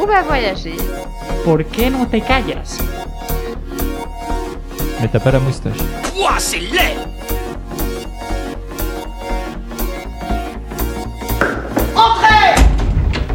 ou 0.00 0.06
va 0.06 0.22
voyager. 0.22 0.76
¿Por 1.44 1.64
qué 1.64 1.90
no 1.90 2.06
te 2.06 2.20
callas? 2.20 2.78
Mais 4.98 5.08
t'as 5.08 5.20
pas 5.20 5.32
la 5.32 5.40
moustache. 5.40 5.78
Ouah, 6.16 6.38
c'est 6.38 6.58
laid 6.58 6.96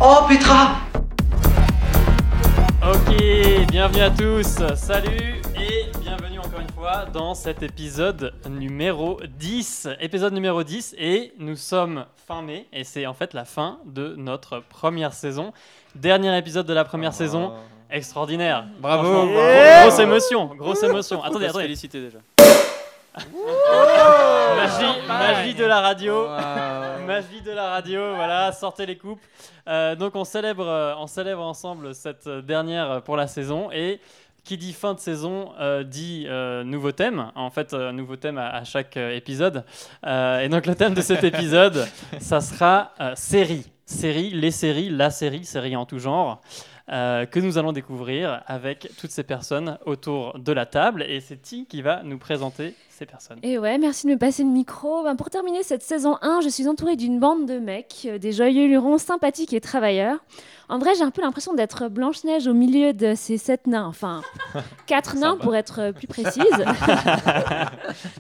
Oh 0.08 0.26
Petra 0.28 0.76
Ok, 2.84 3.16
bienvenue 3.72 4.02
à 4.02 4.10
tous, 4.12 4.60
salut 4.76 5.35
dans 7.12 7.34
cet 7.34 7.64
épisode 7.64 8.34
numéro 8.48 9.20
10. 9.40 9.88
Épisode 10.00 10.34
numéro 10.34 10.64
10 10.64 10.96
et 11.00 11.34
nous 11.40 11.56
sommes 11.56 12.06
fin 12.28 12.44
mai 12.44 12.68
et 12.72 12.84
c'est 12.84 13.08
en 13.08 13.16
fait 13.16 13.34
la 13.34 13.44
fin 13.44 13.80
de 13.86 14.14
notre 14.18 14.60
première 14.60 15.14
saison. 15.14 15.52
Dernier 15.96 16.38
épisode 16.38 16.68
de 16.68 16.74
la 16.74 16.86
première 16.86 17.14
saison, 17.14 17.54
extraordinaire. 17.90 18.66
Bravo. 18.80 19.28
Grosse 19.28 20.00
émotion, 20.00 20.54
grosse 20.56 20.84
émotion. 20.84 21.24
Attendez, 21.24 21.48
attendez. 21.48 21.64
féliciter 21.64 22.02
déjà. 22.02 22.20
Magie, 24.56 25.08
magie 25.08 25.54
de 25.56 25.66
la 25.66 25.82
radio. 25.82 26.28
Magie 27.06 27.42
de 27.42 27.52
la 27.52 27.70
radio, 27.70 28.16
voilà, 28.16 28.52
sortez 28.52 28.86
les 28.86 28.98
coupes. 28.98 29.22
Euh, 29.68 29.96
donc 29.96 30.16
on 30.16 30.24
célèbre, 30.24 30.68
euh, 30.68 30.94
on 30.98 31.08
célèbre 31.08 31.42
ensemble 31.42 31.96
cette 31.96 32.28
euh, 32.28 32.42
dernière 32.42 33.02
pour 33.02 33.16
la 33.16 33.26
saison 33.28 33.72
et 33.72 34.00
qui 34.46 34.58
dit 34.58 34.72
fin 34.74 34.94
de 34.94 35.00
saison 35.00 35.52
euh, 35.60 35.84
dit 35.84 36.26
euh, 36.28 36.64
nouveau 36.64 36.92
thème. 36.92 37.32
En 37.36 37.50
fait, 37.50 37.74
euh, 37.74 37.92
nouveau 37.92 38.16
thème 38.16 38.38
à, 38.38 38.50
à 38.50 38.64
chaque 38.64 38.96
euh, 38.96 39.16
épisode. 39.16 39.66
Et 40.06 40.48
donc 40.50 40.68
le 40.68 40.76
thème 40.76 40.94
de 40.94 41.02
cet 41.02 41.24
épisode, 41.32 41.88
ça 42.20 42.40
sera 42.40 42.94
série, 43.16 43.66
série, 43.86 44.30
les 44.30 44.52
séries, 44.52 44.90
la 44.90 45.10
série, 45.10 45.44
série 45.44 45.76
en 45.76 45.86
tout 45.86 46.00
genre. 46.00 46.42
Euh, 46.92 47.26
que 47.26 47.40
nous 47.40 47.58
allons 47.58 47.72
découvrir 47.72 48.44
avec 48.46 48.92
toutes 49.00 49.10
ces 49.10 49.24
personnes 49.24 49.80
autour 49.88 50.38
de 50.38 50.52
la 50.52 50.68
table. 50.68 51.04
Et 51.08 51.20
c'est 51.20 51.42
Ti 51.42 51.66
qui 51.66 51.82
va 51.82 52.04
nous 52.04 52.20
présenter 52.20 52.76
ces 52.90 53.08
personnes. 53.08 53.40
Et 53.42 53.58
ouais, 53.58 53.80
merci 53.80 54.06
de 54.06 54.12
me 54.12 54.18
passer 54.18 54.44
le 54.44 54.50
micro. 54.50 55.04
Ben, 55.04 55.16
pour 55.16 55.32
terminer 55.32 55.64
cette 55.64 55.82
saison 55.82 56.18
1, 56.22 56.42
je 56.42 56.50
suis 56.50 56.68
entourée 56.68 56.96
d'une 56.96 57.20
bande 57.20 57.48
de 57.48 57.58
mecs, 57.58 58.06
euh, 58.06 58.20
des 58.20 58.32
joyeux 58.32 58.68
lurons 58.68 59.00
sympathiques 59.00 59.54
et 59.54 59.62
travailleurs. 59.62 60.20
En 60.70 60.78
vrai, 60.78 60.92
j'ai 60.96 61.04
un 61.04 61.12
peu 61.12 61.24
l'impression 61.24 61.56
d'être 61.56 61.90
Blanche-Neige 61.90 62.48
au 62.48 62.54
milieu 62.54 62.94
de 62.94 63.16
ces 63.16 63.38
sept 63.38 63.66
nains. 63.66 63.88
Enfin, 63.88 64.22
quatre 64.86 65.16
nains 65.16 65.38
pour 65.38 65.56
être 65.56 65.92
plus 65.92 66.08
précise. 66.08 66.44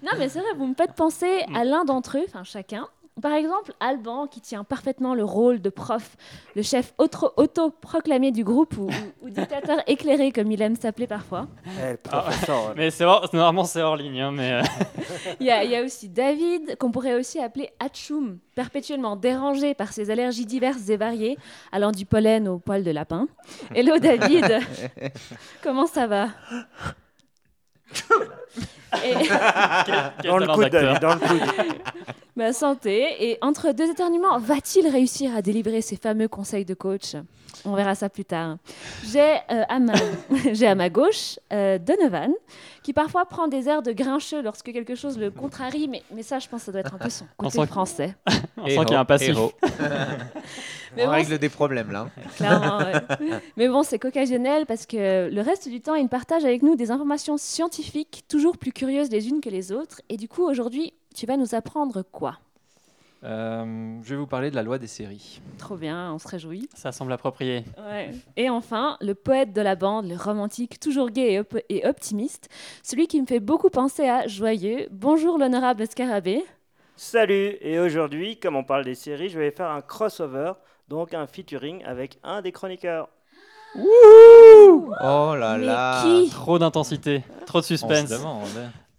non, 0.04 0.12
mais 0.18 0.28
c'est 0.28 0.40
vrai, 0.40 0.50
vous 0.58 0.66
me 0.66 0.76
faites 0.76 0.94
penser 0.94 1.44
à 1.54 1.64
l'un 1.64 1.86
d'entre 1.86 2.18
eux, 2.18 2.26
enfin 2.28 2.44
chacun. 2.44 2.88
Par 3.26 3.34
exemple, 3.34 3.74
Alban, 3.80 4.28
qui 4.28 4.40
tient 4.40 4.64
parfaitement 4.64 5.16
le 5.16 5.24
rôle 5.24 5.60
de 5.60 5.72
prof, 5.72 6.16
le 6.56 6.62
chef 6.62 6.94
auto- 7.00 7.32
auto-proclamé 7.38 8.30
du 8.32 8.44
groupe 8.44 8.78
ou, 8.78 8.84
ou- 8.84 9.26
ou 9.26 9.30
dictateur 9.32 9.80
éclairé, 9.88 10.32
comme 10.32 10.52
il 10.52 10.62
aime 10.62 10.76
s'appeler 10.76 11.08
parfois. 11.08 11.48
Eh, 11.82 11.98
professeur, 11.98 12.74
Mais 12.78 12.92
c'est 12.92 13.04
normalement 13.04 13.64
c'est 13.64 13.82
hors 13.82 13.96
ligne, 13.96 14.22
hein, 14.22 14.32
mais 14.32 14.52
euh, 14.52 14.62
Il 15.40 15.48
y, 15.48 15.50
a, 15.50 15.64
il 15.64 15.72
y 15.72 15.76
a 15.76 15.82
aussi 15.82 16.08
David, 16.08 16.78
qu'on 16.78 16.92
pourrait 16.92 17.16
aussi 17.16 17.40
appeler 17.40 17.72
Hatchoum, 17.80 18.38
perpétuellement 18.54 19.16
dérangé 19.16 19.74
par 19.74 19.92
ses 19.92 20.12
allergies 20.12 20.46
diverses 20.46 20.88
et 20.90 20.98
variées, 20.98 21.36
allant 21.72 21.92
du 21.92 22.06
pollen 22.06 22.48
au 22.48 22.60
poil 22.60 22.84
de 22.84 22.92
lapin. 22.92 23.28
Hello 23.74 23.98
David, 23.98 24.60
comment 25.64 25.88
ça 25.88 26.06
va? 26.06 26.28
Et- 29.04 29.14
quel 30.22 30.30
Dans 30.32 30.38
le 30.38 30.46
talent 30.46 30.54
coude, 30.56 30.64
d'acteur. 30.70 31.00
David, 31.00 31.02
dans 31.02 31.14
le 31.16 31.20
coude. 31.20 31.42
Ma 32.36 32.54
santé. 32.54 33.06
Et 33.20 33.38
entre 33.42 33.72
deux 33.74 33.90
éternuements, 33.90 34.38
va-t-il 34.40 34.88
réussir 34.88 35.36
à 35.36 35.42
délivrer 35.42 35.82
ses 35.82 35.98
fameux 35.98 36.28
conseils 36.28 36.66
de 36.66 36.74
coach? 36.74 37.16
On 37.66 37.74
verra 37.74 37.96
ça 37.96 38.10
plus 38.10 38.26
tard. 38.26 38.58
J'ai 39.06 39.20
euh, 39.52 39.64
à, 39.68 39.80
ma... 39.80 39.94
j'ai 40.54 40.68
à 40.68 40.76
ma 40.76 40.90
gauche 40.90 41.40
euh, 41.52 41.78
Donovan, 41.80 42.32
qui 42.84 42.94
parfois 42.94 43.26
prend 43.26 43.48
des 43.48 43.68
airs 43.68 43.82
de 43.82 43.92
grincheux 43.92 44.42
lorsque 44.44 44.72
quelque 44.72 44.94
chose 44.96 45.18
le 45.18 45.32
contrarie, 45.32 45.88
mais, 45.88 46.04
mais 46.14 46.22
ça, 46.24 46.38
je 46.40 46.48
pense 46.48 46.62
que 46.62 46.66
ça 46.68 46.72
doit 46.72 46.82
être 46.82 46.94
un 46.94 47.00
peu 47.00 47.10
son 47.10 47.26
On 47.40 47.44
côté 47.46 47.58
sent 47.58 47.62
que- 47.62 47.68
français. 47.68 48.16
On 48.58 48.68
sent 48.68 48.76
qu'il 48.86 48.92
y 48.92 48.96
a 48.96 49.00
un 49.00 49.06
passif. 49.06 49.36
Mais 50.96 51.04
On 51.04 51.08
bon, 51.08 51.12
règle 51.12 51.38
des 51.40 51.50
problèmes 51.50 51.92
là. 51.92 52.08
Clairement, 52.38 52.78
ouais. 52.78 52.94
Mais 53.58 53.68
bon, 53.68 53.84
c'est 53.84 54.00
qu'occasionnel 54.00 54.66
parce 54.66 54.86
que 54.86 55.30
le 55.30 55.42
reste 55.42 55.68
du 55.68 55.82
temps, 55.82 55.96
il 55.96 56.08
partage 56.08 56.46
avec 56.46 56.62
nous 56.64 56.76
des 56.76 56.90
informations 56.92 57.36
scientifiques 57.38 58.24
toujours 58.30 58.58
plus 58.58 58.72
curieuses 58.72 59.10
les 59.10 59.28
unes 59.28 59.42
que 59.42 59.50
les 59.50 59.72
autres. 59.74 60.02
Et 60.10 60.16
du 60.18 60.28
coup, 60.30 60.44
aujourd'hui, 60.48 60.94
tu 61.14 61.26
vas 61.26 61.36
nous 61.36 61.54
apprendre 61.56 62.02
quoi? 62.04 62.38
Euh, 63.26 63.98
je 64.04 64.10
vais 64.12 64.16
vous 64.16 64.28
parler 64.28 64.52
de 64.52 64.56
la 64.56 64.62
loi 64.62 64.78
des 64.78 64.86
séries. 64.88 65.42
Trop 65.58 65.76
bien, 65.78 66.14
on 66.14 66.20
se 66.20 66.28
réjouit. 66.28 66.70
Ça 66.76 66.92
semble 66.92 67.12
approprié. 67.12 67.66
Ouais. 67.90 68.12
Et 68.38 68.50
enfin, 68.52 68.98
le 69.02 69.16
poète 69.16 69.52
de 69.52 69.62
la 69.62 69.76
bande, 69.76 70.08
le 70.08 70.16
romantique, 70.16 70.80
toujours 70.80 71.10
gai 71.10 71.34
et, 71.34 71.40
op- 71.40 71.58
et 71.70 71.88
optimiste, 71.88 72.50
celui 72.84 73.08
qui 73.08 73.20
me 73.20 73.26
fait 73.26 73.40
beaucoup 73.40 73.70
penser 73.72 74.08
à 74.08 74.28
Joyeux. 74.28 74.88
Bonjour 74.92 75.40
l'honorable 75.40 75.88
Scarabée. 75.88 76.44
Salut, 76.98 77.58
et 77.62 77.80
aujourd'hui, 77.80 78.40
comme 78.40 78.56
on 78.56 78.64
parle 78.64 78.86
des 78.86 78.96
séries, 78.96 79.30
je 79.30 79.40
vais 79.40 79.52
faire 79.52 79.70
un 79.72 79.82
crossover, 79.82 80.54
donc 80.88 81.14
un 81.16 81.26
featuring 81.26 81.84
avec 81.84 82.20
un 82.24 82.42
des 82.44 82.52
chroniqueurs. 82.52 83.10
Oh 83.78 85.36
là 85.38 85.58
Mais 85.58 85.66
là. 85.66 86.04
qui 86.04 86.30
Trop 86.30 86.60
d'intensité, 86.60 87.24
trop 87.46 87.60
de 87.60 87.64
On 87.66 87.68
se 87.68 87.68
suspense. 87.68 88.10
demande. 88.10 88.48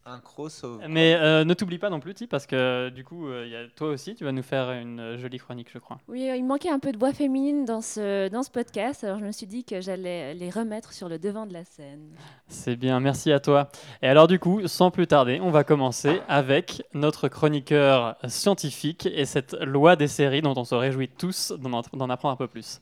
Un 0.08 0.20
crossover. 0.20 0.86
Mais 0.88 1.16
euh, 1.16 1.44
ne 1.44 1.52
t'oublie 1.52 1.78
pas 1.78 1.90
non 1.90 1.98
plus, 1.98 2.14
Ti, 2.14 2.28
parce 2.28 2.46
que 2.46 2.90
du 2.90 3.02
coup, 3.02 3.26
euh, 3.26 3.42
il 3.44 3.50
y 3.52 3.56
a 3.56 3.66
toi 3.74 3.88
aussi, 3.88 4.14
tu 4.14 4.22
vas 4.22 4.30
nous 4.30 4.44
faire 4.44 4.70
une 4.70 5.00
euh, 5.00 5.18
jolie 5.18 5.38
chronique, 5.38 5.68
je 5.72 5.78
crois. 5.78 5.98
Oui, 6.06 6.30
il 6.32 6.44
manquait 6.44 6.70
un 6.70 6.78
peu 6.78 6.92
de 6.92 6.98
voix 6.98 7.12
féminine 7.12 7.64
dans 7.64 7.80
ce, 7.80 8.28
dans 8.28 8.44
ce 8.44 8.50
podcast, 8.50 9.02
alors 9.02 9.18
je 9.18 9.24
me 9.24 9.32
suis 9.32 9.48
dit 9.48 9.64
que 9.64 9.80
j'allais 9.80 10.32
les 10.34 10.48
remettre 10.48 10.92
sur 10.92 11.08
le 11.08 11.18
devant 11.18 11.44
de 11.44 11.52
la 11.52 11.64
scène. 11.64 12.12
C'est 12.46 12.76
bien, 12.76 13.00
merci 13.00 13.32
à 13.32 13.40
toi. 13.40 13.68
Et 14.00 14.06
alors 14.06 14.28
du 14.28 14.38
coup, 14.38 14.68
sans 14.68 14.92
plus 14.92 15.08
tarder, 15.08 15.40
on 15.42 15.50
va 15.50 15.64
commencer 15.64 16.20
avec 16.28 16.84
notre 16.94 17.26
chroniqueur 17.26 18.16
scientifique 18.28 19.06
et 19.06 19.24
cette 19.24 19.54
loi 19.54 19.96
des 19.96 20.08
séries 20.08 20.40
dont 20.40 20.54
on 20.56 20.64
se 20.64 20.76
réjouit 20.76 21.08
tous 21.08 21.52
d'en 21.58 21.82
d'en 21.92 22.10
apprendre 22.10 22.34
un 22.34 22.36
peu 22.36 22.46
plus. 22.46 22.80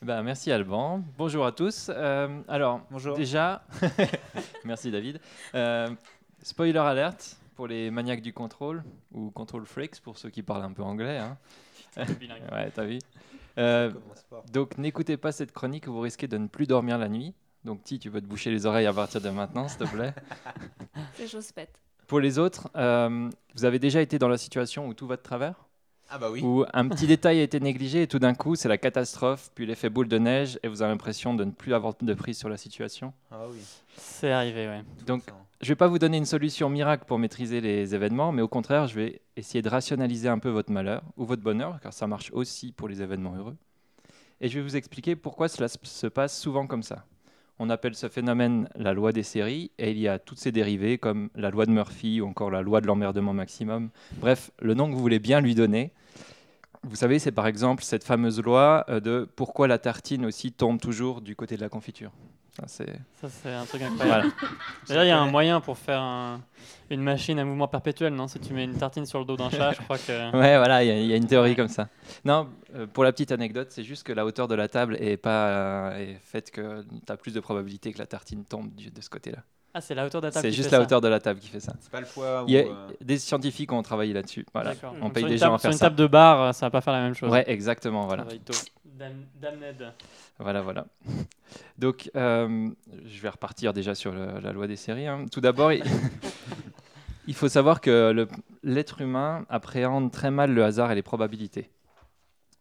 Bah, 0.00 0.22
merci 0.22 0.52
Alban. 0.52 1.02
Bonjour 1.16 1.44
à 1.44 1.50
tous. 1.50 1.90
Euh, 1.92 2.28
alors, 2.46 2.82
Bonjour. 2.90 3.16
déjà, 3.16 3.62
merci 4.64 4.92
David. 4.92 5.18
Euh, 5.56 5.88
spoiler 6.42 6.78
alerte 6.78 7.36
pour 7.54 7.66
les 7.66 7.90
maniaques 7.90 8.22
du 8.22 8.32
contrôle 8.32 8.84
ou 9.12 9.30
control 9.30 9.66
freaks 9.66 10.00
pour 10.00 10.18
ceux 10.18 10.30
qui 10.30 10.42
parlent 10.42 10.64
un 10.64 10.72
peu 10.72 10.82
anglais. 10.82 11.18
hein. 11.18 11.36
Ouais, 12.52 12.70
t'as 12.72 12.84
vu. 12.84 12.98
Euh, 13.58 13.90
donc, 14.52 14.78
n'écoutez 14.78 15.16
pas 15.16 15.32
cette 15.32 15.50
chronique, 15.52 15.88
vous 15.88 16.00
risquez 16.00 16.28
de 16.28 16.38
ne 16.38 16.46
plus 16.46 16.66
dormir 16.66 16.96
la 16.98 17.08
nuit. 17.08 17.34
Donc, 17.64 17.82
Ti, 17.82 17.98
tu 17.98 18.10
peux 18.10 18.20
te 18.20 18.26
boucher 18.26 18.50
les 18.50 18.66
oreilles 18.66 18.86
à 18.86 18.92
partir 18.92 19.20
de 19.20 19.30
maintenant, 19.30 19.66
s'il 19.68 19.78
te 19.78 19.84
plaît. 19.84 20.14
C'est 21.14 21.26
chose 21.26 21.48
faite. 21.48 21.80
Pour 22.06 22.20
les 22.20 22.38
autres, 22.38 22.70
euh, 22.76 23.28
vous 23.54 23.64
avez 23.64 23.78
déjà 23.80 24.00
été 24.00 24.18
dans 24.18 24.28
la 24.28 24.38
situation 24.38 24.86
où 24.86 24.94
tout 24.94 25.06
va 25.08 25.16
de 25.16 25.22
travers? 25.22 25.54
Ah 26.10 26.18
bah 26.18 26.30
oui. 26.30 26.42
où 26.42 26.64
un 26.72 26.88
petit 26.88 27.06
détail 27.06 27.40
a 27.40 27.42
été 27.42 27.60
négligé 27.60 28.02
et 28.02 28.06
tout 28.06 28.18
d'un 28.18 28.34
coup 28.34 28.56
c'est 28.56 28.68
la 28.68 28.78
catastrophe, 28.78 29.50
puis 29.54 29.66
l'effet 29.66 29.90
boule 29.90 30.08
de 30.08 30.18
neige 30.18 30.58
et 30.62 30.68
vous 30.68 30.80
avez 30.80 30.90
l'impression 30.90 31.34
de 31.34 31.44
ne 31.44 31.50
plus 31.50 31.74
avoir 31.74 31.94
de 32.00 32.14
prise 32.14 32.38
sur 32.38 32.48
la 32.48 32.56
situation. 32.56 33.12
Ah 33.30 33.44
oui. 33.50 33.58
C'est 33.96 34.32
arrivé, 34.32 34.66
ouais. 34.68 34.82
Donc 35.06 35.22
je 35.60 35.66
ne 35.66 35.68
vais 35.68 35.76
pas 35.76 35.88
vous 35.88 35.98
donner 35.98 36.16
une 36.16 36.24
solution 36.24 36.70
miracle 36.70 37.04
pour 37.06 37.18
maîtriser 37.18 37.60
les 37.60 37.94
événements, 37.94 38.32
mais 38.32 38.42
au 38.42 38.48
contraire 38.48 38.86
je 38.86 38.94
vais 38.94 39.20
essayer 39.36 39.60
de 39.60 39.68
rationaliser 39.68 40.28
un 40.28 40.38
peu 40.38 40.48
votre 40.48 40.72
malheur 40.72 41.02
ou 41.16 41.26
votre 41.26 41.42
bonheur, 41.42 41.78
car 41.80 41.92
ça 41.92 42.06
marche 42.06 42.30
aussi 42.32 42.72
pour 42.72 42.88
les 42.88 43.02
événements 43.02 43.34
heureux. 43.36 43.56
Et 44.40 44.48
je 44.48 44.58
vais 44.58 44.64
vous 44.64 44.76
expliquer 44.76 45.16
pourquoi 45.16 45.48
cela 45.48 45.68
se 45.68 46.06
passe 46.06 46.40
souvent 46.40 46.66
comme 46.66 46.82
ça. 46.82 47.04
On 47.60 47.70
appelle 47.70 47.96
ce 47.96 48.08
phénomène 48.08 48.68
la 48.76 48.92
loi 48.92 49.12
des 49.12 49.24
séries, 49.24 49.72
et 49.78 49.90
il 49.90 49.98
y 49.98 50.06
a 50.06 50.18
toutes 50.18 50.38
ses 50.38 50.52
dérivées 50.52 50.96
comme 50.96 51.28
la 51.34 51.50
loi 51.50 51.66
de 51.66 51.72
Murphy 51.72 52.20
ou 52.20 52.26
encore 52.28 52.50
la 52.50 52.62
loi 52.62 52.80
de 52.80 52.86
l'emmerdement 52.86 53.32
maximum. 53.32 53.90
Bref, 54.20 54.52
le 54.60 54.74
nom 54.74 54.88
que 54.88 54.94
vous 54.94 55.00
voulez 55.00 55.18
bien 55.18 55.40
lui 55.40 55.56
donner. 55.56 55.92
Vous 56.84 56.94
savez, 56.94 57.18
c'est 57.18 57.32
par 57.32 57.48
exemple 57.48 57.82
cette 57.82 58.04
fameuse 58.04 58.40
loi 58.40 58.84
euh, 58.88 59.00
de 59.00 59.28
pourquoi 59.34 59.66
la 59.66 59.78
tartine 59.78 60.24
aussi 60.24 60.52
tombe 60.52 60.80
toujours 60.80 61.20
du 61.20 61.34
côté 61.34 61.56
de 61.56 61.60
la 61.60 61.68
confiture. 61.68 62.12
Ça, 62.66 63.28
c'est... 63.28 63.52
Un 63.52 63.64
truc 63.64 63.82
incroyable. 63.82 64.30
D'ailleurs, 64.88 65.04
il 65.04 65.08
y 65.08 65.10
a 65.10 65.18
un 65.20 65.30
moyen 65.30 65.60
pour 65.60 65.76
faire 65.78 66.00
un- 66.00 66.40
une 66.90 67.02
machine 67.02 67.38
à 67.38 67.44
mouvement 67.44 67.68
perpétuel, 67.68 68.14
non? 68.14 68.26
Si 68.28 68.38
tu 68.40 68.52
mets 68.54 68.64
une 68.64 68.74
tartine 68.76 69.04
sur 69.06 69.18
le 69.18 69.24
dos 69.24 69.36
d'un 69.36 69.50
chat, 69.50 69.72
je 69.72 69.80
crois 69.82 69.98
que. 69.98 70.30
Ouais, 70.32 70.56
voilà, 70.58 70.82
il 70.82 70.88
y, 70.88 70.90
a- 70.90 71.00
il 71.00 71.06
y 71.06 71.12
a 71.12 71.16
une 71.16 71.26
théorie 71.26 71.54
comme 71.56 71.68
ça. 71.68 71.88
Non, 72.24 72.48
euh, 72.74 72.86
pour 72.86 73.04
la 73.04 73.12
petite 73.12 73.32
anecdote, 73.32 73.68
c'est 73.70 73.84
juste 73.84 74.04
que 74.04 74.12
la 74.12 74.24
hauteur 74.24 74.48
de 74.48 74.54
la 74.54 74.68
table 74.68 74.96
est 75.00 75.16
pas 75.16 75.48
euh, 75.48 75.98
est 75.98 76.14
faite 76.22 76.50
que 76.50 76.82
tu 77.06 77.12
as 77.12 77.16
plus 77.16 77.32
de 77.34 77.40
probabilité 77.40 77.92
que 77.92 77.98
la 77.98 78.06
tartine 78.06 78.44
tombe 78.44 78.70
de 78.74 79.00
ce 79.00 79.10
côté-là. 79.10 79.38
Ah, 79.74 79.80
c'est 79.80 79.94
la 79.94 80.06
hauteur 80.06 80.20
de 80.20 80.26
la 80.26 80.32
table. 80.32 80.42
C'est 80.42 80.50
qui 80.50 80.56
juste 80.56 80.70
fait 80.70 80.76
la 80.76 80.78
ça. 80.80 80.84
hauteur 80.84 81.00
de 81.00 81.08
la 81.08 81.20
table 81.20 81.40
qui 81.40 81.48
fait 81.48 81.60
ça. 81.60 81.74
C'est 81.80 81.90
pas 81.90 82.00
le 82.00 82.06
poids 82.06 82.44
Il 82.48 82.54
y 82.54 82.58
a 82.58 82.62
euh, 82.62 82.88
des 83.00 83.18
scientifiques 83.18 83.70
ont 83.72 83.82
travaillé 83.82 84.12
là-dessus. 84.12 84.44
Voilà. 84.52 84.70
D'accord. 84.74 84.94
On 85.00 85.04
Donc, 85.06 85.12
paye 85.14 85.24
des 85.26 85.36
gens 85.38 85.54
à 85.54 85.58
faire 85.58 85.60
Sur 85.60 85.70
une 85.72 85.78
ça. 85.78 85.86
table 85.86 85.96
de 85.96 86.06
bar, 86.06 86.54
ça 86.54 86.66
va 86.66 86.70
pas 86.70 86.80
faire 86.80 86.94
la 86.94 87.02
même 87.02 87.14
chose. 87.14 87.30
Ouais, 87.30 87.44
exactement, 87.50 88.06
voilà. 88.06 88.24
Ça 88.24 88.36
Damned. 89.40 89.92
Voilà, 90.38 90.60
voilà. 90.62 90.86
Donc, 91.78 92.10
euh, 92.16 92.68
je 93.06 93.20
vais 93.20 93.28
repartir 93.28 93.72
déjà 93.72 93.94
sur 93.94 94.12
le- 94.12 94.40
la 94.40 94.52
loi 94.52 94.66
des 94.66 94.74
séries. 94.76 95.06
hein. 95.06 95.26
Tout 95.30 95.40
d'abord, 95.40 95.72
il, 95.72 95.82
il 97.28 97.34
faut 97.34 97.48
savoir 97.48 97.80
que 97.80 98.26
l'être 98.64 99.00
humain 99.00 99.44
appréhende 99.48 100.10
très 100.10 100.30
mal 100.30 100.52
le 100.52 100.64
hasard 100.64 100.90
et 100.90 100.94
les 100.94 101.02
probabilités. 101.02 101.70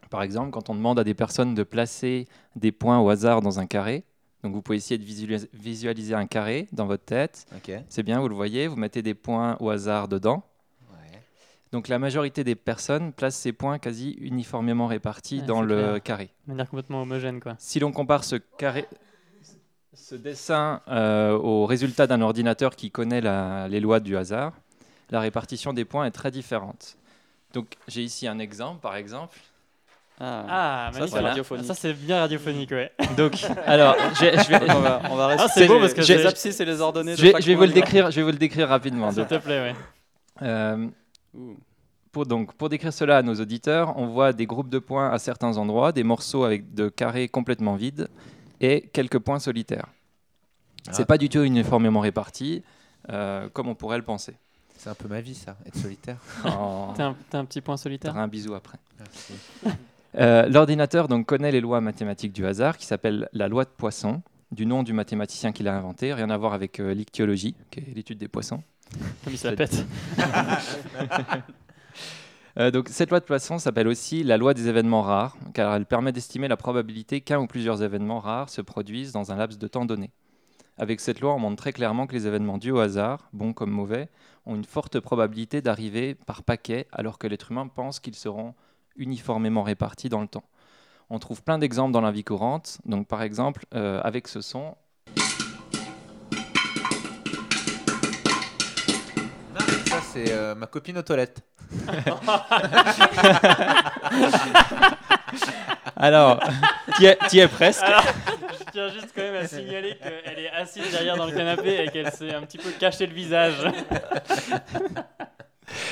Par 0.09 0.21
exemple, 0.21 0.51
quand 0.51 0.69
on 0.69 0.75
demande 0.75 0.99
à 0.99 1.03
des 1.03 1.13
personnes 1.15 1.53
de 1.55 1.63
placer 1.63 2.27
des 2.55 2.71
points 2.71 2.99
au 2.99 3.09
hasard 3.09 3.41
dans 3.41 3.59
un 3.59 3.65
carré, 3.65 4.03
donc 4.43 4.53
vous 4.53 4.61
pouvez 4.61 4.77
essayer 4.77 4.97
de 4.97 5.03
visualis- 5.03 5.47
visualiser 5.53 6.13
un 6.13 6.27
carré 6.27 6.67
dans 6.71 6.85
votre 6.85 7.03
tête. 7.05 7.45
C'est 7.89 8.03
bien, 8.03 8.19
vous 8.19 8.29
le 8.29 8.35
voyez, 8.35 8.67
vous 8.67 8.75
mettez 8.75 9.01
des 9.01 9.13
points 9.13 9.57
au 9.59 9.69
hasard 9.69 10.07
dedans. 10.07 10.43
Ouais. 10.91 11.21
Donc 11.71 11.87
la 11.87 11.99
majorité 11.99 12.43
des 12.43 12.55
personnes 12.55 13.11
placent 13.13 13.35
ces 13.37 13.51
points 13.53 13.79
quasi 13.79 14.11
uniformément 14.21 14.87
répartis 14.87 15.39
Ouais, 15.39 15.45
dans 15.45 15.61
le 15.61 15.75
clair. 15.75 16.03
carré. 16.03 16.29
De 16.45 16.51
manière 16.51 16.69
complètement 16.69 17.01
homogène, 17.01 17.39
quoi. 17.39 17.55
Si 17.59 17.79
l'on 17.79 17.91
compare 17.91 18.23
ce 18.23 18.35
carré, 18.35 18.85
ce 19.93 20.15
dessin 20.15 20.81
euh, 20.87 21.31
au 21.37 21.65
résultat 21.65 22.05
d'un 22.07 22.21
ordinateur 22.21 22.75
qui 22.75 22.91
connaît 22.91 23.21
la- 23.21 23.67
les 23.67 23.79
lois 23.79 23.99
du 23.99 24.15
hasard, 24.15 24.53
la 25.09 25.19
répartition 25.19 25.73
des 25.73 25.85
points 25.85 26.05
est 26.05 26.11
très 26.11 26.31
différente. 26.31 26.97
Donc 27.53 27.75
j'ai 27.87 28.03
ici 28.03 28.27
un 28.27 28.39
exemple, 28.39 28.81
par 28.81 28.95
exemple. 28.95 29.39
Ah. 30.19 30.45
Ah, 30.49 30.91
Ça, 30.93 31.07
c'est 31.07 31.19
radiophonique. 31.19 31.65
Ça, 31.65 31.73
c'est 31.75 31.93
bien 31.93 32.19
radiophonique, 32.19 32.71
ouais. 32.71 32.91
Donc, 33.15 33.33
alors, 33.65 33.95
je 34.15 34.21
vais, 34.25 34.31
je 34.43 34.49
vais- 34.49 34.71
on 34.71 34.79
va, 34.79 35.01
on 35.11 35.15
va 35.15 35.35
Ah, 35.39 35.47
c'est 35.47 35.67
beau 35.67 35.75
les- 35.75 35.79
parce 35.81 35.93
que 35.93 36.01
les 36.01 36.25
abscisses 36.25 36.59
et 36.59 36.65
les 36.65 36.81
ordonnées. 36.81 37.11
de 37.11 37.17
je 37.17 37.21
vais- 37.21 37.39
je 37.41 37.45
vais 37.47 37.55
vous 37.55 37.61
le 37.63 37.67
décrire, 37.73 38.09
je 38.09 38.15
vais 38.17 38.23
vous 38.23 38.31
le 38.31 38.37
décrire 38.37 38.67
rapidement. 38.69 39.11
S'il 39.11 39.25
te 39.27 39.35
plaît, 39.35 39.61
ouais. 39.61 39.75
euh. 40.41 40.87
Pour, 42.11 42.25
donc, 42.25 42.53
pour 42.55 42.69
décrire 42.69 42.93
cela 42.93 43.17
à 43.17 43.21
nos 43.21 43.35
auditeurs, 43.35 43.93
on 43.97 44.07
voit 44.07 44.33
des 44.33 44.47
groupes 44.47 44.69
de 44.69 44.79
points 44.79 45.11
à 45.11 45.19
certains 45.19 45.55
endroits, 45.57 45.91
des 45.91 46.03
morceaux 46.03 46.45
avec 46.45 46.73
de 46.73 46.89
carrés 46.89 47.27
complètement 47.27 47.75
vides 47.75 48.07
et 48.59 48.89
quelques 48.93 49.19
points 49.19 49.37
solitaires. 49.39 49.85
C'est 50.91 51.03
Ah. 51.03 51.05
pas 51.05 51.17
du 51.19 51.29
tout 51.29 51.43
uniformément 51.43 51.99
réparti, 51.99 52.63
euh, 53.11 53.49
comme 53.49 53.67
on 53.67 53.75
pourrait 53.75 53.97
le 53.97 54.03
penser. 54.03 54.33
C'est 54.77 54.89
un 54.89 54.95
peu 54.95 55.07
ma 55.07 55.21
vie, 55.21 55.35
ça, 55.35 55.57
être 55.67 55.77
solitaire. 55.77 56.17
Oh, 56.45 56.91
T'as 56.95 57.07
un, 57.09 57.15
un 57.33 57.45
petit 57.45 57.61
point 57.61 57.77
solitaire? 57.77 58.17
Un 58.17 58.27
bisou 58.27 58.55
après. 58.55 58.77
Merci. 58.97 59.33
Euh, 60.17 60.47
L'ordinateur 60.47 61.07
donc 61.07 61.25
connaît 61.27 61.51
les 61.51 61.61
lois 61.61 61.81
mathématiques 61.81 62.33
du 62.33 62.45
hasard, 62.45 62.77
qui 62.77 62.85
s'appelle 62.85 63.29
la 63.33 63.47
loi 63.47 63.65
de 63.65 63.69
Poisson, 63.69 64.21
du 64.51 64.65
nom 64.65 64.83
du 64.83 64.93
mathématicien 64.93 65.51
qui 65.51 65.63
l'a 65.63 65.75
inventé, 65.75 66.13
rien 66.13 66.29
à 66.29 66.37
voir 66.37 66.53
avec 66.53 66.79
euh, 66.79 66.93
l'ichtyologie, 66.93 67.55
qui 67.69 67.79
est 67.79 67.93
l'étude 67.93 68.17
des 68.17 68.27
poissons. 68.27 68.63
Comme 69.23 69.33
il 69.33 69.55
pète. 69.55 69.85
Euh, 72.59 72.71
donc, 72.71 72.89
cette 72.89 73.11
loi 73.11 73.19
de 73.19 73.25
Poisson 73.25 73.59
s'appelle 73.59 73.87
aussi 73.87 74.23
la 74.23 74.35
loi 74.35 74.55
des 74.55 74.67
événements 74.67 75.03
rares, 75.03 75.37
car 75.53 75.75
elle 75.75 75.85
permet 75.85 76.11
d'estimer 76.11 76.47
la 76.47 76.57
probabilité 76.57 77.21
qu'un 77.21 77.39
ou 77.39 77.45
plusieurs 77.45 77.83
événements 77.83 78.19
rares 78.19 78.49
se 78.49 78.61
produisent 78.61 79.11
dans 79.11 79.31
un 79.31 79.35
laps 79.35 79.59
de 79.59 79.67
temps 79.67 79.85
donné. 79.85 80.09
Avec 80.79 80.99
cette 80.99 81.19
loi, 81.19 81.35
on 81.35 81.39
montre 81.39 81.57
très 81.57 81.71
clairement 81.71 82.07
que 82.07 82.13
les 82.13 82.25
événements 82.25 82.57
dus 82.57 82.71
au 82.71 82.79
hasard, 82.79 83.29
bons 83.31 83.53
comme 83.53 83.69
mauvais, 83.69 84.09
ont 84.47 84.55
une 84.55 84.65
forte 84.65 84.99
probabilité 84.99 85.61
d'arriver 85.61 86.15
par 86.15 86.41
paquet, 86.41 86.87
alors 86.91 87.19
que 87.19 87.27
l'être 87.27 87.51
humain 87.51 87.67
pense 87.67 87.99
qu'ils 87.99 88.15
seront 88.15 88.55
uniformément 88.97 89.63
répartis 89.63 90.09
dans 90.09 90.21
le 90.21 90.27
temps. 90.27 90.43
On 91.09 91.19
trouve 91.19 91.41
plein 91.41 91.57
d'exemples 91.57 91.93
dans 91.93 92.01
la 92.01 92.11
vie 92.11 92.23
courante. 92.23 92.79
Donc, 92.85 93.07
par 93.07 93.21
exemple, 93.21 93.65
euh, 93.73 94.01
avec 94.03 94.27
ce 94.27 94.41
son, 94.41 94.75
Non, 99.53 99.65
ça, 99.85 100.01
c'est 100.11 100.31
euh, 100.31 100.53
ma 100.55 100.67
copine 100.67 100.97
aux 100.97 101.03
toilettes. 101.03 101.41
alors, 105.95 106.39
tu 106.97 107.05
es, 107.05 107.17
es 107.33 107.47
presque. 107.47 107.85
Je 108.59 108.63
tiens 108.71 108.89
juste 108.89 109.09
quand 109.15 109.21
même 109.21 109.35
à 109.35 109.47
signaler 109.47 109.97
qu'elle 109.97 110.39
est 110.39 110.49
assise 110.51 110.91
derrière 110.91 111.15
dans 111.17 111.25
le 111.25 111.31
canapé 111.33 111.83
et 111.83 111.89
qu'elle 111.89 112.11
s'est 112.11 112.33
un 112.33 112.41
petit 112.41 112.57
peu 112.57 112.71
caché 112.79 113.05
le 113.05 113.13
visage. 113.13 113.65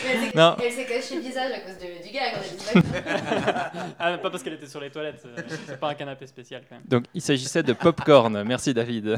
Mais 0.05 0.11
elle 0.13 0.29
s'est- 0.31 0.37
Non. 0.37 0.55
Elle 0.63 0.71
s'est 0.71 0.85
cachée 0.85 1.15
le 1.15 1.21
visage 1.21 1.51
à 1.51 1.59
cause 1.59 1.77
de- 1.77 2.07
du 2.07 2.13
d'accord. 2.13 2.83
Ah, 3.99 4.17
pas 4.17 4.29
parce 4.29 4.43
qu'elle 4.43 4.53
était 4.53 4.67
sur 4.67 4.79
les 4.79 4.89
toilettes. 4.89 5.23
euh, 5.25 5.41
C'est 5.67 5.79
pas 5.79 5.89
un 5.89 5.93
canapé 5.95 6.27
spécial 6.27 6.63
quand 6.67 6.75
même. 6.75 6.83
Donc, 6.87 7.05
il 7.13 7.21
s'agissait 7.21 7.63
de 7.63 7.73
popcorn. 7.73 8.43
Merci, 8.43 8.73
David. 8.73 9.17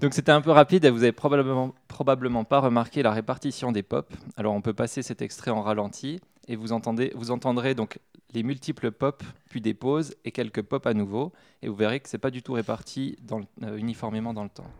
Donc, 0.00 0.12
c'était 0.14 0.32
un 0.32 0.40
peu 0.42 0.50
rapide 0.50 0.84
et 0.84 0.90
vous 0.90 1.02
avez 1.02 1.12
probablement, 1.12 1.74
probablement 1.88 2.44
pas 2.44 2.58
remarqué 2.60 3.02
la 3.02 3.12
répartition 3.12 3.72
des 3.72 3.82
pops. 3.82 4.14
Alors, 4.36 4.54
on 4.54 4.60
peut 4.60 4.74
passer 4.74 5.02
cet 5.02 5.22
extrait 5.22 5.50
en 5.50 5.62
ralenti 5.62 6.20
et 6.48 6.56
vous, 6.56 6.72
entendez, 6.72 7.12
vous 7.14 7.30
entendrez 7.30 7.74
donc 7.74 7.98
les 8.34 8.42
multiples 8.42 8.90
pops, 8.90 9.24
puis 9.48 9.60
des 9.62 9.72
pauses 9.72 10.14
et 10.24 10.32
quelques 10.32 10.60
pops 10.62 10.86
à 10.86 10.92
nouveau. 10.94 11.32
Et 11.62 11.68
vous 11.68 11.74
verrez 11.76 12.00
que 12.00 12.08
c'est 12.08 12.18
pas 12.18 12.30
du 12.30 12.42
tout 12.42 12.52
réparti 12.52 13.16
dans 13.22 13.38
le- 13.38 13.46
euh, 13.62 13.76
uniformément 13.76 14.34
dans 14.34 14.44
le 14.44 14.50
temps. 14.50 14.70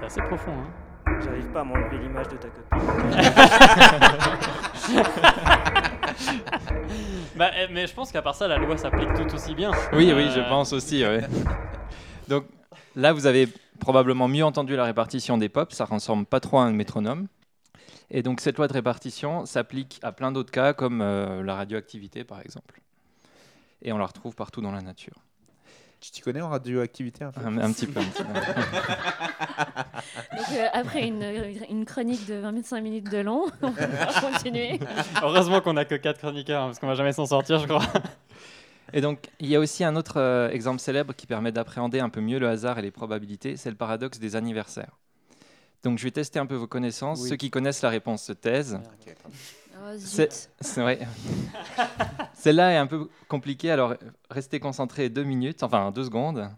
C'est 0.00 0.06
assez 0.06 0.22
profond. 0.22 0.52
Hein. 0.52 1.12
J'arrive 1.22 1.46
pas 1.52 1.60
à 1.60 1.64
m'enlever 1.64 1.98
l'image 1.98 2.28
de 2.28 2.36
ta 2.36 2.48
copine. 2.48 2.80
Bah, 7.36 7.50
eh, 7.58 7.68
mais 7.72 7.86
je 7.86 7.94
pense 7.94 8.12
qu'à 8.12 8.20
part 8.20 8.34
ça, 8.34 8.46
la 8.48 8.58
loi 8.58 8.76
s'applique 8.76 9.14
tout 9.14 9.34
aussi 9.34 9.54
bien. 9.54 9.70
Oui, 9.92 10.12
oui, 10.14 10.24
Euh, 10.28 10.30
je 10.34 10.40
pense 10.48 10.72
aussi. 10.74 11.02
ouais. 11.04 11.22
Donc 12.28 12.44
là, 12.96 13.12
vous 13.14 13.24
avez 13.26 13.48
probablement 13.78 14.28
mieux 14.28 14.44
entendu 14.44 14.76
la 14.76 14.84
répartition 14.84 15.38
des 15.38 15.48
pops. 15.48 15.74
Ça 15.74 15.86
ressemble 15.86 16.26
pas 16.26 16.40
trop 16.40 16.58
à 16.58 16.64
un 16.64 16.72
métronome. 16.72 17.28
Et 18.10 18.22
donc 18.22 18.40
cette 18.40 18.58
loi 18.58 18.66
de 18.68 18.72
répartition 18.74 19.46
s'applique 19.46 20.00
à 20.02 20.12
plein 20.12 20.32
d'autres 20.32 20.50
cas, 20.50 20.74
comme 20.74 21.00
euh, 21.00 21.42
la 21.42 21.54
radioactivité, 21.54 22.24
par 22.24 22.40
exemple. 22.40 22.80
Et 23.82 23.92
on 23.92 23.98
la 23.98 24.06
retrouve 24.06 24.34
partout 24.34 24.60
dans 24.60 24.72
la 24.72 24.82
nature. 24.82 25.14
Tu 26.00 26.10
t'y 26.10 26.20
connais 26.22 26.40
en 26.40 26.48
radioactivité 26.48 27.24
un 27.24 27.30
peu 27.30 27.40
Un, 27.44 27.58
un 27.58 27.72
petit 27.72 27.86
peu. 27.86 28.00
un 28.00 28.04
petit 28.04 28.22
peu. 28.22 28.32
Donc, 30.36 30.46
euh, 30.52 30.66
après 30.72 31.06
une, 31.06 31.22
une 31.68 31.84
chronique 31.84 32.26
de 32.26 32.36
25 32.36 32.80
minutes 32.80 33.10
de 33.10 33.18
long, 33.18 33.46
on 33.62 33.70
va 33.70 33.86
continuer. 34.20 34.80
Heureusement 35.22 35.60
qu'on 35.60 35.76
a 35.76 35.84
que 35.84 35.96
4 35.96 36.18
chroniqueurs, 36.18 36.62
hein, 36.62 36.66
parce 36.68 36.78
qu'on 36.78 36.86
va 36.86 36.94
jamais 36.94 37.12
s'en 37.12 37.26
sortir, 37.26 37.58
je 37.58 37.66
crois. 37.66 37.82
Et 38.92 39.00
donc, 39.02 39.28
il 39.40 39.48
y 39.48 39.56
a 39.56 39.60
aussi 39.60 39.84
un 39.84 39.94
autre 39.94 40.18
euh, 40.18 40.48
exemple 40.50 40.80
célèbre 40.80 41.14
qui 41.14 41.26
permet 41.26 41.52
d'appréhender 41.52 42.00
un 42.00 42.08
peu 42.08 42.20
mieux 42.20 42.38
le 42.38 42.48
hasard 42.48 42.78
et 42.78 42.82
les 42.82 42.90
probabilités, 42.90 43.56
c'est 43.56 43.70
le 43.70 43.76
paradoxe 43.76 44.18
des 44.18 44.36
anniversaires. 44.36 44.96
Donc, 45.82 45.98
je 45.98 46.04
vais 46.04 46.10
tester 46.10 46.38
un 46.38 46.46
peu 46.46 46.56
vos 46.56 46.66
connaissances. 46.66 47.20
Oui. 47.22 47.28
Ceux 47.28 47.36
qui 47.36 47.50
connaissent 47.50 47.82
la 47.82 47.90
réponse 47.90 48.22
se 48.22 48.32
taisent. 48.32 48.80
Ok. 49.06 49.14
Oh. 49.80 49.94
C'est 49.98 50.50
c'est 50.60 50.82
vrai. 50.82 51.06
Celle-là 52.34 52.72
est 52.72 52.76
un 52.76 52.86
peu 52.86 53.08
compliquée, 53.28 53.70
alors 53.70 53.94
restez 54.30 54.60
concentrés 54.60 55.08
deux 55.08 55.24
minutes, 55.24 55.62
enfin 55.62 55.90
deux 55.90 56.04
secondes. 56.04 56.50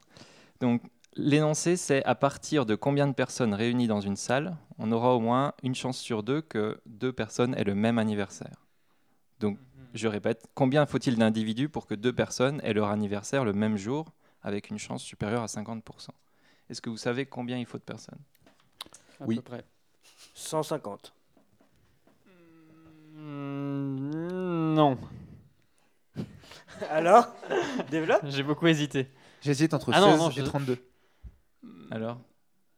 Donc, 0.61 0.83
l'énoncé, 1.17 1.77
c'est 1.77 2.05
à 2.05 2.15
partir 2.15 2.67
de 2.67 2.75
combien 2.75 3.07
de 3.07 3.13
personnes 3.13 3.55
réunies 3.55 3.87
dans 3.87 4.01
une 4.01 4.17
salle, 4.17 4.57
on 4.79 4.91
aura 4.93 5.15
au 5.15 5.21
moins 5.21 5.55
une 5.63 5.75
chance 5.75 5.99
sur 5.99 6.23
deux 6.23 6.41
que 6.41 6.81
deux 6.87 7.13
personnes 7.13 7.55
aient 7.57 7.65
le 7.65 7.75
même 7.75 7.99
anniversaire. 7.99 8.67
Donc, 9.41 9.59
je 9.95 10.09
répète, 10.09 10.47
combien 10.55 10.87
faut-il 10.87 11.17
d'individus 11.17 11.69
pour 11.69 11.87
que 11.87 11.95
deux 11.95 12.13
personnes 12.13 12.61
aient 12.65 12.73
leur 12.73 12.91
anniversaire 12.91 13.45
le 13.45 13.53
même 13.53 13.77
jour 13.77 14.07
avec 14.43 14.71
une 14.71 14.79
chance 14.79 15.03
supérieure 15.03 15.43
à 15.43 15.47
50% 15.47 16.09
Est-ce 16.71 16.81
que 16.81 16.91
vous 16.91 16.97
savez 16.97 17.27
combien 17.27 17.59
il 17.59 17.67
faut 17.67 17.79
de 17.79 17.83
personnes? 17.83 18.19
À 19.21 19.25
Oui. 19.27 19.37
peu 19.37 19.43
près. 19.43 19.65
150. 20.35 21.13
Mm, 23.23 24.75
non, 24.75 24.99
Alors 26.91 27.29
Développe 27.91 28.23
j'ai 28.25 28.43
beaucoup 28.43 28.67
hésité. 28.67 29.09
J'hésite 29.43 29.75
entre 29.75 29.93
Ah 29.95 30.01
non, 30.01 30.11
16 30.11 30.19
non, 30.19 30.31
et 30.31 30.33
je- 30.33 30.43
32. 30.43 30.79
Alors, 31.93 32.19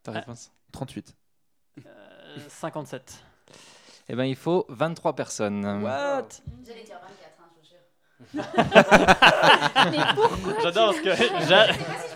ta 0.02 0.10
Ah. 0.12 0.14
réponse? 0.16 0.52
38. 0.72 1.14
Euh, 1.86 2.36
57. 2.48 3.24
Eh 4.10 4.14
bien, 4.14 4.24
il 4.26 4.36
faut 4.36 4.66
23 4.68 5.14
personnes. 5.16 5.64
What? 5.82 6.28
J'allais 6.66 6.82
dire 6.84 6.98
24, 7.00 7.40
hein, 7.40 7.48
je 7.54 8.34
vous 8.34 8.44
jure. 8.44 8.44
Mais 9.90 9.98
pourquoi 10.14 10.62
J'adore 10.62 10.90
parce 10.92 11.00
que 11.00 11.14
sais 11.14 11.30
pas 11.30 11.42
si 11.42 12.13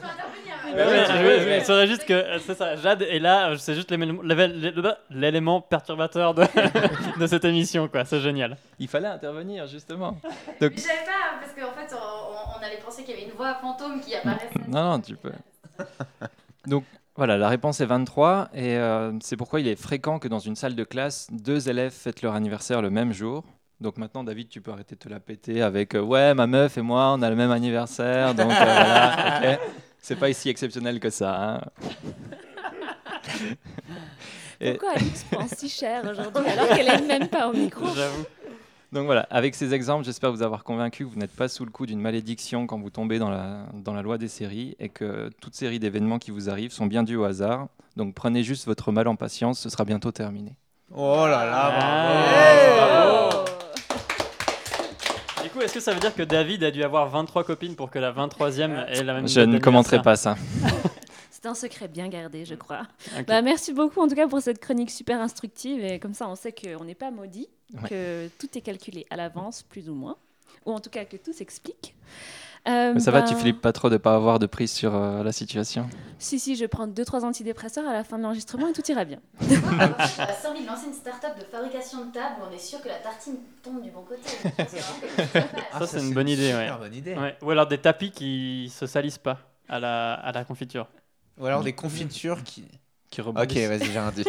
je 0.77 1.87
juste 1.87 2.05
que 2.05 2.13
euh, 2.13 2.39
c'est 2.39 2.55
ça. 2.55 2.77
Jade 2.77 3.03
est 3.03 3.19
là, 3.19 3.51
euh, 3.51 3.57
c'est 3.57 3.75
juste 3.75 3.91
l'élément- 3.91 5.61
perturbateur 5.61 6.35
de, 6.35 6.45
de 7.21 7.27
cette 7.27 7.45
émission, 7.45 7.89
quoi. 7.89 8.05
C'est 8.05 8.21
génial. 8.21 8.57
Il 8.79 8.89
fallait 8.89 9.09
intervenir, 9.09 9.67
justement. 9.67 10.17
Mais 10.61 10.71
je 10.75 10.81
savais 10.81 11.05
pas, 11.05 11.39
parce 11.41 11.53
qu'en 11.53 11.73
fait, 11.75 11.95
on, 11.95 12.59
on 12.59 12.63
allait 12.65 12.79
penser 12.85 13.03
qu'il 13.05 13.15
y 13.15 13.19
avait 13.19 13.27
une 13.29 13.37
voix 13.37 13.55
fantôme 13.55 14.01
qui 14.01 14.15
apparaissait. 14.15 14.49
Non, 14.69 14.91
non, 14.93 15.01
tu 15.01 15.17
peux. 15.17 15.33
Donc, 16.67 16.85
voilà, 17.17 17.37
la 17.37 17.49
réponse 17.49 17.81
est 17.81 17.87
23. 17.87 18.49
Et 18.55 18.77
euh, 18.77 19.13
c'est 19.21 19.37
pourquoi 19.37 19.61
il 19.61 19.69
est 19.69 19.81
fréquent 19.81 20.19
que 20.19 20.29
dans 20.29 20.39
une 20.39 20.57
salle 20.57 20.75
de 20.75 20.85
classe, 20.85 21.29
deux 21.33 21.69
élèves 21.69 21.93
fêtent 21.93 22.23
leur 22.23 22.35
anniversaire 22.35 22.83
le 22.83 22.91
même 22.91 23.13
jour. 23.13 23.45
Donc 23.81 23.97
maintenant, 23.97 24.25
David, 24.25 24.49
tu 24.49 24.61
peux 24.61 24.73
arrêter 24.73 24.97
de 24.97 25.01
te 25.01 25.09
la 25.09 25.21
péter 25.21 25.63
avec 25.63 25.95
euh, 25.95 26.01
Ouais, 26.01 26.35
ma 26.35 26.49
meuf 26.49 26.77
et 26.79 26.83
moi, 26.83 27.13
on 27.17 27.23
a 27.23 27.31
le 27.31 27.37
même 27.37 27.53
anniversaire. 27.53 28.35
Donc 28.35 28.51
euh, 28.51 28.55
voilà, 28.55 29.41
ok. 29.55 29.61
C'est 30.01 30.17
pas 30.17 30.33
si 30.33 30.49
exceptionnel 30.49 31.01
que 31.01 31.11
ça. 31.11 31.55
hein. 31.57 31.61
Pourquoi 34.61 34.91
Alix 34.97 35.25
prend 35.31 35.47
si 35.47 35.69
cher 35.69 36.03
aujourd'hui 36.11 36.51
alors 36.51 36.69
qu'elle 36.69 36.89
aime 36.89 37.07
même 37.07 37.29
pas 37.29 37.49
au 37.49 37.53
micro? 37.53 37.87
J'avoue. 37.95 38.25
Donc 38.91 39.05
voilà, 39.05 39.27
avec 39.31 39.55
ces 39.55 39.75
exemples, 39.75 40.05
j'espère 40.05 40.33
vous 40.33 40.43
avoir 40.43 40.65
convaincu 40.65 41.05
que 41.05 41.11
vous 41.11 41.19
n'êtes 41.19 41.35
pas 41.37 41.49
sous 41.49 41.65
le 41.65 41.71
coup 41.71 41.85
d'une 41.85 42.01
malédiction 42.01 42.67
quand 42.67 42.79
vous 42.79 42.89
tombez 42.91 43.19
dans 43.19 43.29
la, 43.31 43.67
dans 43.75 43.93
la 43.93 44.01
loi 44.03 44.17
des 44.19 44.29
séries 44.29 44.75
et 44.81 44.89
que 44.89 45.31
toute 45.43 45.55
série 45.55 45.79
d'événements 45.79 46.19
qui 46.19 46.31
vous 46.31 46.49
arrivent 46.49 46.73
sont 46.73 46.87
bien 46.87 47.03
dus 47.03 47.17
au 47.17 47.25
hasard. 47.25 47.69
Donc 47.97 48.15
prenez 48.15 48.43
juste 48.43 48.65
votre 48.67 48.91
mal 48.91 49.07
en 49.07 49.15
patience, 49.17 49.61
ce 49.61 49.69
sera 49.69 49.85
bientôt 49.85 50.11
terminé. 50.11 50.57
Oh 50.95 51.27
là 51.27 51.45
là, 51.45 51.71
Ah, 51.75 52.87
bravo. 52.89 53.28
Du 55.49 55.55
coup, 55.55 55.61
est-ce 55.63 55.73
que 55.73 55.81
ça 55.81 55.95
veut 55.95 56.01
dire 56.01 56.15
que 56.15 56.23
David 56.23 56.63
a 56.63 56.71
dû 56.71 56.83
avoir 56.85 57.09
23 57.09 57.43
copines 57.43 57.75
pour 57.75 57.91
que 57.91 57.99
la 57.99 58.13
23e 58.13 58.87
ait 58.87 59.03
la 59.03 59.15
même 59.15 59.27
Je 59.27 59.41
ne 59.41 59.59
commenterai 59.59 60.03
pas 60.03 60.15
ça. 60.15 60.37
C'est 61.31 61.47
un 61.47 61.55
secret 61.55 61.89
bien 61.89 62.09
gardé, 62.09 62.45
je 62.45 62.55
crois. 62.55 62.83
Bah, 63.27 63.41
merci 63.41 63.73
beaucoup 63.73 64.03
en 64.03 64.09
tout 64.09 64.15
cas 64.15 64.29
pour 64.29 64.43
cette 64.43 64.61
chronique 64.61 64.91
super 64.91 65.23
instructive 65.23 65.83
et 65.83 65.99
comme 65.99 66.13
ça 66.13 66.29
on 66.29 66.35
sait 66.35 66.53
qu'on 66.53 66.85
n'est 66.85 66.95
pas 66.95 67.11
maudit, 67.11 67.49
Ouais. 67.73 67.89
que 67.89 68.29
tout 68.39 68.59
est 68.59 68.61
calculé 68.61 69.07
à 69.09 69.17
l'avance 69.17 69.63
plus 69.63 69.89
ou 69.89 69.95
moins, 69.95 70.17
ou 70.67 70.73
en 70.73 70.81
tout 70.81 70.91
cas 70.91 71.07
que 71.07 71.17
tout 71.17 71.33
s'explique. 71.33 71.95
Euh, 72.67 72.93
Mais 72.95 73.01
ça 73.01 73.11
va, 73.11 73.21
bah, 73.23 73.29
tu 73.29 73.35
flippes 73.35 73.61
pas 73.61 73.73
trop 73.73 73.89
de 73.89 73.97
pas 73.97 74.15
avoir 74.15 74.39
de 74.39 74.47
prise 74.47 74.73
sur 74.73 74.95
euh, 74.95 75.23
la 75.23 75.33
situation 75.33 75.89
Si, 76.19 76.39
si, 76.39 76.57
je 76.57 76.61
vais 76.61 76.69
prendre 76.69 76.93
2-3 76.93 77.25
antidépresseurs 77.25 77.87
à 77.89 77.93
la 77.93 78.05
fin 78.05 78.19
de 78.19 78.23
l'enregistrement 78.25 78.69
et 78.69 78.73
tout 78.73 78.83
ira 78.91 79.05
bien. 79.05 79.19
J'ai 79.41 80.23
assez 80.23 80.49
envie 80.49 80.63
de 80.63 80.67
lancer 80.67 80.87
une 80.87 80.93
start-up 80.95 81.39
de 81.39 81.45
fabrication 81.45 82.07
de 82.07 82.13
tables 82.13 82.37
où 82.41 82.45
on 82.51 82.55
est 82.55 82.59
sûr 82.59 82.83
que 82.83 82.89
la 82.89 82.97
tartine 82.97 83.37
tombe 83.63 83.81
du 83.83 83.91
bon 83.91 84.03
côté. 84.03 84.23
Ça, 85.79 85.87
c'est 85.87 86.01
une 86.01 86.13
bonne 86.15 86.29
idée, 86.29 86.53
ouais. 86.53 86.63
super 86.65 86.79
bonne 86.79 86.95
idée. 86.95 87.15
Ouais. 87.15 87.37
Ou 87.43 87.51
alors 87.51 87.67
des 87.67 87.79
tapis 87.79 88.11
qui 88.11 88.73
se 88.75 88.87
salissent 88.87 89.19
pas 89.19 89.39
à 89.69 89.79
la, 89.79 90.15
à 90.15 90.33
la 90.33 90.45
confiture. 90.45 90.89
Ou 91.39 91.47
alors 91.47 91.63
des 91.63 91.73
confitures 91.75 92.43
qui. 92.43 92.65
qui 93.11 93.21
Ok, 93.21 93.27
rebondissent. 93.29 93.69
vas-y, 93.69 93.85
j'ai 93.93 93.99
un 93.99 94.11
dit. 94.11 94.25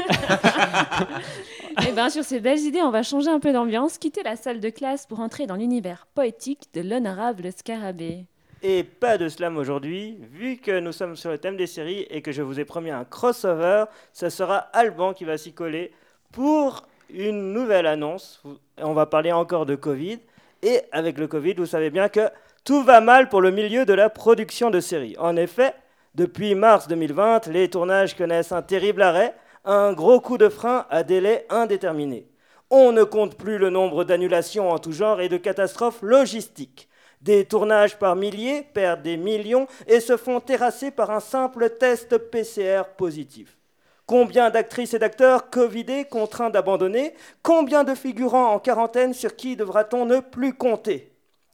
Et 1.88 1.92
bien 1.92 2.10
sur 2.10 2.24
ces 2.24 2.40
belles 2.40 2.60
idées, 2.60 2.82
on 2.82 2.92
va 2.92 3.04
changer 3.04 3.30
un 3.30 3.40
peu 3.40 3.54
d'ambiance, 3.54 3.98
quitter 3.98 4.24
la 4.24 4.36
salle 4.36 4.60
de 4.60 4.70
classe 4.70 5.06
pour 5.06 5.20
entrer 5.20 5.46
dans 5.46 5.56
l'univers 5.56 6.08
poétique 6.14 6.68
de 6.74 6.82
l'honorable 6.82 7.52
Scarabée. 7.56 8.26
Et 8.62 8.84
pas 8.84 9.18
de 9.18 9.30
slam 9.30 9.56
aujourd'hui, 9.56 10.18
vu 10.34 10.58
que 10.58 10.80
nous 10.80 10.92
sommes 10.92 11.16
sur 11.16 11.30
le 11.30 11.38
thème 11.38 11.56
des 11.56 11.68
séries 11.68 12.06
et 12.10 12.22
que 12.22 12.34
je 12.34 12.42
vous 12.42 12.60
ai 12.60 12.66
promis 12.66 12.90
un 12.90 13.06
crossover, 13.06 13.86
ce 14.12 14.30
sera 14.30 14.58
Alban 14.58 15.14
qui 15.14 15.24
va 15.24 15.38
s'y 15.38 15.54
coller 15.54 15.94
pour 16.34 16.86
une 17.10 17.54
nouvelle 17.54 17.88
annonce. 17.88 18.44
On 18.82 18.94
va 18.94 19.06
parler 19.06 19.32
encore 19.32 19.66
de 19.66 19.76
Covid. 19.76 20.20
Et 20.62 20.82
avec 20.92 21.18
le 21.18 21.28
Covid, 21.28 21.54
vous 21.54 21.66
savez 21.66 21.90
bien 21.90 22.10
que 22.10 22.30
tout 22.66 22.84
va 22.84 23.00
mal 23.00 23.30
pour 23.30 23.40
le 23.40 23.52
milieu 23.52 23.86
de 23.86 23.94
la 23.94 24.10
production 24.10 24.70
de 24.70 24.82
séries. 24.82 25.16
En 25.18 25.38
effet, 25.38 25.74
depuis 26.16 26.56
mars 26.56 26.90
2020, 26.90 27.48
les 27.48 27.70
tournages 27.70 28.16
connaissent 28.18 28.52
un 28.52 28.62
terrible 28.62 29.02
arrêt, 29.02 29.34
un 29.66 29.94
gros 29.94 30.20
coup 30.20 30.38
de 30.38 30.50
frein 30.50 30.86
à 30.90 31.04
délai 31.04 31.46
indéterminé. 31.50 32.28
On 32.70 32.92
ne 32.92 33.04
compte 33.04 33.36
plus 33.36 33.58
le 33.58 33.70
nombre 33.70 34.04
d'annulations 34.04 34.70
en 34.70 34.80
tout 34.80 34.92
genre 34.92 35.22
et 35.22 35.30
de 35.30 35.38
catastrophes 35.38 36.02
logistiques. 36.02 36.88
Des 37.22 37.46
tournages 37.46 37.98
par 37.98 38.16
milliers 38.16 38.62
perdent 38.74 39.02
des 39.02 39.18
millions 39.18 39.68
et 39.88 40.00
se 40.00 40.16
font 40.16 40.40
terrasser 40.40 40.92
par 40.92 41.12
un 41.12 41.20
simple 41.20 41.70
test 41.72 42.18
PCR 42.18 42.84
positif. 42.96 43.58
Combien 44.06 44.50
d'actrices 44.50 44.94
et 44.94 45.00
d'acteurs 45.00 45.50
Covidés 45.50 46.06
contraints 46.06 46.50
d'abandonner? 46.50 47.14
Combien 47.44 47.84
de 47.84 47.94
figurants 47.94 48.54
en 48.54 48.60
quarantaine 48.60 49.14
sur 49.14 49.36
qui 49.36 49.56
devra-t-on 49.56 50.06
ne 50.06 50.20
plus 50.20 50.54
compter? 50.54 51.12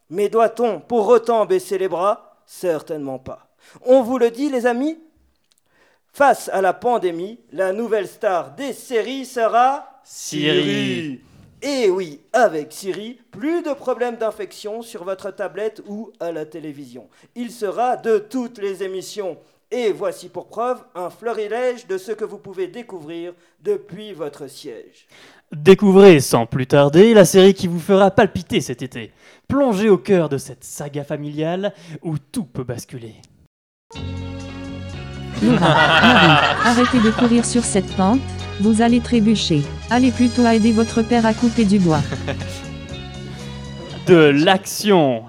Mais 0.09 0.29
doit-on 0.29 0.79
pour 0.79 1.07
autant 1.07 1.45
baisser 1.45 1.77
les 1.77 1.87
bras? 1.87 2.37
Certainement 2.45 3.19
pas. 3.19 3.47
On 3.81 4.03
vous 4.03 4.19
le 4.19 4.29
dit 4.31 4.49
les 4.49 4.67
amis 4.67 4.99
Face 6.15 6.49
à 6.53 6.61
la 6.61 6.71
pandémie, 6.71 7.39
la 7.51 7.73
nouvelle 7.73 8.07
star 8.07 8.55
des 8.55 8.71
séries 8.71 9.25
sera 9.25 9.99
Siri. 10.05 11.19
Et 11.61 11.89
oui, 11.89 12.21
avec 12.31 12.71
Siri, 12.71 13.19
plus 13.31 13.61
de 13.61 13.73
problèmes 13.73 14.15
d'infection 14.15 14.81
sur 14.81 15.03
votre 15.03 15.29
tablette 15.31 15.83
ou 15.89 16.13
à 16.21 16.31
la 16.31 16.45
télévision. 16.45 17.09
Il 17.35 17.51
sera 17.51 17.97
de 17.97 18.17
toutes 18.17 18.59
les 18.59 18.81
émissions. 18.81 19.37
Et 19.69 19.91
voici 19.91 20.29
pour 20.29 20.47
preuve 20.47 20.85
un 20.95 21.09
florilège 21.09 21.85
de 21.85 21.97
ce 21.97 22.13
que 22.13 22.23
vous 22.23 22.37
pouvez 22.37 22.67
découvrir 22.67 23.33
depuis 23.61 24.13
votre 24.13 24.47
siège. 24.47 25.09
Découvrez 25.51 26.21
sans 26.21 26.45
plus 26.45 26.65
tarder 26.65 27.13
la 27.13 27.25
série 27.25 27.53
qui 27.53 27.67
vous 27.67 27.81
fera 27.81 28.09
palpiter 28.09 28.61
cet 28.61 28.81
été. 28.81 29.11
Plongez 29.49 29.89
au 29.89 29.97
cœur 29.97 30.29
de 30.29 30.37
cette 30.37 30.63
saga 30.63 31.03
familiale 31.03 31.73
où 32.03 32.17
tout 32.17 32.45
peut 32.45 32.63
basculer. 32.63 33.15
Laura, 35.43 35.59
Marie, 35.59 36.45
arrêtez 36.65 36.99
de 36.99 37.11
courir 37.11 37.45
sur 37.45 37.63
cette 37.63 37.91
pente, 37.95 38.19
vous 38.61 38.81
allez 38.81 38.99
trébucher. 39.01 39.61
Allez 39.89 40.11
plutôt 40.11 40.45
aider 40.47 40.71
votre 40.71 41.01
père 41.01 41.25
à 41.25 41.33
couper 41.33 41.65
du 41.65 41.79
bois. 41.79 42.01
De 44.07 44.15
l'action 44.15 45.23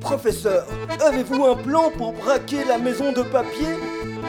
Professeur, 0.00 0.66
avez-vous 1.06 1.44
un 1.46 1.54
plan 1.56 1.90
pour 1.96 2.12
braquer 2.12 2.64
la 2.68 2.78
maison 2.78 3.12
de 3.12 3.22
papier? 3.22 3.68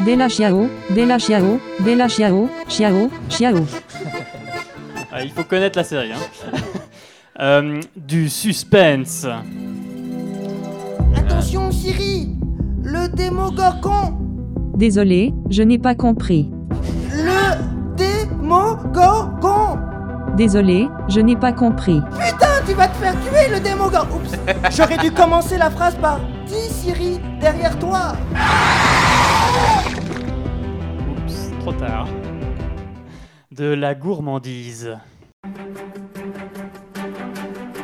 Bella 0.06 0.30
Chiao, 0.30 0.70
Bella 0.92 1.18
Chiao, 1.18 1.60
Bella 1.80 2.08
Chiao, 2.08 2.50
Chiao, 2.70 3.10
Chiao. 3.30 3.66
Ah, 5.12 5.24
Il 5.24 5.32
faut 5.32 5.44
connaître 5.44 5.78
la 5.78 5.84
série. 5.84 6.12
hein. 6.12 6.58
Euh, 7.40 7.82
du 7.98 8.30
suspense. 8.30 9.26
Attention 11.18 11.72
Siri 11.72 12.05
Le 12.86 13.08
démogorgon 13.08 14.16
Désolé, 14.76 15.34
je 15.50 15.64
n'ai 15.64 15.80
pas 15.80 15.96
compris. 15.96 16.52
Le 17.12 17.96
démogorgon 17.96 19.80
Désolé, 20.38 20.88
je 21.08 21.20
n'ai 21.20 21.36
pas 21.36 21.52
compris. 21.52 22.00
Putain, 22.12 22.62
tu 22.68 22.74
vas 22.76 22.88
te 22.88 22.98
faire 22.98 23.16
tuer 23.22 23.52
le 23.52 23.60
démogorgon 23.60 24.18
Oups 24.18 24.38
J'aurais 24.78 25.00
dû 25.00 25.12
commencer 25.12 25.58
la 25.58 25.72
phrase 25.72 25.96
par 25.96 26.20
Dis 26.46 26.54
Siri, 26.72 27.20
derrière 27.42 27.80
toi 27.80 28.14
Oups, 31.10 31.60
trop 31.62 31.74
tard. 31.74 32.08
De 33.50 33.74
la 33.74 33.96
gourmandise. 33.96 34.96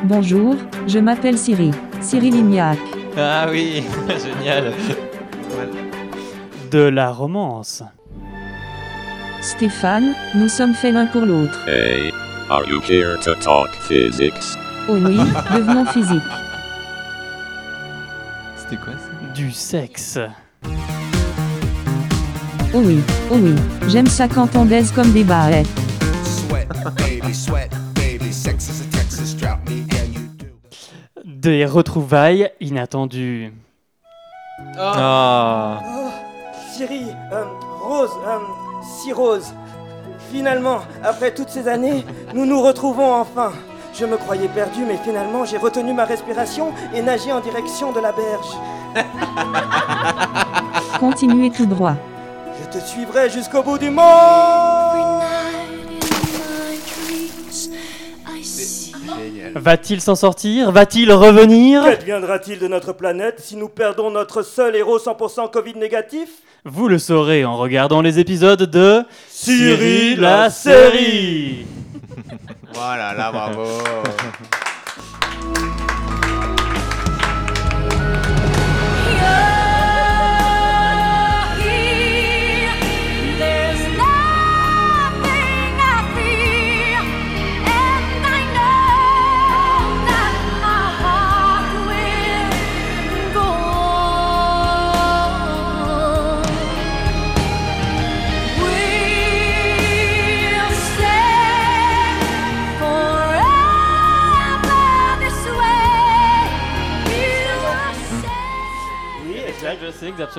Bonjour, 0.04 0.54
je 0.86 1.00
m'appelle 1.00 1.38
Siri. 1.38 1.72
Cyril 2.00 2.34
Lignac. 2.34 2.78
Ah 3.16 3.46
oui, 3.50 3.84
génial. 4.08 4.72
De 6.70 6.88
la 6.88 7.10
romance. 7.10 7.82
Stéphane, 9.42 10.14
nous 10.34 10.48
sommes 10.48 10.74
faits 10.74 10.94
l'un 10.94 11.06
pour 11.06 11.22
l'autre. 11.26 11.58
Hey, 11.66 12.12
are 12.48 12.64
you 12.66 12.80
here 12.80 13.18
to 13.22 13.34
talk 13.34 13.68
physics? 13.88 14.56
Oh 14.88 14.94
oui, 14.94 15.16
devenons 15.54 15.84
physique. 15.86 16.22
C'était 18.56 18.76
quoi 18.76 18.94
ça? 18.94 19.34
Du 19.34 19.50
sexe. 19.50 20.18
Oh 22.74 22.80
oui, 22.82 23.00
oh 23.30 23.36
oui, 23.36 23.54
j'aime 23.88 24.06
ça 24.06 24.28
quand 24.28 24.56
on 24.56 24.64
baise 24.64 24.90
comme 24.92 25.12
des 25.12 25.24
barrettes. 25.24 25.66
Sweat, 26.24 26.68
baby, 26.96 27.34
sweat, 27.34 27.70
Des 31.42 31.66
retrouvailles 31.66 32.50
inattendues. 32.60 33.52
Ah, 34.78 35.80
Oh, 35.84 36.08
Siri, 36.70 37.06
euh, 37.32 37.44
Rose, 37.82 38.12
euh, 38.28 38.38
si 38.84 39.12
Rose. 39.12 39.52
Finalement, 40.30 40.78
après 41.02 41.34
toutes 41.34 41.48
ces 41.48 41.66
années, 41.66 42.04
nous 42.32 42.46
nous 42.46 42.62
retrouvons 42.62 43.12
enfin. 43.12 43.50
Je 43.92 44.06
me 44.06 44.16
croyais 44.18 44.46
perdu, 44.46 44.84
mais 44.86 44.96
finalement, 44.98 45.44
j'ai 45.44 45.58
retenu 45.58 45.92
ma 45.92 46.04
respiration 46.04 46.72
et 46.94 47.02
nagé 47.02 47.32
en 47.32 47.40
direction 47.40 47.90
de 47.90 47.98
la 47.98 48.12
berge. 48.12 48.56
Continuez 51.00 51.50
tout 51.50 51.66
droit. 51.66 51.96
Je 52.60 52.78
te 52.78 52.84
suivrai 52.84 53.28
jusqu'au 53.30 53.64
bout 53.64 53.78
du 53.78 53.90
monde. 53.90 55.22
Va-t-il 59.54 60.00
s'en 60.00 60.14
sortir? 60.14 60.70
Va-t-il 60.72 61.12
revenir? 61.12 61.84
Qu'adviendra-t-il 61.84 62.58
de 62.58 62.68
notre 62.68 62.92
planète 62.92 63.40
si 63.40 63.56
nous 63.56 63.68
perdons 63.68 64.10
notre 64.10 64.42
seul 64.42 64.76
héros 64.76 64.98
100% 64.98 65.50
Covid 65.50 65.74
négatif? 65.74 66.28
Vous 66.64 66.88
le 66.88 66.98
saurez 66.98 67.44
en 67.44 67.56
regardant 67.56 68.02
les 68.02 68.18
épisodes 68.18 68.62
de 68.62 69.02
Cyril, 69.28 70.20
la 70.20 70.42
la 70.44 70.50
série. 70.50 71.66
Voilà, 72.74 73.12
là, 73.12 73.30
bravo. 73.30 73.64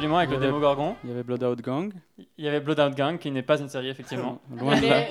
absolument, 0.04 0.18
avec 0.18 0.30
le 0.30 0.36
avait- 0.38 0.46
Démogorgon. 0.48 0.96
Il 1.04 1.10
y 1.10 1.14
avait 1.14 1.24
Blood 1.24 1.44
Out 1.44 1.62
Gang. 1.62 1.94
Il 2.38 2.46
y 2.46 2.48
avait 2.48 2.60
Blood 2.60 2.80
Out 2.80 2.96
Gang, 2.96 3.18
qui 3.18 3.32
n'est 3.32 3.42
pas 3.42 3.60
une 3.60 3.70
série, 3.70 3.90
effectivement. 3.90 4.40
Loin 4.56 4.80
de 4.80 4.86
là. 4.88 4.98
avait- 4.98 5.10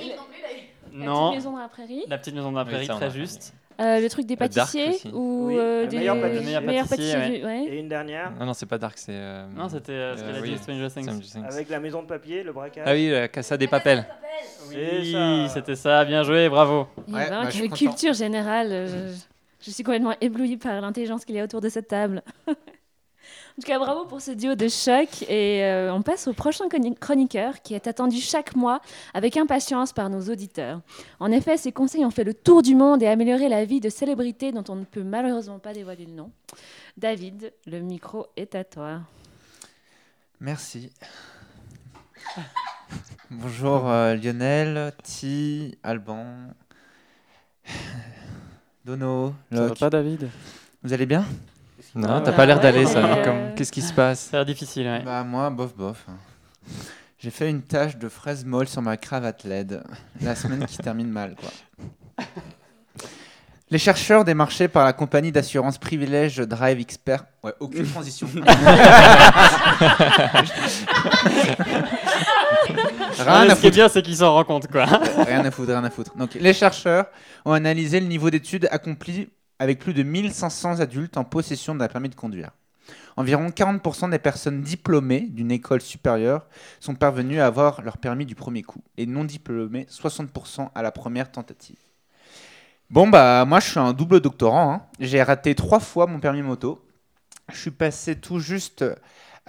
La 0.95 1.05
Non. 1.05 1.29
petite 1.31 1.35
maison 1.39 1.51
dans 1.53 1.57
la 1.59 1.67
prairie. 1.69 2.03
La 2.07 2.17
petite 2.19 2.35
maison 2.35 2.51
de 2.51 2.55
la 2.57 2.63
Oui, 2.63 2.69
prairie, 2.69 2.85
ça, 2.85 2.93
on 2.93 2.97
très 2.97 3.05
a- 3.07 3.09
juste. 3.09 3.53
Euh, 3.81 3.99
le 3.99 4.07
truc 4.07 4.27
des 4.27 4.35
pâtissiers 4.35 4.91
ou 5.11 5.47
Oui, 5.47 5.55
euh, 5.57 5.87
des 5.87 5.97
meilleur 5.97 6.15
meilleurs 6.15 6.87
pâtissier, 6.87 7.15
pâtissiers, 7.15 7.43
ouais. 7.43 7.65
Et 7.65 7.79
une 7.79 7.89
dernière, 7.89 8.31
Non, 8.39 8.45
non, 8.45 8.53
c'est 8.53 8.67
pas 8.67 8.77
Dark, 8.77 8.95
c'est. 8.99 9.11
euh, 9.15 9.47
Non, 9.55 9.67
c'était 9.67 9.91
euh, 9.93 10.15
ce 10.15 10.21
euh, 10.21 10.27
qu'elle 10.27 10.35
a 10.35 10.41
oui, 10.41 10.51
dit, 10.51 10.57
Stranger 10.59 10.87
Things. 10.89 11.03
Stranger 11.05 11.21
Things. 11.27 11.43
avec 11.45 11.69
la 11.69 11.79
maison 11.79 12.03
de 12.03 12.07
papier, 12.07 12.43
le 12.43 12.53
braquage. 12.53 12.83
Ah 12.87 12.91
oui, 12.93 13.09
la 13.09 13.27
Casa 13.29 13.57
des 13.57 13.67
Papels. 13.67 14.05
C'est 14.69 14.99
Oui, 14.99 15.11
ça. 15.11 15.47
c'était 15.49 15.75
ça, 15.75 16.05
bien 16.05 16.21
joué, 16.21 16.47
bravo. 16.49 16.87
Ouais, 17.07 17.27
bah, 17.27 17.47
quelle 17.51 17.69
culture 17.71 18.13
générale. 18.13 18.67
euh, 18.71 19.11
Je, 19.59 19.65
je 19.65 19.71
suis 19.71 19.83
complètement 19.83 20.13
éblouie 20.21 20.57
par 20.57 20.79
l'intelligence 20.79 21.25
qu'il 21.25 21.33
y 21.33 21.39
a 21.39 21.43
autour 21.43 21.59
de 21.61 21.69
cette 21.69 21.87
table. 21.87 22.21
en 23.55 23.61
tout 23.61 23.67
cas, 23.67 23.77
bravo 23.79 24.05
pour 24.05 24.19
ce 24.21 24.31
duo 24.31 24.55
de 24.55 24.67
choc. 24.67 25.23
Et 25.29 25.63
euh, 25.63 25.93
on 25.93 26.01
passe 26.01 26.27
au 26.27 26.33
prochain 26.33 26.67
chroni- 26.67 26.95
chroniqueur 26.97 27.61
qui 27.61 27.75
est 27.75 27.85
attendu 27.87 28.19
chaque 28.19 28.55
mois 28.55 28.81
avec 29.13 29.37
impatience 29.37 29.93
par 29.93 30.09
nos 30.09 30.21
auditeurs. 30.29 30.81
En 31.19 31.31
effet, 31.31 31.57
ses 31.57 31.71
conseils 31.71 32.03
ont 32.03 32.09
fait 32.11 32.23
le 32.23 32.33
tour 32.33 32.61
du 32.63 32.73
monde 32.75 33.03
et 33.03 33.07
amélioré 33.07 33.49
la 33.49 33.63
vie 33.65 33.79
de 33.79 33.89
célébrités 33.89 34.51
dont 34.51 34.63
on 34.69 34.75
ne 34.75 34.85
peut 34.85 35.03
malheureusement 35.03 35.59
pas 35.59 35.73
dévoiler 35.73 36.05
le 36.05 36.13
nom. 36.13 36.31
David, 36.97 37.53
le 37.67 37.79
micro 37.81 38.25
est 38.37 38.55
à 38.55 38.63
toi. 38.63 39.01
Merci. 40.39 40.91
Bonjour 43.31 43.89
euh, 43.89 44.15
Lionel, 44.15 44.93
Ti, 45.03 45.77
Alban, 45.83 46.25
Dono, 48.85 49.33
Ça 49.51 49.61
va 49.61 49.67
Locke. 49.67 49.79
pas, 49.79 49.89
David? 49.89 50.29
Vous 50.83 50.91
allez 50.93 51.05
bien? 51.05 51.25
Non, 51.95 52.21
t'as 52.21 52.31
Ouais. 52.31 52.35
pas 52.35 52.45
l'air 52.45 52.59
d'aller, 52.59 52.85
Ouais. 52.85 52.91
ça. 52.91 53.01
Comme- 53.23 53.53
Qu'est-ce 53.55 53.71
qui 53.71 53.81
se 53.81 53.93
passe 53.93 54.19
Ça 54.31 54.37
a 54.37 54.39
l'air 54.39 54.45
difficile, 54.45 54.85
ouais. 54.87 55.01
Bah 55.03 55.23
moi, 55.23 55.49
bof 55.49 55.75
bof. 55.75 56.05
J'ai 57.19 57.29
fait 57.29 57.49
une 57.49 57.61
tache 57.61 57.97
de 57.97 58.09
fraise 58.09 58.43
molle 58.45 58.67
sur 58.67 58.81
ma 58.81 58.97
cravate 58.97 59.43
LED. 59.43 59.81
La 60.21 60.35
semaine 60.35 60.65
qui 60.65 60.77
termine 60.77 61.09
mal, 61.09 61.35
quoi. 61.35 62.25
Les 63.69 63.77
chercheurs 63.79 64.23
démarchés 64.25 64.67
par 64.67 64.85
la 64.85 64.93
compagnie 64.93 65.31
d'assurance 65.31 65.77
Privilège 65.79 66.37
Drive 66.37 66.79
Expert. 66.79 67.23
Ouais, 67.43 67.53
aucune 67.59 67.87
transition. 67.87 68.27
Ah, 68.45 68.53
Rien 73.17 73.49
à 73.49 73.55
ce 73.55 73.61
qui 73.61 73.67
est 73.67 73.69
foutre. 73.69 73.75
bien, 73.75 73.89
c'est 73.89 74.01
qu'ils 74.01 74.17
s'en 74.17 74.33
rendent 74.33 74.45
compte, 74.45 74.67
quoi. 74.67 74.85
Rien 75.25 75.43
à 75.45 75.51
foutre, 75.51 75.69
rien 75.71 75.83
à 75.83 75.89
foutre. 75.89 76.15
Donc, 76.17 76.33
les 76.35 76.53
chercheurs 76.53 77.05
ont 77.45 77.51
analysé 77.53 77.99
le 77.99 78.07
niveau 78.07 78.29
d'études 78.29 78.67
accompli 78.71 79.29
avec 79.59 79.79
plus 79.79 79.93
de 79.93 80.03
1500 80.03 80.79
adultes 80.79 81.17
en 81.17 81.23
possession 81.23 81.75
d'un 81.75 81.87
permis 81.87 82.09
de 82.09 82.15
conduire. 82.15 82.51
Environ 83.15 83.49
40% 83.49 84.09
des 84.09 84.19
personnes 84.19 84.61
diplômées 84.61 85.21
d'une 85.29 85.51
école 85.51 85.81
supérieure 85.81 86.47
sont 86.79 86.95
parvenues 86.95 87.39
à 87.39 87.45
avoir 87.45 87.81
leur 87.81 87.97
permis 87.97 88.25
du 88.25 88.35
premier 88.35 88.63
coup 88.63 88.83
et 88.97 89.05
non 89.05 89.23
diplômées 89.23 89.85
60% 89.89 90.69
à 90.75 90.81
la 90.81 90.91
première 90.91 91.31
tentative. 91.31 91.77
Bon 92.89 93.07
bah 93.07 93.45
moi 93.45 93.59
je 93.59 93.69
suis 93.69 93.79
un 93.79 93.93
double 93.93 94.19
doctorant. 94.19 94.73
hein. 94.73 94.81
J'ai 94.99 95.21
raté 95.23 95.55
trois 95.55 95.79
fois 95.79 96.07
mon 96.07 96.19
permis 96.19 96.41
moto. 96.41 96.85
Je 97.51 97.57
suis 97.57 97.71
passé 97.71 98.15
tout 98.19 98.39
juste 98.39 98.85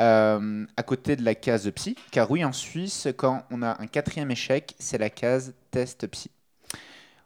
euh, 0.01 0.67
à 0.77 0.83
côté 0.83 1.17
de 1.17 1.25
la 1.25 1.35
case 1.35 1.71
psy, 1.73 1.97
car 2.11 2.31
oui 2.31 2.45
en 2.45 2.53
Suisse 2.53 3.09
quand 3.17 3.45
on 3.51 3.63
a 3.63 3.81
un 3.81 3.87
quatrième 3.87 4.31
échec 4.31 4.75
c'est 4.79 4.99
la 4.99 5.11
case 5.11 5.55
test 5.71 6.07
psy. 6.09 6.31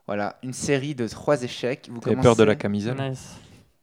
Voilà 0.09 0.37
une 0.43 0.53
série 0.55 0.95
de 0.97 1.07
trois 1.07 1.41
échecs. 1.43 1.89
Vous 1.93 2.01
T'avais 2.01 2.17
peur 2.17 2.35
de 2.35 2.43
la 2.43 2.57
commencez- 2.57 2.87
camisole 2.89 3.11
Nice. 3.11 3.37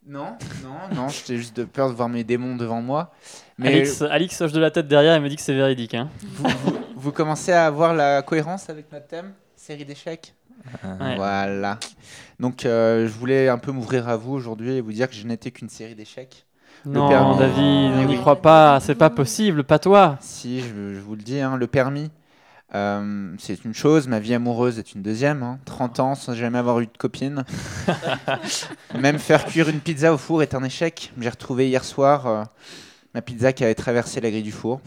Non, 0.07 0.33
non, 0.63 0.95
non, 0.95 1.07
j'étais 1.07 1.37
juste 1.37 1.55
de 1.55 1.63
peur 1.63 1.89
de 1.89 1.95
voir 1.95 2.09
mes 2.09 2.23
démons 2.23 2.55
devant 2.57 2.81
moi. 2.81 3.11
Mais 3.57 3.69
Alix, 3.69 4.01
Alix 4.03 4.41
hoche 4.41 4.51
de 4.51 4.59
la 4.59 4.69
tête 4.69 4.87
derrière 4.87 5.15
et 5.15 5.19
me 5.19 5.29
dit 5.29 5.35
que 5.35 5.41
c'est 5.41 5.55
véridique. 5.55 5.93
Hein. 5.95 6.09
vous, 6.21 6.49
vous- 6.65 6.77
vous 6.95 7.11
commencez 7.11 7.51
à 7.53 7.65
avoir 7.65 7.93
la 7.95 8.21
cohérence 8.21 8.69
avec 8.69 8.91
notre 8.91 9.07
thème 9.07 9.33
Série 9.55 9.85
d'échecs? 9.85 10.33
Ouais. 10.83 11.15
Voilà. 11.15 11.79
Donc 12.39 12.65
euh, 12.65 13.07
je 13.07 13.13
voulais 13.13 13.47
un 13.49 13.57
peu 13.57 13.71
m'ouvrir 13.71 14.09
à 14.09 14.15
vous 14.17 14.33
aujourd'hui 14.33 14.71
et 14.73 14.81
vous 14.81 14.91
dire 14.93 15.07
que 15.09 15.15
je 15.15 15.25
n'étais 15.25 15.51
qu'une 15.51 15.69
série 15.69 15.95
d'échecs. 15.95 16.45
Non, 16.85 17.07
permis. 17.09 17.37
David, 17.39 17.91
on 17.95 18.03
n'y 18.05 18.15
oui. 18.15 18.17
croit 18.19 18.41
pas. 18.41 18.79
C'est 18.79 18.95
pas 18.95 19.09
possible, 19.09 19.63
pas 19.63 19.79
toi. 19.79 20.17
Si, 20.21 20.61
je, 20.61 20.93
je 20.93 20.99
vous 20.99 21.15
le 21.15 21.21
dis, 21.23 21.39
hein, 21.39 21.55
le 21.55 21.65
permis, 21.67 22.11
euh, 22.73 23.33
c'est 23.37 23.63
une 23.63 23.73
chose, 23.73 24.07
ma 24.07 24.19
vie 24.19 24.33
amoureuse 24.33 24.79
est 24.79 24.93
une 24.93 25.01
deuxième. 25.01 25.43
hein. 25.43 25.59
30 25.65 25.99
ans 25.99 26.15
sans 26.15 26.33
jamais 26.33 26.57
avoir 26.57 26.79
eu 26.79 26.87
de 26.87 26.97
copine. 26.97 27.43
Même 28.99 29.19
faire 29.19 29.45
cuire 29.45 29.69
une 29.69 29.79
pizza 29.79 30.13
au 30.13 30.17
four 30.17 30.41
est 30.41 30.55
un 30.55 30.63
échec. 30.63 31.13
J'ai 31.19 31.29
retrouvé 31.29 31.67
hier 31.69 31.83
soir 31.83 32.27
euh, 32.27 32.43
ma 33.13 33.21
pizza 33.21 33.53
qui 33.53 33.63
avait 33.63 33.75
traversé 33.75 34.19
la 34.19 34.29
grille 34.31 34.43
du 34.43 34.51
four. 34.51 34.81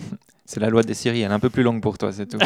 C'est 0.44 0.60
la 0.60 0.70
loi 0.70 0.82
des 0.82 0.94
séries, 0.94 1.20
elle 1.20 1.30
est 1.30 1.34
un 1.34 1.40
peu 1.40 1.50
plus 1.50 1.62
longue 1.62 1.82
pour 1.82 1.98
toi, 1.98 2.10
c'est 2.10 2.24
tout. 2.26 2.38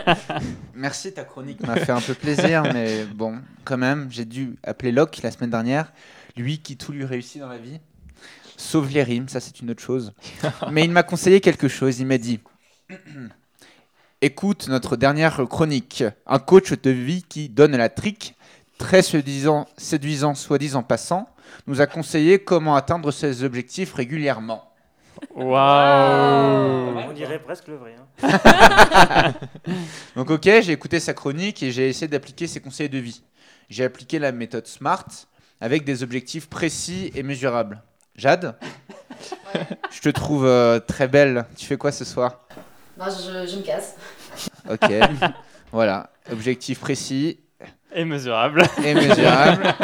Merci, 0.74 1.12
ta 1.12 1.22
chronique 1.24 1.60
m'a 1.66 1.76
fait 1.76 1.92
un 1.92 2.00
peu 2.00 2.14
plaisir, 2.14 2.62
mais 2.72 3.04
bon, 3.04 3.38
quand 3.64 3.76
même, 3.76 4.08
j'ai 4.10 4.24
dû 4.24 4.56
appeler 4.62 4.90
Locke 4.90 5.20
la 5.22 5.30
semaine 5.30 5.50
dernière, 5.50 5.92
lui 6.38 6.60
qui 6.60 6.78
tout 6.78 6.92
lui 6.92 7.04
réussit 7.04 7.42
dans 7.42 7.48
la 7.48 7.58
vie, 7.58 7.78
sauf 8.56 8.90
les 8.90 9.02
rimes, 9.02 9.28
ça 9.28 9.40
c'est 9.40 9.60
une 9.60 9.70
autre 9.70 9.82
chose. 9.82 10.14
Mais 10.70 10.84
il 10.84 10.90
m'a 10.90 11.02
conseillé 11.02 11.42
quelque 11.42 11.68
chose, 11.68 12.00
il 12.00 12.06
m'a 12.06 12.16
dit 12.16 12.40
Écoute 14.22 14.68
notre 14.68 14.96
dernière 14.96 15.42
chronique, 15.48 16.02
un 16.26 16.38
coach 16.38 16.72
de 16.72 16.90
vie 16.90 17.22
qui 17.22 17.48
donne 17.50 17.76
la 17.76 17.90
trick, 17.90 18.34
très 18.78 19.02
séduisant, 19.02 19.66
séduisant 19.76 20.34
soi-disant 20.34 20.82
passant, 20.82 21.28
nous 21.66 21.80
a 21.82 21.86
conseillé 21.86 22.38
comment 22.38 22.76
atteindre 22.76 23.10
ses 23.12 23.44
objectifs 23.44 23.92
régulièrement. 23.92 24.72
Waouh. 25.34 26.98
On 26.98 27.12
dirait 27.14 27.38
presque 27.38 27.68
le 27.68 27.76
vrai. 27.76 27.94
hein. 28.22 29.32
Donc 30.16 30.30
ok, 30.30 30.44
j'ai 30.44 30.72
écouté 30.72 30.98
sa 30.98 31.12
chronique 31.12 31.62
et 31.62 31.70
j'ai 31.70 31.88
essayé 31.88 32.08
d'appliquer 32.08 32.46
ses 32.46 32.60
conseils 32.60 32.88
de 32.88 32.98
vie. 32.98 33.22
J'ai 33.68 33.84
appliqué 33.84 34.18
la 34.18 34.32
méthode 34.32 34.66
SMART 34.66 35.06
avec 35.60 35.84
des 35.84 36.02
objectifs 36.02 36.48
précis 36.48 37.12
et 37.14 37.22
mesurables. 37.22 37.82
Jade? 38.14 38.56
Je 39.90 40.00
te 40.00 40.08
trouve 40.08 40.46
euh, 40.46 40.80
très 40.80 41.06
belle. 41.08 41.44
Tu 41.56 41.66
fais 41.66 41.76
quoi 41.76 41.92
ce 41.92 42.04
soir? 42.04 42.40
Non, 42.98 43.04
je, 43.06 43.46
je 43.50 43.56
me 43.56 43.62
casse. 43.62 43.94
Ok. 44.70 44.90
voilà. 45.72 46.10
Objectif 46.32 46.80
précis 46.80 47.38
Et 47.94 48.04
mesurable. 48.04 48.62
et 48.84 48.94
mesurable. 48.94 49.74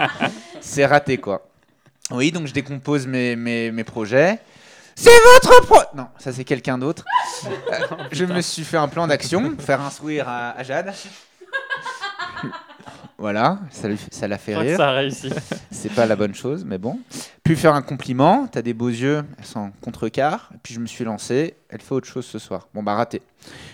C'est 0.60 0.86
raté 0.86 1.18
quoi. 1.18 1.48
Oui, 2.10 2.30
donc 2.32 2.46
je 2.46 2.52
décompose 2.52 3.06
mes, 3.06 3.36
mes, 3.36 3.70
mes 3.70 3.84
projets. 3.84 4.38
C'est 4.94 5.10
votre 5.34 5.66
pro... 5.66 5.78
Non, 5.94 6.08
ça 6.18 6.32
c'est 6.32 6.44
quelqu'un 6.44 6.76
d'autre. 6.78 7.04
Euh, 7.46 7.50
je 8.12 8.24
me 8.24 8.40
suis 8.40 8.64
fait 8.64 8.78
un 8.78 8.88
plan 8.88 9.06
d'action, 9.06 9.54
faire 9.58 9.80
un 9.80 9.90
sourire 9.90 10.28
à, 10.28 10.50
à 10.50 10.62
Jade. 10.62 10.92
Voilà, 13.20 13.58
ça 13.72 13.88
lui 13.88 13.98
ça 14.12 14.28
l'a 14.28 14.38
fait 14.38 14.56
rire. 14.56 14.76
ça 14.76 14.90
a 14.90 14.92
réussi. 14.92 15.28
C'est 15.72 15.92
pas 15.92 16.06
la 16.06 16.14
bonne 16.14 16.36
chose, 16.36 16.64
mais 16.64 16.78
bon. 16.78 17.00
Puis 17.48 17.56
faire 17.56 17.74
un 17.74 17.80
compliment, 17.80 18.46
t'as 18.46 18.60
des 18.60 18.74
beaux 18.74 18.90
yeux, 18.90 19.24
elles 19.38 19.44
sont 19.46 19.60
en 19.60 19.70
contrequart. 19.80 20.50
Puis 20.62 20.74
je 20.74 20.80
me 20.80 20.86
suis 20.86 21.02
lancé, 21.02 21.56
elle 21.70 21.80
fait 21.80 21.94
autre 21.94 22.06
chose 22.06 22.26
ce 22.26 22.38
soir. 22.38 22.68
Bon 22.74 22.82
bah 22.82 22.94
raté. 22.94 23.22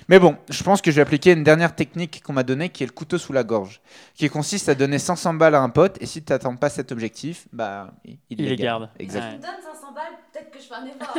Mais 0.08 0.20
bon, 0.20 0.36
je 0.48 0.62
pense 0.62 0.80
que 0.80 0.92
je 0.92 0.96
vais 0.96 1.02
appliquer 1.02 1.32
une 1.32 1.42
dernière 1.42 1.74
technique 1.74 2.22
qu'on 2.22 2.34
m'a 2.34 2.44
donnée 2.44 2.68
qui 2.68 2.84
est 2.84 2.86
le 2.86 2.92
couteau 2.92 3.18
sous 3.18 3.32
la 3.32 3.42
gorge, 3.42 3.80
qui 4.14 4.30
consiste 4.30 4.68
à 4.68 4.76
donner 4.76 5.00
500 5.00 5.34
balles 5.34 5.56
à 5.56 5.60
un 5.60 5.70
pote 5.70 5.98
et 6.00 6.06
si 6.06 6.22
t'attends 6.22 6.54
pas 6.54 6.68
cet 6.68 6.92
objectif, 6.92 7.48
bah 7.52 7.90
il, 8.04 8.16
Il 8.30 8.44
les 8.44 8.50
les 8.50 8.56
garde. 8.56 8.90
Exact. 9.00 9.30
Tu 9.30 9.38
me 9.38 9.42
donnes 9.42 9.50
500 9.60 9.92
balles, 9.92 10.04
peut-être 10.32 10.52
que 10.52 10.58
je 10.60 10.66
fais 10.68 10.76
un 10.76 10.86
effort. 10.86 11.16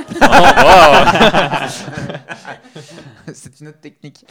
C'est 3.34 3.60
une 3.60 3.68
autre 3.68 3.82
technique. 3.82 4.26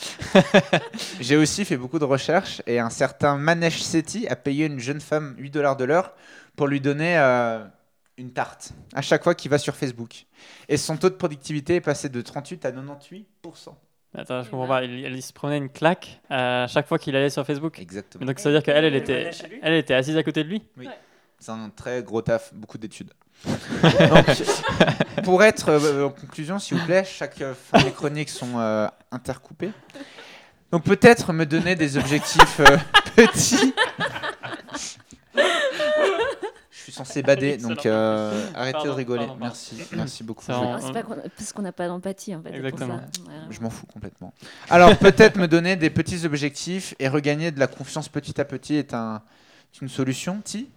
J'ai 1.20 1.36
aussi 1.36 1.66
fait 1.66 1.76
beaucoup 1.76 1.98
de 1.98 2.06
recherches 2.06 2.62
et 2.66 2.80
un 2.80 2.88
certain 2.88 3.36
Manesh 3.36 3.82
Sethi 3.82 4.26
a 4.28 4.36
payé 4.36 4.64
une 4.64 4.78
jeune 4.80 5.02
femme 5.02 5.34
8 5.36 5.50
dollars 5.50 5.76
de 5.76 5.84
l'heure 5.84 6.14
pour 6.56 6.68
lui 6.68 6.80
donner 6.80 7.18
euh, 7.18 7.62
une 8.16 8.32
tarte 8.32 8.72
à 8.94 9.02
chaque 9.02 9.24
fois 9.24 9.34
qu'il 9.34 9.50
va 9.50 9.58
sur 9.58 9.74
Facebook. 9.74 10.26
Et 10.68 10.76
son 10.76 10.96
taux 10.96 11.10
de 11.10 11.14
productivité 11.14 11.76
est 11.76 11.80
passé 11.80 12.08
de 12.08 12.20
38 12.20 12.64
à 12.64 12.72
98%. 12.72 13.24
Attends, 14.16 14.42
je 14.42 14.50
comprends 14.50 14.68
pas. 14.68 14.84
Il, 14.84 15.00
il 15.00 15.22
se 15.22 15.32
prenait 15.32 15.58
une 15.58 15.68
claque 15.68 16.20
à 16.30 16.66
chaque 16.68 16.86
fois 16.86 16.98
qu'il 16.98 17.16
allait 17.16 17.30
sur 17.30 17.44
Facebook. 17.44 17.78
Exactement. 17.80 18.24
Donc 18.24 18.38
ça 18.38 18.48
veut 18.48 18.56
dire 18.56 18.62
qu'elle, 18.62 18.84
elle 18.84 18.94
était, 18.94 19.30
elle 19.62 19.92
assise 19.92 20.16
à 20.16 20.22
côté 20.22 20.44
de 20.44 20.48
lui? 20.48 20.62
C'est 21.40 21.50
un 21.50 21.68
très 21.68 22.02
gros 22.02 22.22
taf, 22.22 22.54
beaucoup 22.54 22.78
d'études. 22.78 23.10
Donc, 23.44 24.26
pour 25.24 25.42
être 25.42 25.68
euh, 25.68 26.06
en 26.06 26.10
conclusion, 26.10 26.58
s'il 26.58 26.78
vous 26.78 26.86
plaît, 26.86 27.04
chaque 27.04 27.42
euh, 27.42 27.52
fin 27.52 27.82
des 27.82 27.90
chroniques 27.90 28.30
sont 28.30 28.58
euh, 28.58 28.86
intercoupées. 29.10 29.72
Donc 30.74 30.82
peut-être 30.82 31.32
me 31.32 31.46
donner 31.46 31.76
des 31.76 31.96
objectifs 31.96 32.58
euh, 32.58 32.76
petits. 33.16 33.74
Je 37.00 37.04
suis 37.04 37.06
censé 37.06 37.22
bader, 37.22 37.56
donc 37.56 37.86
euh, 37.86 38.46
arrêtez 38.54 38.72
Pardon, 38.72 38.88
de 38.90 38.94
rigoler. 38.94 39.18
pardon, 39.26 39.32
pardon. 39.34 39.44
Merci, 39.46 39.76
merci 39.96 40.22
beaucoup. 40.22 40.44
Ah, 40.48 40.78
c'est 40.80 40.92
pas 40.92 41.02
qu'on- 41.02 41.16
parce 41.36 41.52
qu'on 41.52 41.62
n'a 41.62 41.72
pas 41.72 41.88
d'empathie 41.88 42.34
en 42.34 42.42
fait. 42.42 42.50
c'est 42.52 42.58
pour 42.58 42.66
Exactement. 42.68 42.98
ça. 42.98 43.20
Voilà. 43.24 43.40
Je 43.50 43.60
m'en 43.60 43.70
fous 43.70 43.86
complètement. 43.86 44.32
Alors 44.70 44.96
peut-être 44.98 45.36
me 45.36 45.48
donner 45.48 45.74
des 45.76 45.90
petits 45.90 46.24
objectifs 46.24 46.94
et 47.00 47.08
regagner 47.08 47.50
de 47.50 47.58
la 47.58 47.66
confiance 47.66 48.08
petit 48.08 48.40
à 48.40 48.44
petit 48.44 48.76
est 48.76 48.94
un, 48.94 49.22
est 49.74 49.80
une 49.80 49.88
solution. 49.88 50.40
Ti, 50.44 50.68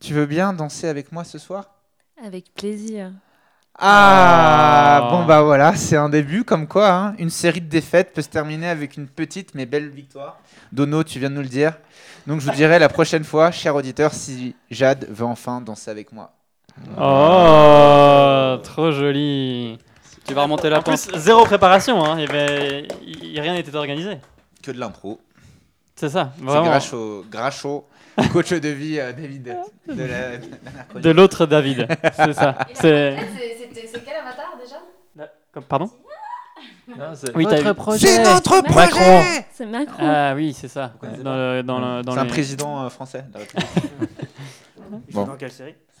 tu 0.00 0.12
veux 0.14 0.26
bien 0.26 0.52
danser 0.52 0.88
avec 0.88 1.10
moi 1.12 1.24
ce 1.24 1.38
soir? 1.38 1.74
Avec 2.22 2.52
plaisir. 2.54 3.12
Ah, 3.78 5.00
Oh. 5.02 5.10
bon 5.16 5.24
bah 5.24 5.40
voilà, 5.42 5.74
c'est 5.74 5.96
un 5.96 6.08
début 6.08 6.44
comme 6.44 6.66
quoi 6.66 6.90
hein, 6.90 7.14
une 7.18 7.30
série 7.30 7.60
de 7.62 7.68
défaites 7.68 8.12
peut 8.12 8.20
se 8.22 8.28
terminer 8.28 8.68
avec 8.68 8.96
une 8.96 9.06
petite 9.06 9.54
mais 9.54 9.64
belle 9.66 9.88
victoire. 9.88 10.38
Dono, 10.72 11.02
tu 11.04 11.18
viens 11.18 11.30
de 11.30 11.34
nous 11.36 11.40
le 11.42 11.48
dire. 11.48 11.74
Donc 12.26 12.40
je 12.40 12.46
vous 12.50 12.54
dirai 12.56 12.78
la 12.78 12.88
prochaine 12.90 13.24
fois, 13.24 13.50
cher 13.50 13.74
auditeur, 13.74 14.12
si 14.12 14.54
Jade 14.70 15.06
veut 15.08 15.24
enfin 15.24 15.60
danser 15.62 15.90
avec 15.90 16.12
moi. 16.12 16.32
Oh, 16.98 18.56
trop 18.62 18.92
joli. 18.92 19.78
Tu 20.26 20.34
vas 20.34 20.42
remonter 20.42 20.68
la 20.68 20.78
En 20.78 20.82
plus, 20.82 21.06
pente. 21.06 21.18
zéro 21.18 21.44
préparation. 21.44 22.04
Hein. 22.04 22.16
Il 22.18 22.26
y 22.26 22.28
avait... 22.28 22.88
il- 23.02 23.40
rien 23.40 23.54
n'était 23.54 23.74
organisé. 23.74 24.18
Que 24.62 24.70
de 24.70 24.78
l'impro. 24.78 25.20
C'est 26.00 26.08
ça, 26.08 26.32
C'est 26.38 26.44
vraiment. 26.44 26.64
grâce 26.64 26.94
au 26.94 27.24
coach 28.32 28.54
de 28.54 28.68
vie 28.70 28.98
euh, 28.98 29.12
David 29.12 29.42
de 29.42 29.50
la, 30.02 30.38
de 30.38 30.50
la 30.64 30.70
mercredi. 30.74 31.02
De 31.02 31.10
l'autre 31.10 31.44
David. 31.44 31.86
C'est 32.16 32.32
ça. 32.32 32.56
C'est. 32.72 33.16
C'est- 33.18 33.56
c'était- 33.58 33.86
C'est 33.92 34.02
quel 34.02 34.16
avatar 34.16 34.56
déjà? 34.58 34.76
Comme- 35.52 35.64
Pardon? 35.64 35.90
Non, 36.88 37.04
c'est 37.14 37.36
Oui, 37.36 37.44
projet. 37.74 38.06
C'est 38.06 38.22
notre 38.24 38.62
projet 38.62 38.74
Macron. 38.86 39.22
C'est 39.52 39.66
Macron. 39.66 40.06
Ah 40.06 40.32
oui, 40.34 40.56
c'est 40.58 40.68
ça. 40.68 40.92
connaissez 40.98 41.22
Dans 41.22 41.34
le, 41.36 41.62
dans 41.62 41.78
le, 41.78 42.02
dans 42.02 42.12
C'est 42.12 42.18
un 42.18 42.24
président 42.26 42.82
euh, 42.84 42.88
français. 42.88 43.24
Bon. 45.12 45.24
dans 45.24 45.36
quelle 45.36 45.52
série? 45.52 45.74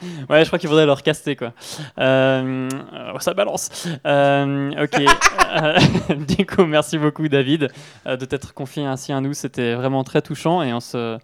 Ouais, 0.30 0.42
je 0.42 0.46
crois 0.48 0.58
qu'il 0.58 0.68
faudrait 0.68 0.86
leur 0.86 1.02
caster 1.02 1.36
quoi. 1.36 1.52
Euh, 1.98 2.68
euh, 2.92 3.18
ça 3.20 3.34
balance. 3.34 3.86
Euh, 4.06 4.84
ok. 4.84 5.02
Euh, 5.56 5.78
du 6.36 6.44
coup, 6.44 6.64
merci 6.66 6.98
beaucoup 6.98 7.28
David 7.28 7.68
euh, 8.06 8.16
de 8.16 8.24
t'être 8.26 8.52
confié 8.52 8.84
ainsi 8.84 9.12
à 9.12 9.20
nous. 9.20 9.32
C'était 9.32 9.74
vraiment 9.74 10.02
très 10.04 10.20
touchant 10.20 10.60
et 10.60 10.74
on 10.74 10.80
se, 10.80 11.18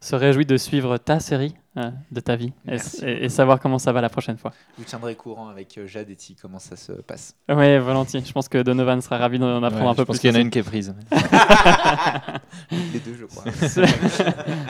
se 0.00 0.14
réjouit 0.16 0.46
de 0.46 0.56
suivre 0.56 0.96
ta 0.96 1.18
série 1.20 1.54
euh, 1.76 1.90
de 2.12 2.20
ta 2.20 2.36
vie 2.36 2.52
et, 2.66 2.70
Merci 2.70 3.04
et- 3.04 3.24
et 3.24 3.28
savoir 3.28 3.58
comment 3.58 3.80
ça 3.80 3.92
va 3.92 4.00
la 4.00 4.08
prochaine 4.08 4.38
fois. 4.38 4.52
Je 4.78 4.82
vous 4.84 4.88
tiendrai 4.88 5.16
courant 5.16 5.48
avec 5.48 5.76
euh, 5.76 5.86
Jade 5.88 6.08
et 6.08 6.14
Ti 6.16 6.36
comment 6.40 6.60
ça 6.60 6.76
se 6.76 6.92
passe. 6.92 7.34
Ouais, 7.48 7.78
volontiers. 7.78 8.22
Je 8.24 8.32
pense 8.32 8.48
que 8.48 8.62
Donovan 8.62 9.00
sera 9.02 9.18
ravi 9.18 9.38
d'en 9.40 9.62
apprendre 9.62 9.84
Ouais, 9.86 9.90
un 9.90 9.94
peu 9.94 10.02
je 10.02 10.06
pense 10.06 10.16
plus. 10.16 10.20
qu'il 10.20 10.30
y 10.30 10.32
en 10.32 10.36
a 10.36 10.40
une 10.40 10.50
qui 10.50 10.60
est 10.60 10.62
prise. 10.62 10.94
Les 12.70 13.00
deux, 13.00 13.16
je 13.20 13.26
crois. 13.26 13.44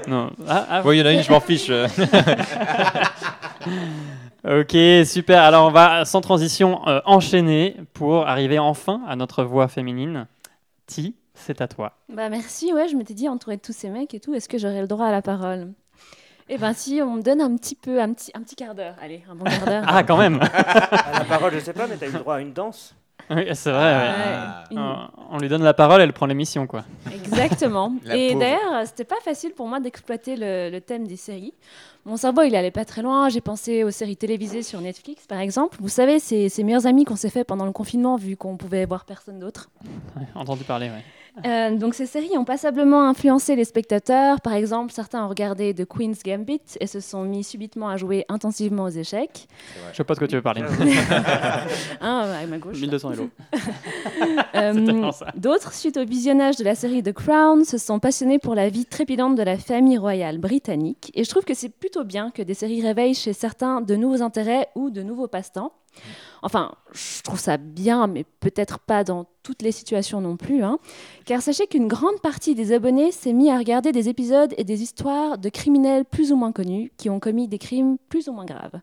Non. 0.08 0.30
Ah, 0.48 0.66
ah, 0.70 0.82
Oui, 0.84 0.96
il 0.96 1.00
y 1.00 1.02
en 1.02 1.06
a 1.06 1.12
une, 1.12 1.22
je 1.22 1.30
m'en 1.30 1.40
fiche. 1.40 1.70
Ok, 4.44 4.76
super. 5.06 5.42
Alors 5.42 5.66
on 5.66 5.70
va 5.70 6.04
sans 6.04 6.20
transition 6.20 6.86
euh, 6.86 7.00
enchaîner 7.06 7.76
pour 7.94 8.26
arriver 8.26 8.58
enfin 8.58 9.00
à 9.06 9.16
notre 9.16 9.42
voix 9.42 9.68
féminine. 9.68 10.26
Ti, 10.86 11.14
c'est 11.34 11.60
à 11.60 11.68
toi. 11.68 11.96
Bah 12.08 12.28
merci, 12.28 12.72
ouais, 12.72 12.88
je 12.88 12.96
m'étais 12.96 13.14
dit 13.14 13.28
entouré 13.28 13.56
de 13.56 13.62
tous 13.62 13.72
ces 13.72 13.88
mecs 13.88 14.12
et 14.12 14.20
tout, 14.20 14.34
est-ce 14.34 14.48
que 14.48 14.58
j'aurais 14.58 14.82
le 14.82 14.86
droit 14.86 15.06
à 15.06 15.12
la 15.12 15.22
parole? 15.22 15.72
Eh 16.50 16.58
ben 16.58 16.74
si, 16.74 17.00
on 17.00 17.14
me 17.14 17.22
donne 17.22 17.40
un 17.40 17.56
petit 17.56 17.74
peu, 17.74 18.02
un 18.02 18.12
petit, 18.12 18.30
un 18.34 18.42
petit 18.42 18.54
quart 18.54 18.74
d'heure, 18.74 18.96
allez, 19.00 19.22
un 19.30 19.34
bon 19.34 19.44
quart 19.44 19.64
d'heure. 19.64 19.84
Ah, 19.88 20.02
quand 20.02 20.18
même. 20.18 20.38
À 20.52 21.20
la 21.20 21.24
parole, 21.24 21.54
je 21.54 21.60
sais 21.60 21.72
pas, 21.72 21.86
mais 21.86 21.96
t'as 21.96 22.06
eu 22.06 22.12
le 22.12 22.18
droit 22.18 22.36
à 22.36 22.40
une 22.40 22.52
danse? 22.52 22.94
Oui, 23.30 23.44
c'est 23.54 23.70
vrai. 23.70 23.80
ouais. 23.96 24.12
Ah. 24.16 24.64
Une- 24.70 24.78
Euh, 24.78 24.94
On 25.30 25.38
lui 25.38 25.48
donne 25.48 25.62
la 25.64 25.74
parole, 25.74 26.00
elle 26.02 26.12
prend 26.12 26.26
l'émission, 26.26 26.66
quoi. 26.66 26.84
Exactement. 27.12 27.92
Et 28.12 28.34
d'ailleurs, 28.34 28.86
c'était 28.86 29.04
pas 29.04 29.20
facile 29.24 29.52
pour 29.52 29.66
moi 29.66 29.80
d'exploiter 29.80 30.36
le, 30.36 30.70
le 30.70 30.80
thème 30.80 31.06
des 31.08 31.16
séries. 31.16 31.54
Mon 32.04 32.16
cerveau, 32.18 32.42
il 32.42 32.54
allait 32.54 32.70
pas 32.70 32.84
très 32.84 33.00
loin. 33.02 33.30
J'ai 33.30 33.40
pensé 33.40 33.82
aux 33.82 33.90
séries 33.90 34.16
télévisées 34.16 34.62
sur 34.62 34.80
Netflix, 34.80 35.26
par 35.26 35.38
exemple. 35.38 35.78
Vous 35.80 35.88
savez, 35.88 36.18
ces, 36.20 36.48
ces 36.50 36.62
meilleurs 36.62 36.86
amis 36.86 37.04
qu'on 37.04 37.16
s'est 37.16 37.30
fait 37.30 37.44
pendant 37.44 37.64
le 37.64 37.72
confinement, 37.72 38.16
vu 38.16 38.36
qu'on 38.36 38.56
pouvait 38.58 38.84
voir 38.84 39.06
personne 39.06 39.38
d'autre. 39.40 39.70
Ouais, 40.16 40.26
entendu 40.34 40.64
parler, 40.64 40.90
ouais. 40.90 41.02
Euh, 41.44 41.76
donc 41.76 41.94
ces 41.94 42.06
séries 42.06 42.38
ont 42.38 42.44
passablement 42.44 43.08
influencé 43.08 43.56
les 43.56 43.64
spectateurs. 43.64 44.40
Par 44.40 44.52
exemple, 44.52 44.92
certains 44.92 45.24
ont 45.24 45.28
regardé 45.28 45.74
The 45.74 45.84
Queen's 45.84 46.22
Gambit 46.22 46.60
et 46.80 46.86
se 46.86 47.00
sont 47.00 47.24
mis 47.24 47.42
subitement 47.42 47.88
à 47.88 47.96
jouer 47.96 48.24
intensivement 48.28 48.84
aux 48.84 48.90
échecs. 48.90 49.48
Je 49.90 49.96
sais 49.96 50.04
pas 50.04 50.14
de 50.14 50.18
quoi 50.20 50.28
tu 50.28 50.36
veux 50.36 50.42
parler. 50.42 50.62
Hein, 52.00 52.30
à 52.42 52.46
ma 52.46 52.58
gauche. 52.58 52.80
1200 52.80 53.12
Hello. 53.12 53.30
Euh, 54.54 54.72
tellement 54.72 55.10
ça. 55.10 55.26
D'autres, 55.34 55.72
suite 55.72 55.96
au 55.96 56.04
visionnage 56.04 56.56
de 56.56 56.64
la 56.64 56.76
série 56.76 57.02
The 57.02 57.12
Crown, 57.12 57.64
se 57.64 57.76
sont 57.76 57.98
passionnés 57.98 58.38
pour 58.38 58.54
la 58.54 58.68
vie 58.68 58.86
trépidante 58.86 59.34
de 59.34 59.42
la 59.42 59.56
famille 59.56 59.98
royale 59.98 60.38
britannique. 60.38 61.10
Et 61.14 61.24
je 61.24 61.28
trouve 61.28 61.44
que 61.44 61.54
c'est 61.54 61.68
plutôt 61.68 62.04
bien 62.04 62.30
que 62.30 62.42
des 62.42 62.54
séries 62.54 62.80
réveillent 62.80 63.14
chez 63.14 63.32
certains 63.32 63.80
de 63.80 63.96
nouveaux 63.96 64.22
intérêts 64.22 64.68
ou 64.76 64.90
de 64.90 65.02
nouveaux 65.02 65.26
passe-temps. 65.26 65.72
Enfin, 66.44 66.72
je 66.92 67.22
trouve 67.22 67.40
ça 67.40 67.56
bien, 67.56 68.06
mais 68.06 68.24
peut-être 68.40 68.78
pas 68.78 69.02
dans 69.02 69.24
toutes 69.42 69.62
les 69.62 69.72
situations 69.72 70.20
non 70.20 70.36
plus. 70.36 70.62
hein. 70.62 70.78
Car 71.24 71.40
sachez 71.40 71.66
qu'une 71.66 71.88
grande 71.88 72.20
partie 72.22 72.54
des 72.54 72.72
abonnés 72.72 73.12
s'est 73.12 73.32
mis 73.32 73.50
à 73.50 73.56
regarder 73.56 73.92
des 73.92 74.10
épisodes 74.10 74.52
et 74.58 74.64
des 74.64 74.82
histoires 74.82 75.38
de 75.38 75.48
criminels 75.48 76.04
plus 76.04 76.32
ou 76.32 76.36
moins 76.36 76.52
connus 76.52 76.92
qui 76.98 77.08
ont 77.08 77.18
commis 77.18 77.48
des 77.48 77.58
crimes 77.58 77.96
plus 78.10 78.28
ou 78.28 78.32
moins 78.32 78.44
graves. 78.44 78.78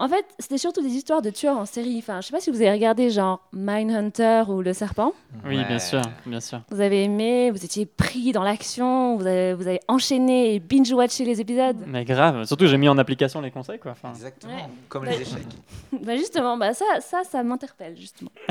En 0.00 0.08
fait, 0.08 0.24
c'était 0.38 0.56
surtout 0.58 0.80
des 0.82 0.88
histoires 0.88 1.20
de 1.22 1.28
tueurs 1.30 1.58
en 1.58 1.66
série. 1.66 1.98
Enfin, 1.98 2.20
je 2.22 2.26
sais 2.28 2.32
pas 2.32 2.40
si 2.40 2.50
vous 2.50 2.56
avez 2.56 2.72
regardé 2.72 3.10
genre 3.10 3.40
Mindhunter 3.52 4.44
ou 4.48 4.62
Le 4.62 4.72
Serpent. 4.72 5.12
Oui, 5.44 5.58
Ouais. 5.58 5.64
bien 5.66 5.78
sûr, 5.78 6.00
bien 6.24 6.40
sûr. 6.40 6.62
Vous 6.70 6.80
avez 6.80 7.04
aimé, 7.04 7.50
vous 7.50 7.62
étiez 7.64 7.84
pris 7.84 8.32
dans 8.32 8.42
l'action, 8.42 9.16
vous 9.16 9.26
avez, 9.26 9.52
vous 9.52 9.66
avez 9.68 9.80
enchaîné 9.88 10.54
et 10.54 10.58
binge-watché 10.58 11.24
les 11.26 11.40
épisodes. 11.42 11.76
Mais 11.86 12.04
grave. 12.06 12.44
Surtout, 12.46 12.66
j'ai 12.66 12.78
mis 12.78 12.88
en 12.88 12.96
application 12.96 13.42
les 13.42 13.50
conseils, 13.50 13.78
quoi. 13.78 13.92
Enfin, 13.92 14.10
Exactement. 14.14 14.54
Ouais. 14.54 14.62
Comme 14.88 15.04
Bah, 15.04 15.10
les 15.10 15.20
échecs. 15.20 15.46
bah 16.02 16.16
justement, 16.16 16.56
bah 16.56 16.72
ça, 16.72 16.86
ça, 17.00 17.18
ça 17.22 17.42
m'interpelle 17.42 17.96
justement. 17.96 18.30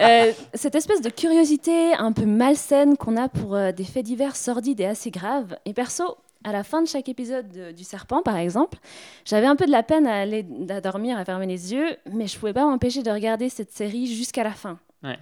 Euh, 0.00 0.32
cette 0.54 0.74
espèce 0.74 1.00
de 1.00 1.08
curiosité 1.10 1.92
un 1.94 2.12
peu 2.12 2.24
malsaine 2.24 2.96
qu'on 2.96 3.16
a 3.16 3.28
pour 3.28 3.54
euh, 3.54 3.72
des 3.72 3.84
faits 3.84 4.04
divers 4.04 4.36
sordides 4.36 4.80
et 4.80 4.86
assez 4.86 5.10
graves. 5.10 5.56
Et 5.64 5.72
perso, 5.72 6.16
à 6.44 6.52
la 6.52 6.62
fin 6.64 6.82
de 6.82 6.88
chaque 6.88 7.08
épisode 7.08 7.48
de- 7.48 7.72
du 7.72 7.84
Serpent, 7.84 8.22
par 8.22 8.36
exemple, 8.36 8.78
j'avais 9.24 9.46
un 9.46 9.56
peu 9.56 9.66
de 9.66 9.70
la 9.72 9.82
peine 9.82 10.06
à 10.06 10.20
aller 10.20 10.46
à 10.68 10.80
dormir, 10.80 11.18
à 11.18 11.24
fermer 11.24 11.46
les 11.46 11.72
yeux, 11.72 11.96
mais 12.12 12.26
je 12.26 12.38
pouvais 12.38 12.52
pas 12.52 12.64
m'empêcher 12.64 13.02
de 13.02 13.10
regarder 13.10 13.48
cette 13.48 13.72
série 13.72 14.06
jusqu'à 14.06 14.44
la 14.44 14.52
fin. 14.52 14.78
Ouais. 15.02 15.18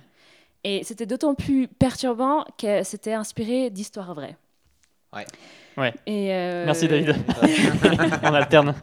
Et 0.64 0.82
c'était 0.84 1.06
d'autant 1.06 1.34
plus 1.34 1.68
perturbant 1.68 2.44
que 2.58 2.82
c'était 2.82 3.12
inspiré 3.12 3.70
d'histoires 3.70 4.14
vraies. 4.14 4.36
Ouais. 5.14 5.24
Ouais. 5.76 5.94
Et 6.06 6.32
euh, 6.34 6.64
Merci, 6.64 6.88
David. 6.88 7.14
On 8.22 8.34
alterne. 8.34 8.74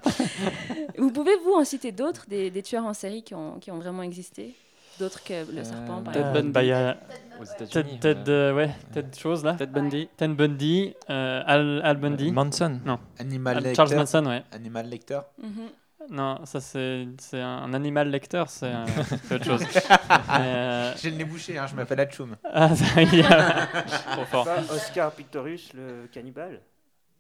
Vous 0.98 1.12
pouvez 1.12 1.36
vous 1.44 1.54
en 1.54 1.64
citer 1.66 1.92
d'autres, 1.92 2.26
des, 2.28 2.50
des 2.52 2.62
tueurs 2.64 2.86
en 2.86 2.94
série 2.94 3.24
qui 3.24 3.36
ont, 3.36 3.60
qui 3.60 3.72
ont 3.72 3.80
vraiment 3.80 4.04
existé? 4.04 4.54
D'autres 5.00 5.24
que 5.24 5.34
le 5.52 5.64
serpent, 5.64 6.02
par 6.04 6.14
Ted 6.14 6.20
exemple 6.26 6.52
Bundy. 6.52 6.70
bah, 6.72 6.96
Aux 7.42 7.46
Ted, 7.46 7.64
États-Unis. 7.66 8.00
Ted, 8.00 8.20
euh, 8.30 8.54
ouais, 8.54 8.70
Ted 8.94 9.08
chose 9.18 9.44
là. 9.44 9.54
Ted 9.56 9.72
Bundy. 9.72 10.08
Ted 10.18 10.34
Bundy, 10.36 10.94
euh, 11.10 11.42
Al, 11.46 11.82
Al 11.84 11.98
Bundy. 11.98 12.32
Manson. 12.32 12.80
Animal 13.20 13.58
Al- 13.58 13.64
lecteur. 13.64 13.88
Charles 13.88 14.00
Manson, 14.00 14.26
ouais. 14.28 14.44
Animal 14.52 14.88
lecteur. 14.88 15.26
Mhm. 15.42 15.70
Non, 16.12 16.46
ça 16.46 16.60
c'est 16.60 17.08
c'est 17.18 17.40
un 17.42 17.74
animal 17.74 18.10
lecteur, 18.10 18.50
c'est 18.50 18.66
euh, 18.68 18.86
c'est 19.24 19.36
autre 19.36 19.46
chose. 19.46 19.62
Mais, 20.10 20.54
euh, 20.54 20.94
J'ai 21.02 21.12
le 21.12 21.16
nez 21.16 21.24
bouché, 21.24 21.58
hein, 21.58 21.66
je 21.66 21.76
m'appelle 21.76 22.02
Atchoum. 22.02 22.36
ah, 22.44 22.76
ça, 22.76 23.02
il 23.02 23.16
y 23.16 23.24
a- 23.24 23.68
Trop 24.12 24.26
fort. 24.26 24.44
Pas 24.46 24.60
Oscar 24.74 25.12
Pictorius, 25.14 25.72
le 25.74 26.08
cannibale? 26.12 26.60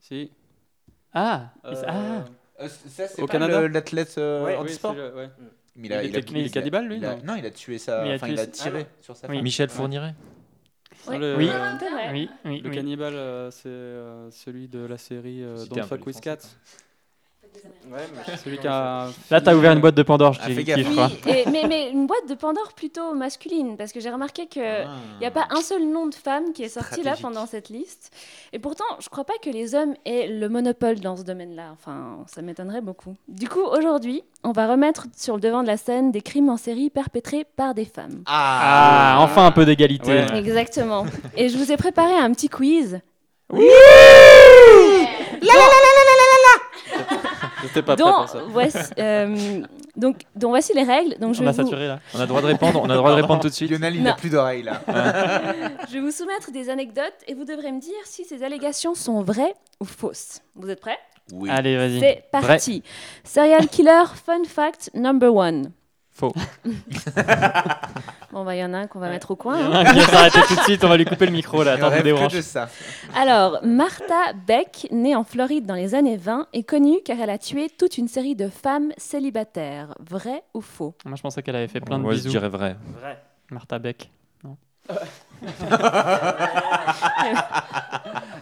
Si. 0.02 0.32
Ah, 1.14 1.52
il- 1.64 1.70
Euh, 1.78 1.84
ah. 1.88 2.68
ça, 2.68 3.08
c'est 3.08 3.22
Au 3.22 3.26
pas 3.26 3.32
Canada 3.32 3.62
le- 3.62 3.68
l'athlète 3.68 4.16
euh, 4.18 4.44
Ouais, 4.44 5.30
oui, 5.76 5.82
le-. 5.82 5.82
Mais 5.82 5.88
il, 5.88 5.94
a, 5.94 6.04
Il 6.04 6.10
il, 6.10 6.16
a, 6.16 6.40
il 6.40 6.46
est 6.46 6.50
cannibale, 6.54 6.88
lui, 6.88 6.98
il 6.98 7.06
a- 7.06 7.16
non 7.16 7.24
Non, 7.24 7.36
il 7.36 7.46
a 7.46 7.52
tué 7.52 7.78
sa. 7.78 8.06
Il 8.06 8.12
a 8.12 8.16
Enfin, 8.16 8.28
tué 8.28 8.34
il 8.36 8.40
a 8.40 8.48
tiré 8.48 8.86
sur 9.02 9.16
sa 9.16 9.28
Oui. 9.28 9.36
femme. 9.36 9.44
Michel 9.44 9.70
Fourniret. 9.70 10.16
Ouais. 11.08 11.18
Le- 11.18 11.36
Oui. 11.38 11.50
euh. 11.50 12.12
Oui, 12.12 12.30
oui, 12.46 12.62
Le 12.62 12.70
oui. 12.70 12.76
cannibale, 12.76 13.14
euh, 13.16 13.52
c'est 13.52 13.68
euh, 13.68 14.30
celui 14.32 14.68
de 14.68 14.80
la 14.86 14.98
série 14.98 15.44
euh, 15.44 15.58
un 15.64 15.68
peu 15.76 15.82
Fuck 15.82 16.06
with 16.08 16.22
Cats. 16.22 16.38
Ouais, 17.92 18.00
mais 18.28 18.38
Celui 18.38 18.58
qui 18.58 18.68
a. 18.68 19.08
Là, 19.30 19.42
t'as 19.42 19.54
ouvert 19.54 19.72
une 19.74 19.80
boîte 19.82 19.94
de 19.96 20.04
Pandore, 20.04 20.34
je 20.34 20.40
Ah, 20.44 20.48
fais 20.50 20.64
gaffe. 20.64 20.80
Oui, 20.80 21.32
et- 21.32 21.50
mais, 21.50 21.66
mais 21.68 21.90
une 21.92 22.08
boîte 22.08 22.28
de 22.28 22.34
Pandore 22.34 22.74
plutôt 22.76 23.14
masculine, 23.14 23.78
parce 23.78 23.92
que 23.92 24.00
j'ai 24.00 24.10
remarqué 24.10 24.48
qu'il 24.48 24.64
Ah. 24.64 24.88
n'y 25.20 25.26
a 25.28 25.32
pas 25.32 25.46
un 25.52 25.62
seul 25.62 25.84
nom 25.88 26.08
de 26.08 26.16
femme 26.16 26.54
qui 26.54 26.64
est 26.64 26.70
sorti 26.70 27.04
là 27.04 27.14
pendant 27.22 27.46
cette 27.46 27.70
liste. 27.70 28.12
Et 28.54 28.60
pourtant, 28.60 28.86
je 29.00 29.10
crois 29.10 29.26
pas 29.26 29.34
que 29.44 29.50
les 29.50 29.76
hommes 29.76 29.94
aient 30.06 30.28
le 30.28 30.50
monopole 30.50 31.00
dans 31.02 31.16
ce 31.18 31.24
domaine-là. 31.24 31.70
Enfin, 31.74 32.24
ça 32.28 32.42
m'étonnerait 32.42 32.82
beaucoup. 32.82 33.16
Du 33.28 33.48
coup, 33.48 33.62
aujourd'hui, 33.64 34.24
on 34.44 34.52
va 34.54 34.68
remettre 34.68 35.06
sur 35.16 35.36
le 35.36 35.42
devant 35.42 35.62
de 35.62 35.68
la 35.68 35.78
scène 35.78 36.12
des 36.12 36.22
crimes 36.22 36.50
en 36.50 36.58
série 36.58 36.90
perpétrés 36.90 37.46
par 37.56 37.74
des 37.76 37.86
femmes. 37.86 38.24
Ah, 38.26 39.18
enfin 39.20 39.46
un 39.46 39.52
peu 39.52 39.66
d'égalité. 39.66 40.12
Ouais. 40.12 40.38
Exactement. 40.40 41.06
Et 41.38 41.50
je 41.50 41.58
vous 41.58 41.72
ai 41.72 41.78
préparé 41.78 42.14
un 42.16 42.32
petit 42.32 42.50
quiz. 42.50 43.00
J'étais 45.42 45.56
pas 47.82 47.96
prêt 47.96 48.04
dont 48.04 48.12
pour 48.12 48.30
ça. 48.30 48.40
voici, 48.48 48.78
euh, 49.00 49.62
donc, 49.96 50.22
voici 50.36 50.74
les 50.76 50.84
règles. 50.84 51.18
Donc, 51.20 51.34
je 51.36 51.44
On 51.44 51.48
a 51.48 51.52
vous- 51.52 51.58
saturé 51.64 51.88
là. 51.88 52.00
On 52.14 52.18
a 52.18 52.22
le 52.22 52.28
droit 52.28 52.42
de 52.42 52.48
répondre, 52.48 52.82
on 52.82 52.86
a 52.86 52.94
le 52.94 52.98
droit 52.98 53.12
de 53.12 53.22
répondre 53.22 53.42
tout 53.42 53.50
de 53.50 53.54
suite. 53.54 53.72
Lionel, 53.72 53.96
il 53.96 54.04
n'a 54.04 54.14
plus 54.14 54.30
d'oreilles 54.30 54.64
là. 54.64 54.82
Je 55.88 55.94
vais 55.94 56.00
vous 56.02 56.12
soumettre 56.12 56.52
des 56.52 56.70
anecdotes 56.70 57.14
et 57.28 57.34
vous 57.34 57.46
devrez 57.46 57.72
me 57.72 57.80
dire 57.80 57.92
si 58.06 58.26
ces 58.26 58.44
allégations 58.44 58.96
sont 58.96 59.22
vraies 59.22 59.54
ou 59.80 59.86
fausses. 59.86 60.42
Vous 60.56 60.70
êtes 60.70 60.80
prêts? 60.82 60.98
Oui. 61.32 61.50
Allez, 61.50 61.78
vas-y. 61.78 62.00
C'est 62.00 62.24
parti. 62.32 62.84
Serial 63.24 63.68
killer, 63.70 64.04
fun 64.26 64.44
fact 64.46 64.90
number 64.94 65.34
one. 65.34 65.72
Faux. 66.12 66.34
Bon, 68.34 68.44
bah, 68.44 68.56
il 68.56 68.60
y 68.60 68.64
en 68.66 68.74
a 68.74 68.78
un 68.80 68.88
qu'on 68.88 69.00
va 69.00 69.10
mettre 69.10 69.32
au 69.32 69.36
Il 69.36 69.38
coin. 69.38 69.56
hein. 69.72 69.86
qui 69.86 70.00
va 70.00 70.06
s'arrêter 70.08 70.40
tout 70.48 70.56
de 70.56 70.60
suite, 70.62 70.84
on 70.84 70.90
va 70.90 70.98
lui 70.98 71.06
couper 71.06 71.28
le 71.28 71.32
micro 71.32 71.64
là. 71.64 71.76
Il 71.76 71.84
Attends, 71.84 71.96
je 71.96 72.02
que 72.30 72.36
de 72.38 72.42
ça. 72.42 72.68
Alors, 73.16 73.60
Martha 73.64 74.34
Beck, 74.48 74.88
née 74.92 75.16
en 75.16 75.24
Floride 75.24 75.66
dans 75.66 75.76
les 75.76 75.94
années 75.96 76.18
20, 76.18 76.48
est 76.54 76.64
connue 76.64 76.98
car 77.06 77.20
elle 77.20 77.30
a 77.30 77.38
tué 77.38 77.70
toute 77.70 77.98
une 77.98 78.08
série 78.08 78.36
de 78.36 78.48
femmes 78.50 78.92
célibataires. 78.98 79.94
Vrai 80.00 80.44
ou 80.54 80.62
faux? 80.62 80.96
Moi, 81.06 81.16
je 81.16 81.22
pensais 81.22 81.44
qu'elle 81.44 81.56
avait 81.56 81.68
fait 81.68 81.80
plein 81.80 81.98
de 81.98 82.04
Moi, 82.04 82.14
je 82.14 82.18
bisous. 82.18 82.30
dirais 82.30 82.50
vrai. 82.50 82.76
Vrai. 83.00 83.22
Martha 83.52 83.78
Beck. 83.80 84.10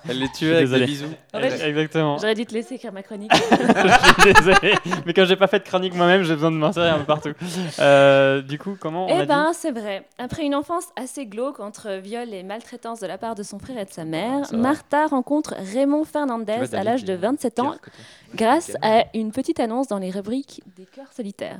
Elle 0.10 0.19
les 0.19 0.30
tuait 0.32 0.56
avec 0.56 0.65
désolé. 0.65 0.86
des 0.86 0.91
bisous. 0.91 1.06
En 1.34 1.39
fait, 1.39 1.67
Exactement. 1.67 2.17
J'aurais 2.17 2.36
dû 2.36 2.45
te 2.45 2.54
laisser 2.54 2.75
écrire 2.75 2.91
ma 2.91 3.04
chronique. 3.04 3.32
je 3.51 4.21
suis 4.23 4.34
désolé. 4.34 4.73
Mais 5.06 5.13
comme 5.13 5.25
j'ai 5.25 5.36
pas 5.36 5.47
fait 5.47 5.60
de 5.60 5.63
chronique 5.63 5.93
moi-même, 5.95 6.23
j'ai 6.23 6.34
besoin 6.34 6.51
de 6.51 6.58
m'insérer 6.58 6.89
un 6.89 6.99
peu 6.99 7.06
partout. 7.06 7.32
Euh, 7.80 8.41
du 8.41 8.58
coup, 8.58 8.75
comment 8.80 9.06
on 9.06 9.10
a 9.10 9.13
Eh 9.17 9.21
dit 9.21 9.27
ben, 9.27 9.51
c'est 9.54 9.71
vrai. 9.71 10.06
Après 10.17 10.43
une 10.43 10.56
enfance 10.56 10.86
assez 10.95 11.25
glauque 11.27 11.60
entre 11.60 11.99
viol 12.01 12.34
et 12.34 12.43
maltraitance 12.43 12.99
de 12.99 13.08
la 13.08 13.17
part 13.17 13.36
de 13.36 13.43
son 13.43 13.60
frère 13.60 13.77
et 13.77 13.86
de 13.86 13.91
sa 13.91 14.04
mère, 14.06 14.45
ça 14.47 14.56
va. 14.56 14.62
Martha 14.62 15.08
rencontre 15.08 15.54
Raymond 15.73 16.04
Fernandez 16.04 16.54
Tu 16.54 16.60
vois, 16.60 16.80
à 16.80 16.84
David, 16.84 16.86
l'âge 16.86 17.04
de 17.06 17.13
est 17.13 17.17
27 17.17 17.60
ans 17.60 17.71
pire 17.71 17.82
que 17.82 17.89
toi. 17.89 17.99
grâce 18.36 18.71
à 18.82 19.06
une 19.13 19.32
petite 19.32 19.60
annonce 19.60 19.88
dans 19.88 19.99
les 19.99 20.10
rubriques 20.10 20.62
des 20.75 20.86
cœurs 20.86 21.13
solitaires. 21.15 21.60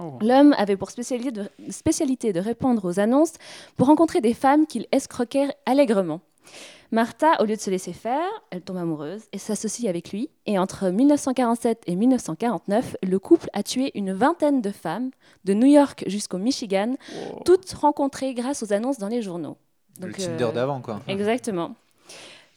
Oh. 0.00 0.18
L'homme 0.22 0.54
avait 0.56 0.76
pour 0.76 0.90
spécialité 0.90 1.30
de, 1.30 1.48
spécialité 1.68 2.32
de 2.32 2.40
répondre 2.40 2.84
aux 2.86 2.98
annonces 2.98 3.34
pour 3.76 3.86
rencontrer 3.88 4.20
des 4.20 4.34
femmes 4.34 4.66
qu'il 4.66 4.86
escroquait 4.92 5.48
allègrement. 5.66 6.20
Martha, 6.92 7.40
au 7.40 7.44
lieu 7.44 7.54
de 7.54 7.60
se 7.60 7.70
laisser 7.70 7.92
faire, 7.92 8.28
elle 8.50 8.62
tombe 8.62 8.78
amoureuse 8.78 9.22
et 9.32 9.38
s'associe 9.38 9.88
avec 9.88 10.10
lui. 10.10 10.28
Et 10.46 10.58
entre 10.58 10.88
1947 10.88 11.84
et 11.86 11.94
1949, 11.94 12.96
le 13.06 13.18
couple 13.18 13.48
a 13.52 13.62
tué 13.62 13.92
une 13.94 14.12
vingtaine 14.12 14.60
de 14.60 14.70
femmes, 14.70 15.10
de 15.44 15.54
New 15.54 15.68
York 15.68 16.02
jusqu'au 16.08 16.38
Michigan, 16.38 16.96
toutes 17.44 17.70
rencontrées 17.72 18.34
grâce 18.34 18.64
aux 18.64 18.72
annonces 18.72 18.98
dans 18.98 19.08
les 19.08 19.22
journaux. 19.22 19.56
Le 20.00 20.06
Donc, 20.06 20.16
Tinder 20.16 20.44
euh, 20.44 20.52
d'avant, 20.52 20.80
quoi. 20.80 21.00
Exactement. 21.06 21.76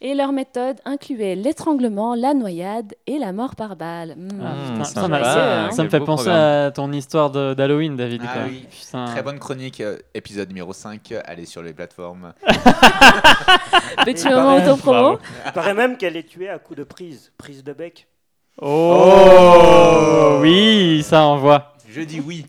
Et 0.06 0.12
leur 0.14 0.32
méthode 0.32 0.76
incluait 0.84 1.34
l'étranglement, 1.34 2.14
la 2.14 2.34
noyade 2.34 2.92
et 3.06 3.18
la 3.18 3.32
mort 3.32 3.56
par 3.56 3.74
balle. 3.74 4.14
Mmh. 4.18 4.28
Ah, 4.44 4.52
putain, 4.70 4.84
ça 4.84 5.08
m'a- 5.08 5.16
Ah, 5.24 5.68
ça 5.70 5.76
quel 5.76 5.84
me 5.86 5.88
fait 5.90 6.00
penser 6.00 6.24
programme. 6.24 6.66
à 6.66 6.70
ton 6.72 6.92
histoire 6.92 7.30
d'Halloween, 7.30 7.96
David. 7.96 8.20
Ah 8.26 8.40
oui. 8.46 8.66
Putain. 8.70 9.06
Très 9.06 9.22
bonne 9.22 9.38
chronique, 9.38 9.80
euh, 9.80 9.96
épisode 10.12 10.48
numéro 10.48 10.74
5. 10.74 11.14
Allez 11.24 11.46
sur 11.46 11.62
les 11.62 11.72
plateformes. 11.72 12.34
Petit 14.04 14.26
Et 14.26 14.30
moment 14.30 14.56
auto-promo. 14.56 15.18
Il 15.46 15.52
paraît 15.52 15.72
même 15.72 15.96
qu'elle 15.96 16.18
est 16.18 16.28
tuée 16.28 16.50
à 16.50 16.58
coups 16.58 16.80
de 16.80 16.84
prise. 16.84 17.32
Prise 17.38 17.64
de 17.64 17.72
bec. 17.72 18.06
Oh, 18.60 20.38
oui, 20.42 21.02
ça 21.02 21.22
envoie. 21.24 21.72
Je 21.88 22.02
dis 22.02 22.20
oui. 22.20 22.44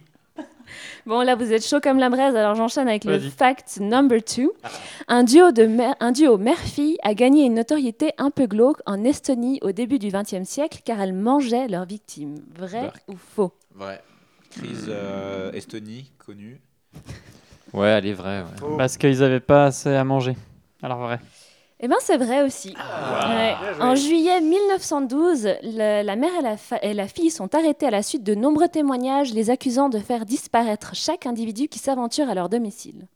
Bon, 1.06 1.22
là, 1.22 1.36
vous 1.36 1.54
êtes 1.54 1.63
chaud 1.65 1.80
comme 1.82 2.00
la 2.00 2.10
braise, 2.10 2.36
alors 2.36 2.56
j'enchaîne 2.56 2.88
avec 2.88 3.04
le 3.06 3.20
fact 3.20 3.78
number 3.80 4.24
two. 4.24 4.54
Un 5.08 5.24
duo, 5.24 5.52
de 5.52 5.65
mère- 5.65 5.96
un 6.00 6.12
duo 6.12 6.38
mère-fille 6.38 6.98
a 7.04 7.13
gagné 7.13 7.46
une 7.46 7.54
notoriété 7.54 8.12
un 8.18 8.32
peu 8.32 8.48
glauque 8.48 8.80
en 8.88 9.04
Estonie 9.04 9.60
au 9.62 9.72
début 9.72 10.00
du 10.00 10.08
XXe 10.10 10.48
siècle 10.50 10.80
car 10.84 11.00
elles 11.00 11.13
mangeaient 11.13 11.68
leurs 11.68 11.86
victimes. 11.86 12.38
Vrai 12.58 12.91
ou 13.08 13.13
faux? 13.18 13.54
Vrai. 13.76 14.02
Crise 14.50 14.86
euh, 14.89 15.52
Estonie, 15.52 16.12
connue. 16.18 16.60
Ouais, 17.74 17.89
elle 17.89 18.08
est 18.08 18.13
vraie. 18.13 18.39
ouais. 18.39 18.58
Faux. 18.58 18.76
Parce 18.78 18.98
qu'ils 18.98 19.22
avaient 19.22 19.39
pas 19.41 19.65
assez 19.65 19.94
à 19.94 20.04
manger. 20.04 20.36
Alors 20.82 21.00
vrai. 21.00 21.20
Eh 21.81 21.88
bien, 21.89 21.97
c'est 21.99 22.15
vrai 22.17 22.41
aussi. 22.41 22.69
Ouais. 22.69 23.55
Joué. 23.75 23.83
En 23.83 23.95
juillet 23.95 24.39
1912, 24.39 25.49
le- 25.61 26.03
la 26.03 26.15
mère 26.15 26.31
et 26.39 26.41
la, 26.41 26.55
fa- 26.55 26.79
et 26.81 26.93
la 26.93 27.07
fille 27.07 27.29
sont 27.29 27.53
arrêtées 27.53 27.85
à 27.85 27.91
la 27.91 28.01
suite 28.01 28.23
de 28.23 28.33
nombreux 28.33 28.69
témoignages 28.69 29.33
les 29.33 29.49
accusant 29.49 29.89
de 29.89 29.99
faire 29.99 30.25
disparaître 30.25 30.91
chaque 30.95 31.25
individu 31.25 31.67
qui 31.67 31.77
s'aventure 31.79 32.29
à 32.29 32.33
leur 32.33 32.47
domicile. 32.47 33.07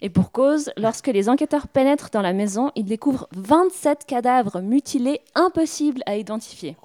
Et 0.00 0.08
pour 0.08 0.32
cause, 0.32 0.70
lorsque 0.78 1.08
les 1.08 1.28
enquêteurs 1.28 1.68
pénètrent 1.68 2.08
dans 2.10 2.22
la 2.22 2.32
maison, 2.32 2.70
ils 2.76 2.84
découvrent 2.86 3.28
27 3.36 4.06
cadavres 4.06 4.60
mutilés 4.62 5.20
impossibles 5.34 6.02
à 6.06 6.16
identifier. 6.16 6.76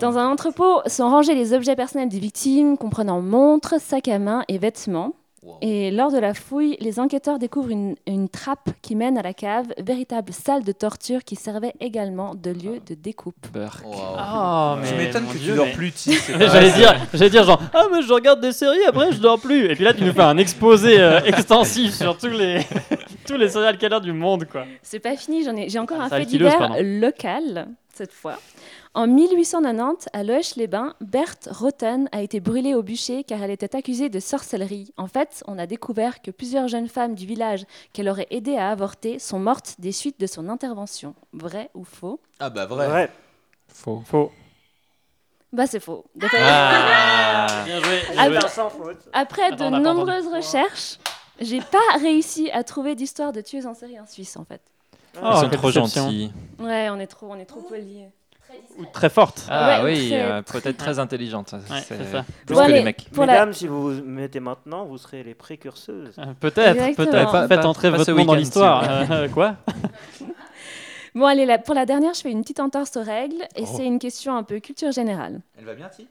Dans 0.00 0.16
un 0.16 0.30
entrepôt 0.30 0.80
sont 0.86 1.10
rangés 1.10 1.34
les 1.34 1.52
objets 1.52 1.76
personnels 1.76 2.08
des 2.08 2.18
victimes, 2.20 2.78
comprenant 2.78 3.20
montres, 3.20 3.74
sacs 3.80 4.08
à 4.08 4.18
main 4.18 4.42
et 4.48 4.56
vêtements. 4.56 5.12
Wow. 5.42 5.58
Et 5.62 5.90
lors 5.92 6.10
de 6.10 6.18
la 6.18 6.34
fouille, 6.34 6.76
les 6.80 6.98
enquêteurs 6.98 7.38
découvrent 7.38 7.70
une, 7.70 7.94
une 8.08 8.28
trappe 8.28 8.70
qui 8.82 8.96
mène 8.96 9.16
à 9.16 9.22
la 9.22 9.32
cave, 9.34 9.66
véritable 9.78 10.32
salle 10.32 10.64
de 10.64 10.72
torture 10.72 11.22
qui 11.22 11.36
servait 11.36 11.74
également 11.80 12.34
de 12.34 12.50
lieu 12.50 12.80
de 12.84 12.94
découpe. 12.94 13.46
Wow. 13.54 13.68
Oh, 13.86 14.74
Tu 14.84 14.94
mais 14.94 15.04
m'étonnes 15.06 15.24
mon 15.24 15.32
que 15.32 15.38
Dieu, 15.38 15.52
tu 15.52 15.56
dors 15.56 15.66
mais- 15.66 15.72
plus, 15.72 15.92
J'allais 16.28 16.72
dire, 16.72 16.94
j'allais 17.14 17.30
dire 17.30 17.44
genre 17.44 17.60
ah 17.72 17.84
mais 17.92 18.02
je 18.02 18.12
regarde 18.12 18.40
des 18.40 18.52
séries 18.52 18.84
après 18.88 19.12
je 19.12 19.20
dors 19.20 19.38
plus 19.40 19.66
et 19.70 19.74
puis 19.76 19.84
là 19.84 19.94
tu 19.94 20.02
nous 20.04 20.12
fais 20.12 20.22
un 20.22 20.38
exposé 20.38 21.00
euh, 21.00 21.20
extensif 21.24 21.94
sur 21.94 22.18
tous 22.18 22.26
les 22.28 22.60
tous 23.26 23.36
les 23.36 23.48
serial 23.48 23.78
killers 23.78 24.00
du 24.00 24.12
monde 24.12 24.44
quoi. 24.46 24.64
C'est 24.82 24.98
pas 25.00 25.16
fini, 25.16 25.44
j'en 25.44 25.54
ai, 25.54 25.68
j'ai 25.68 25.78
encore 25.78 25.98
Ah, 26.00 26.06
un 26.06 26.08
fait 26.08 26.24
divers 26.26 26.72
local, 26.82 27.68
cette 27.94 28.12
fois. 28.12 28.38
En 28.94 29.06
1890, 29.06 30.08
à 30.12 30.24
Loesch-les-Bains, 30.24 30.94
Berthe 31.00 31.48
Rotten 31.52 32.08
a 32.10 32.22
été 32.22 32.40
brûlée 32.40 32.74
au 32.74 32.82
bûcher 32.82 33.22
car 33.22 33.42
elle 33.42 33.50
était 33.50 33.76
accusée 33.76 34.08
de 34.08 34.18
sorcellerie. 34.18 34.92
En 34.96 35.06
fait, 35.06 35.44
on 35.46 35.58
a 35.58 35.66
découvert 35.66 36.20
que 36.22 36.30
plusieurs 36.30 36.68
jeunes 36.68 36.88
femmes 36.88 37.14
du 37.14 37.26
village 37.26 37.64
qu'elle 37.92 38.08
aurait 38.08 38.26
aidé 38.30 38.56
à 38.56 38.70
avorter 38.70 39.18
sont 39.18 39.38
mortes 39.38 39.76
des 39.78 39.92
suites 39.92 40.18
de 40.18 40.26
son 40.26 40.48
intervention. 40.48 41.14
Vrai 41.32 41.70
ou 41.74 41.84
faux? 41.84 42.18
Ah 42.40 42.50
bah 42.50 42.66
vrai. 42.66 42.88
Vrai. 42.88 43.12
Faux. 43.68 44.02
Faux. 44.06 44.32
Bah 45.52 45.66
c'est 45.66 45.80
faux. 45.80 46.04
Fait- 46.20 46.26
Ah. 46.40 47.62
Bien 47.66 47.80
joué. 47.82 48.00
Joué. 48.00 48.48
sans 48.48 48.70
faute. 48.70 48.98
Après 49.12 49.42
Attends, 49.52 49.70
de 49.70 49.78
nombreuses 49.78 50.26
recherches, 50.28 50.98
j'ai 51.40 51.60
pas 51.60 51.98
réussi 52.00 52.50
à 52.50 52.64
trouver 52.64 52.94
d'histoire 52.94 53.32
de 53.32 53.40
tueuse 53.42 53.66
en 53.66 53.74
série 53.74 54.00
en 54.00 54.06
Suisse 54.06 54.36
en 54.36 54.44
fait. 54.44 54.60
Oh, 55.22 55.26
Ils 55.34 55.40
sont 55.40 55.48
trop 55.50 55.70
gentils. 55.70 56.32
Ouais, 56.58 56.88
on 56.90 56.98
est 56.98 57.06
trop, 57.06 57.28
on 57.30 57.36
est 57.36 57.44
trop 57.46 57.60
polis. 57.60 58.04
Ou 58.78 58.84
très 58.92 59.10
forte. 59.10 59.44
Ah 59.50 59.82
Ouais, 59.82 59.92
oui, 59.94 60.10
euh, 60.12 60.40
peut-être 60.42 60.76
très 60.76 60.98
intelligente. 60.98 61.52
Ouais, 61.52 61.80
c'est 61.86 62.04
ça. 62.04 62.24
Plus 62.46 62.54
Bon, 62.54 62.60
que 62.60 62.64
allez, 62.66 62.74
les 62.74 62.82
mecs. 62.84 63.08
Pour 63.12 63.24
la- 63.26 63.32
Mesdames, 63.32 63.52
si 63.52 63.66
vous 63.66 63.82
vous 63.96 64.02
mettez 64.04 64.40
maintenant, 64.40 64.84
vous 64.84 64.98
serez 64.98 65.22
les 65.24 65.34
précurseuses. 65.34 66.14
Euh, 66.18 66.26
Peut-être, 66.38 66.94
peut-être. 66.96 67.32
Pas- 67.32 67.48
Faites 67.48 67.60
pas- 67.60 67.66
entrer 67.66 67.90
pas 67.90 67.96
votre 67.98 68.12
nom 68.12 68.24
dans 68.24 68.34
l'histoire. 68.34 68.84
si 69.06 69.12
Euh, 69.12 69.28
quoi 69.34 69.56
Bon, 71.14 71.24
allez, 71.26 71.46
là, 71.46 71.58
pour 71.58 71.74
la 71.74 71.86
dernière, 71.86 72.14
je 72.14 72.20
fais 72.20 72.30
une 72.30 72.42
petite 72.42 72.60
entorse 72.60 72.96
aux 72.96 73.02
règles 73.02 73.42
et 73.56 73.62
Oh. 73.62 73.66
c'est 73.76 73.84
une 73.86 73.98
question 73.98 74.36
un 74.36 74.42
peu 74.44 74.60
culture 74.60 74.92
générale. 74.92 75.40
Elle 75.58 75.64
va 75.64 75.74
bien, 75.74 75.88
Tis 75.88 76.06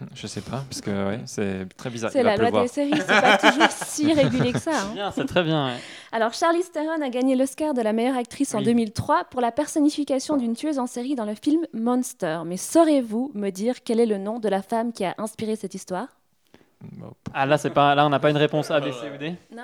Je 0.14 0.26
sais 0.26 0.40
pas, 0.42 0.62
parce 0.68 0.80
que 0.80 0.90
ouais, 1.08 1.20
c'est 1.26 1.66
très 1.76 1.88
bizarre. 1.90 2.10
C'est 2.12 2.22
la 2.22 2.36
loi 2.36 2.62
des 2.62 2.68
séries, 2.68 2.92
c'est 2.98 3.06
pas 3.06 3.38
toujours 3.38 3.70
si 3.70 4.12
régulé 4.12 4.52
que 4.52 4.58
ça. 4.58 4.82
hein. 4.98 5.10
C'est 5.14 5.26
très 5.26 5.42
bien. 5.42 5.68
ouais. 5.68 5.76
Alors, 6.12 6.32
Charlize 6.34 6.70
Theron 6.70 7.00
a 7.02 7.08
gagné 7.08 7.34
l'Oscar 7.36 7.72
de 7.74 7.80
la 7.82 7.92
meilleure 7.92 8.16
actrice 8.16 8.54
en 8.54 8.58
Oui. 8.58 8.64
2003 8.64 9.24
pour 9.24 9.40
la 9.40 9.52
personnification 9.52 10.36
d'une 10.36 10.54
tueuse 10.54 10.78
en 10.78 10.86
série 10.86 11.14
dans 11.14 11.24
le 11.24 11.34
film 11.34 11.66
Monster. 11.72 12.40
Mais 12.44 12.56
saurez-vous 12.56 13.30
me 13.34 13.50
dire 13.50 13.76
quel 13.84 14.00
est 14.00 14.06
le 14.06 14.18
nom 14.18 14.38
de 14.38 14.48
la 14.48 14.62
femme 14.62 14.92
qui 14.92 15.04
a 15.04 15.14
inspiré 15.18 15.56
cette 15.56 15.74
histoire? 15.74 16.08
Ah 17.32 17.46
là 17.46 17.56
c'est 17.56 17.70
pas 17.70 17.94
là 17.94 18.04
on 18.04 18.10
n'a 18.10 18.20
pas 18.20 18.28
une 18.30 18.36
réponse 18.36 18.70
A 18.70 18.80
B 18.80 18.92
C 18.92 19.10
ou 19.14 19.16
D? 19.16 19.34
Non. 19.50 19.62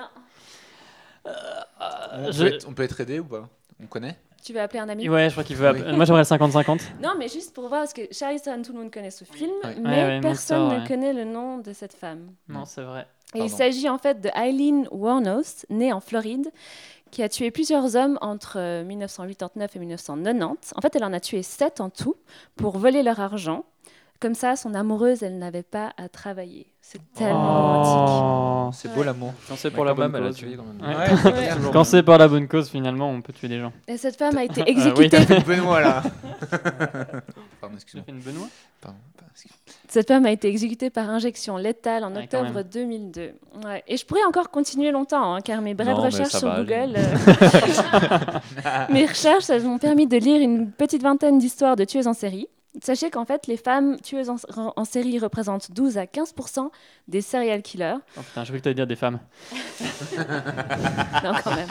on, 1.25 2.31
je- 2.31 2.39
peut 2.43 2.53
être, 2.55 2.67
on 2.67 2.73
peut 2.73 2.83
être 2.83 2.99
aidé 3.01 3.19
ou 3.19 3.25
pas? 3.25 3.47
On 3.81 3.85
connaît? 3.85 4.17
Tu 4.43 4.51
veux 4.53 4.59
appeler 4.59 4.79
un 4.79 4.89
ami? 4.89 5.07
Ouais, 5.07 5.27
je 5.29 5.31
crois 5.33 5.43
qu'il 5.43 5.55
veut. 5.55 5.71
Oui. 5.71 5.81
app- 5.81 5.95
Moi 5.95 6.05
j'aimerais 6.05 6.21
le 6.21 6.25
50-50. 6.27 6.81
Non, 7.01 7.11
mais 7.17 7.27
juste 7.29 7.53
pour 7.53 7.67
voir, 7.69 7.81
parce 7.81 7.93
que 7.93 8.01
Charlize 8.11 8.41
Theron, 8.41 8.61
tout 8.61 8.73
le 8.73 8.79
monde 8.79 8.91
connaît 8.91 9.11
ce 9.11 9.23
film, 9.23 9.51
mais 9.63 9.89
Ouais, 9.89 10.03
ouais, 10.15 10.19
personne 10.21 10.59
Monster, 10.63 10.75
ne 10.77 10.81
ouais. 10.81 10.87
connaît 10.87 11.13
le 11.13 11.23
nom 11.23 11.59
de 11.59 11.71
cette 11.73 11.93
femme. 11.93 12.31
Non, 12.49 12.65
c'est 12.65 12.83
vrai. 12.83 13.07
Et 13.35 13.39
il 13.39 13.49
s'agit 13.49 13.89
en 13.89 13.97
fait 13.97 14.21
de 14.21 14.29
Eileen 14.35 14.87
Wuornos, 14.91 15.65
née 15.69 15.91
en 15.91 15.99
Floride, 15.99 16.51
qui 17.09 17.23
a 17.23 17.29
tué 17.29 17.49
plusieurs 17.51 17.95
hommes 17.95 18.17
entre 18.21 18.57
euh, 18.59 18.83
1989 18.83 19.75
et 19.75 19.79
1990. 19.79 20.73
En 20.75 20.81
fait, 20.81 20.95
elle 20.95 21.03
en 21.03 21.13
a 21.13 21.19
tué 21.19 21.41
sept 21.41 21.79
en 21.81 21.89
tout 21.89 22.15
pour 22.55 22.77
voler 22.77 23.01
leur 23.03 23.19
argent. 23.19 23.65
Comme 24.23 24.35
ça, 24.35 24.55
son 24.55 24.73
amoureuse, 24.73 25.21
elle 25.21 25.37
n'avait 25.37 25.63
pas 25.63 25.91
à 25.97 26.07
travailler. 26.07 26.65
C'est 26.79 27.01
tellement 27.13 27.83
romantique. 27.83 28.79
C'est 28.81 28.95
beau 28.95 29.03
l'amour. 29.03 29.33
Quand 29.49 29.55
c'est 29.57 29.69
pour 29.69 29.83
la 29.83 29.93
bonne 29.93 30.15
elle 30.15 30.23
a 30.23 30.27
cause. 30.27 30.37
tué 30.37 30.55
quand 30.55 30.63
même. 30.63 30.79
Ouais. 30.81 30.95
Ouais, 30.97 31.07
c'est 31.21 31.31
clair. 31.33 31.57
Quand 31.73 31.83
c'est 31.83 32.03
par 32.03 32.17
la 32.17 32.27
bonne 32.29 32.47
cause, 32.47 32.69
finalement, 32.69 33.09
on 33.09 33.21
peut 33.21 33.33
tuer 33.33 33.49
des 33.49 33.59
gens. 33.59 33.73
Et 33.85 33.97
cette 33.97 34.15
femme 34.15 34.37
a 34.37 34.45
été 34.45 34.61
Ah, 34.61 34.65
oui. 34.65 34.71
exécutée. 34.71 35.19
Benoît 35.45 35.81
là. 35.81 36.03
Pardon, 37.61 37.75
excuse-moi. 37.75 38.05
une 38.07 38.19
Benoît 38.19 38.47
Pardon, 38.81 38.97
excuse- 39.33 39.51
Cette 39.89 40.07
femme 40.07 40.25
a 40.25 40.31
été 40.31 40.47
exécutée 40.47 40.89
par 40.89 41.09
injection 41.09 41.57
létale 41.57 42.05
en 42.05 42.15
octobre 42.15 42.53
même. 42.53 42.63
2002. 42.63 43.33
Ouais. 43.65 43.83
Et 43.89 43.97
je 43.97 44.05
pourrais 44.05 44.23
encore 44.25 44.49
continuer 44.51 44.91
longtemps, 44.91 45.35
hein, 45.35 45.41
car 45.41 45.61
mes 45.61 45.73
brèves 45.73 45.95
Non, 45.97 46.03
recherches 46.03 46.31
sur 46.31 46.47
va. 46.47 46.59
Google, 46.63 46.95
euh, 46.97 48.85
mes 48.89 49.05
recherches, 49.05 49.49
elles 49.49 49.63
m'ont 49.63 49.79
permis 49.79 50.07
de 50.07 50.17
lire 50.17 50.41
une 50.41 50.71
petite 50.71 51.01
vingtaine 51.03 51.39
d'histoires 51.39 51.75
de 51.75 51.83
tueuses 51.83 52.07
en 52.07 52.13
série. 52.13 52.47
Sachez 52.81 53.11
qu'en 53.11 53.25
fait, 53.25 53.45
les 53.47 53.57
femmes 53.57 53.97
tueuses 54.01 54.29
en, 54.29 54.37
en 54.75 54.85
série 54.85 55.19
représentent 55.19 55.71
12 55.71 55.97
à 55.97 56.05
15% 56.05 56.69
des 57.07 57.21
serial 57.21 57.61
killers. 57.61 57.97
Oh 58.17 58.21
putain, 58.21 58.43
je 58.43 58.47
croyais 58.47 58.59
que 58.59 58.63
t'allais 58.63 58.73
dire 58.75 58.87
des 58.87 58.95
femmes. 58.95 59.19
Non, 61.23 61.31
quand 61.43 61.55
même. 61.55 61.69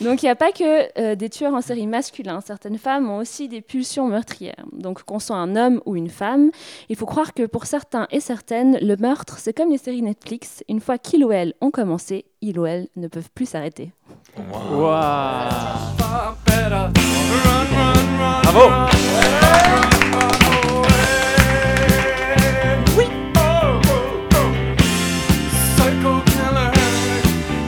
Donc 0.00 0.22
il 0.22 0.26
n'y 0.26 0.30
a 0.30 0.36
pas 0.36 0.52
que 0.52 1.00
euh, 1.00 1.14
des 1.14 1.30
tueurs 1.30 1.54
en 1.54 1.60
série 1.60 1.86
masculins. 1.86 2.40
Certaines 2.40 2.78
femmes 2.78 3.08
ont 3.08 3.18
aussi 3.18 3.48
des 3.48 3.60
pulsions 3.60 4.06
meurtrières. 4.08 4.64
Donc 4.72 5.02
qu'on 5.04 5.18
soit 5.18 5.36
un 5.36 5.56
homme 5.56 5.80
ou 5.86 5.96
une 5.96 6.10
femme, 6.10 6.50
il 6.88 6.96
faut 6.96 7.06
croire 7.06 7.34
que 7.34 7.46
pour 7.46 7.66
certains 7.66 8.06
et 8.10 8.20
certaines, 8.20 8.78
le 8.80 8.96
meurtre, 8.96 9.38
c'est 9.38 9.52
comme 9.52 9.70
les 9.70 9.78
séries 9.78 10.02
Netflix. 10.02 10.62
Une 10.68 10.80
fois 10.80 10.98
qu'il 10.98 11.24
ou 11.24 11.32
elle 11.32 11.54
ont 11.60 11.70
commencé, 11.70 12.26
il 12.40 12.58
ou 12.58 12.66
elle 12.66 12.88
ne 12.96 13.08
peuvent 13.08 13.30
plus 13.34 13.46
s'arrêter. 13.46 13.92
Oh. 18.60 18.68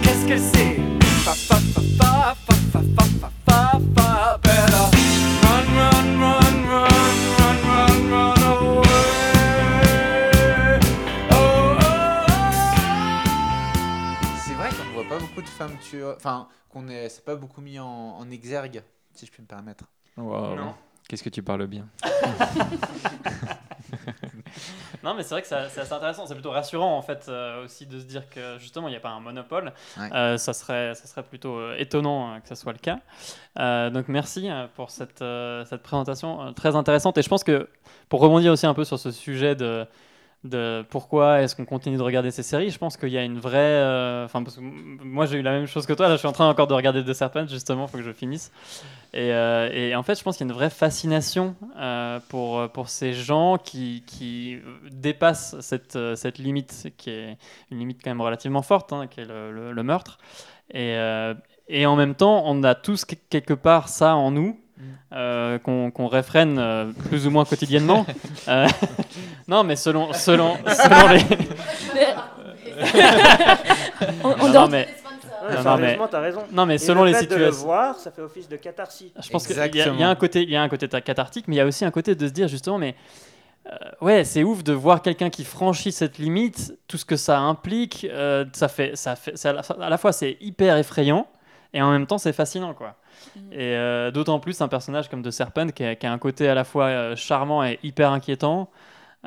Qu'est-ce 0.03 0.27
que 0.27 0.37
c'est? 0.37 0.81
Vrai 14.57 14.71
qu'on 14.71 14.85
ne 14.85 14.93
voit 14.93 15.05
pas 15.09 15.19
beaucoup 15.21 15.41
de 15.41 15.47
femmes 15.47 15.71
tueuses. 15.81 16.15
Enfin, 16.17 16.49
qu'on 16.69 16.89
est, 16.89 17.09
c'est 17.11 17.25
pas 17.25 17.37
beaucoup 17.37 17.61
mis 17.61 17.79
en 17.79 18.29
exergue, 18.33 18.83
si 19.15 19.27
je 19.27 19.31
puis 19.31 19.43
me 19.43 19.47
permettre. 19.47 19.85
Non. 20.57 20.75
Qu'est-ce 21.09 21.23
que 21.25 21.29
tu 21.31 21.43
parles 21.43 21.67
bien 21.67 21.87
Non, 25.03 25.15
mais 25.15 25.23
c'est 25.23 25.31
vrai 25.31 25.43
que 25.43 25.49
ça- 25.49 25.69
c'est 25.69 25.81
assez 25.81 25.93
intéressant. 25.93 26.27
C'est 26.27 26.35
plutôt 26.35 26.51
rassurant, 26.51 26.97
en 26.97 27.03
fait, 27.03 27.27
euh, 27.29 27.65
aussi 27.65 27.87
de 27.87 27.99
se 27.99 28.05
dire 28.05 28.29
que 28.29 28.59
justement, 28.59 28.89
il 28.89 28.91
n'y 28.91 28.97
a 28.97 29.01
pas 29.01 29.09
un 29.11 29.21
monopole. 29.21 29.73
Ouais. 29.99 30.09
Euh, 30.15 30.37
ça, 30.37 30.53
serait, 30.53 30.95
ça 30.95 31.07
serait 31.07 31.23
plutôt 31.23 31.57
euh, 31.59 31.75
étonnant 31.79 32.35
euh, 32.35 32.39
que 32.41 32.49
ça 32.49 32.55
soit 32.55 32.73
le 32.73 32.79
cas. 32.79 32.99
Euh, 33.59 33.89
donc, 33.91 34.09
merci 34.09 34.49
pour 34.77 34.91
cette, 34.91 35.23
euh, 35.23 35.65
cette 35.65 35.83
présentation 35.83 36.43
euh, 36.43 36.51
très 36.53 36.77
intéressante. 36.77 37.17
Et 37.19 37.23
je 37.23 37.29
pense 37.29 37.45
que 37.45 37.69
pour 38.09 38.21
rebondir 38.21 38.53
aussi 38.53 38.67
un 38.67 38.75
peu 38.75 38.85
sur 38.85 38.99
ce 38.99 39.11
sujet 39.11 39.55
de. 39.57 39.87
De 40.43 40.83
pourquoi 40.89 41.43
est-ce 41.43 41.55
qu'on 41.55 41.67
continue 41.67 41.99
de 41.99 42.03
regarder 42.03 42.31
ces 42.31 42.43
séries 42.43 42.71
Je 42.71 42.79
pense 42.79 42.97
qu'il 42.97 43.11
y 43.11 43.19
a 43.19 43.23
une 43.25 43.39
vraie. 43.39 43.59
euh, 43.59 44.25
Enfin, 44.25 44.43
moi 45.03 45.27
j'ai 45.27 45.37
eu 45.39 45.43
la 45.43 45.51
même 45.53 45.67
chose 45.67 45.85
que 45.85 45.93
toi. 45.93 46.09
Là, 46.09 46.15
je 46.15 46.19
suis 46.21 46.29
en 46.29 46.33
train 46.33 46.49
encore 46.49 46.67
de 46.67 46.73
regarder 46.73 47.05
The 47.05 47.13
Serpent 47.13 47.47
justement. 47.47 47.85
Il 47.87 47.91
faut 47.91 47.99
que 47.99 48.03
je 48.05 48.13
finisse. 48.13 48.51
Et, 49.13 49.33
euh, 49.35 49.69
et 49.71 49.95
en 49.95 50.03
fait, 50.03 50.19
je 50.19 50.23
pense 50.23 50.39
qu'il 50.39 50.47
y 50.47 50.49
a 50.49 50.53
une 50.53 50.57
vraie 50.59 50.71
fascination 50.71 51.57
euh, 51.79 52.21
pour, 52.31 52.69
pour 52.71 52.89
ces 52.89 53.13
gens 53.13 53.59
qui, 53.59 54.03
qui 54.07 54.59
dépassent 54.91 55.57
cette, 55.61 55.99
cette 56.17 56.39
limite, 56.39 56.89
qui 56.97 57.11
est 57.11 57.37
une 57.71 57.79
limite 57.79 58.01
quand 58.03 58.11
même 58.11 58.23
relativement 58.23 58.63
forte, 58.63 58.95
hein, 58.95 59.09
qui 59.09 59.21
est 59.21 59.27
le, 59.27 59.73
le- 59.73 59.83
meurtre. 59.83 60.19
Et, 60.73 60.97
et 61.69 61.85
en 61.87 61.97
même 61.97 62.15
temps, 62.15 62.45
on 62.47 62.63
a 62.63 62.75
tous 62.75 63.05
que- 63.05 63.15
quelque 63.29 63.55
part 63.55 63.89
ça 63.91 64.15
en 64.17 64.31
nous. 64.31 64.59
Euh, 65.13 65.59
qu'on 65.59 65.91
qu'on 65.91 66.07
réfrène 66.09 66.59
euh, 66.59 66.93
plus 67.09 67.27
ou 67.27 67.31
moins 67.31 67.45
quotidiennement. 67.45 68.07
Euh, 68.49 68.67
non, 69.49 69.63
mais 69.65 69.77
selon, 69.77 70.13
selon, 70.13 70.57
selon 70.67 71.09
les. 71.09 71.21
On- 74.25 74.29
on 74.41 74.47
Non, 74.47 74.53
dort- 74.53 74.69
mais- 74.71 74.89
non, 75.53 75.63
non, 75.65 75.77
mais- 75.79 75.99
t'as 76.11 76.21
raison. 76.21 76.43
Non, 76.53 76.67
mais 76.67 76.75
Et 76.77 76.79
selon 76.79 77.05
le 77.05 77.09
les 77.11 77.15
fait 77.19 77.27
de 77.27 77.35
le 77.35 77.45
situations. 77.47 77.67
voir, 77.67 77.97
ça 77.97 78.11
fait 78.11 78.23
office 78.23 78.49
de 78.49 78.57
catharsis. 78.57 79.13
Je 79.23 79.31
pense 79.31 79.47
qu'il 79.47 79.57
y, 79.57 79.61
a- 79.61 79.67
il 79.67 79.75
y 79.77 79.81
a 79.81 79.83
Exactement. 79.85 80.09
un 80.11 80.15
côté, 80.15 80.43
il 80.43 80.51
y 80.51 80.57
a 80.57 80.63
un 80.63 80.69
côté 80.69 80.89
ta- 80.89 81.01
cathartique, 81.01 81.47
mais 81.49 81.57
il 81.57 81.59
y 81.59 81.63
a 81.63 81.67
aussi 81.67 81.85
un 81.85 81.91
côté 81.91 82.15
de 82.15 82.27
se 82.27 82.33
dire 82.33 82.49
justement, 82.49 82.79
mais 82.79 82.95
ouais, 84.01 84.25
c'est 84.25 84.43
ouf 84.43 84.65
de 84.65 84.73
voir 84.73 85.03
quelqu'un 85.03 85.31
qui 85.31 85.45
franchit 85.45 85.93
cette 85.93 86.19
limite, 86.19 86.77
tout 86.89 86.97
ce 86.97 87.05
que 87.05 87.17
ça 87.17 87.39
implique, 87.39 88.07
euh, 88.11 88.45
ça 88.53 88.69
fait, 88.69 88.97
ça 88.97 89.17
fait, 89.17 89.37
ça- 89.37 89.51
à 89.81 89.89
la 89.91 89.99
fois 89.99 90.13
c'est 90.13 90.37
hyper 90.41 90.77
effrayant 90.77 91.27
et 91.73 91.81
en 91.83 91.91
même 91.91 92.07
temps 92.07 92.19
c'est 92.19 92.33
fascinant 92.33 92.75
quoi. 92.75 92.97
Et 93.53 93.75
euh, 93.77 94.11
d'autant 94.11 94.39
plus 94.41 94.61
un 94.61 94.69
personnage 94.69 95.09
comme 95.09 95.23
The 95.23 95.31
Serpent 95.31 95.69
qui 95.69 95.85
a, 95.85 95.95
qui 95.97 96.07
a 96.07 96.13
un 96.13 96.19
côté 96.19 96.49
à 96.49 96.55
la 96.55 96.65
fois 96.65 96.87
euh, 96.87 97.17
charmant 97.17 97.65
et 97.65 97.79
hyper 97.83 98.11
inquiétant. 98.13 98.71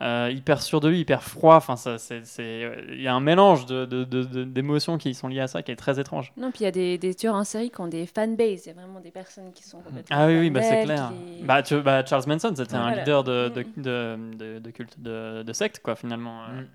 euh, 0.01 0.31
hyper 0.33 0.59
sûr 0.63 0.79
de 0.79 0.89
lui, 0.89 1.01
hyper 1.01 1.21
froid. 1.21 1.55
Enfin, 1.55 1.75
ça, 1.75 1.99
c'est, 1.99 2.25
c'est- 2.25 2.67
il 2.89 2.99
y 3.03 3.07
a 3.07 3.13
un 3.13 3.19
mélange 3.19 3.67
de, 3.67 3.85
de- 3.85 4.03
de- 4.03 4.23
de- 4.23 4.43
d'émotions 4.43 4.97
qui 4.97 5.13
sont 5.13 5.27
liées 5.27 5.41
à 5.41 5.45
ça, 5.47 5.61
qui 5.61 5.71
est 5.71 5.75
très 5.75 5.99
étrange. 5.99 6.33
Non, 6.35 6.49
puis 6.49 6.61
il 6.61 6.63
y 6.63 6.67
a 6.67 6.71
des, 6.71 6.97
des 6.97 7.13
tueurs 7.13 7.35
en 7.35 7.43
série 7.43 7.69
qui 7.69 7.79
ont 7.79 7.87
des 7.87 8.07
fanbases. 8.07 8.65
Il 8.65 8.69
y 8.69 8.71
a 8.71 8.73
vraiment 8.73 8.99
des 9.01 9.11
personnes 9.11 9.51
qui 9.53 9.61
sont 9.61 9.81
complètement 9.81 10.17
Ah 10.19 10.25
oui, 10.25 10.39
oui, 10.39 10.47
fans 10.47 10.53
bah, 10.55 10.61
c'est 10.63 10.83
clair. 10.83 11.11
qui 11.37 11.43
Bah, 11.43 11.61
tu- 11.61 11.79
bah, 11.81 12.03
Charles 12.03 12.23
Manson, 12.25 12.53
c'était 12.55 12.73
un 12.73 12.81
Voilà. 12.87 12.97
leader 13.01 13.23
de, 13.23 13.49
de, 13.49 13.61
Mm. 13.61 13.81
de, 13.83 14.17
de- 14.55 14.59
de 14.59 14.71
culte, 14.71 14.99
de, 14.99 15.43
de 15.43 15.53
secte, 15.53 15.79
quoi, 15.83 15.95
finalement. 15.95 16.39
Ouais, 16.39 16.65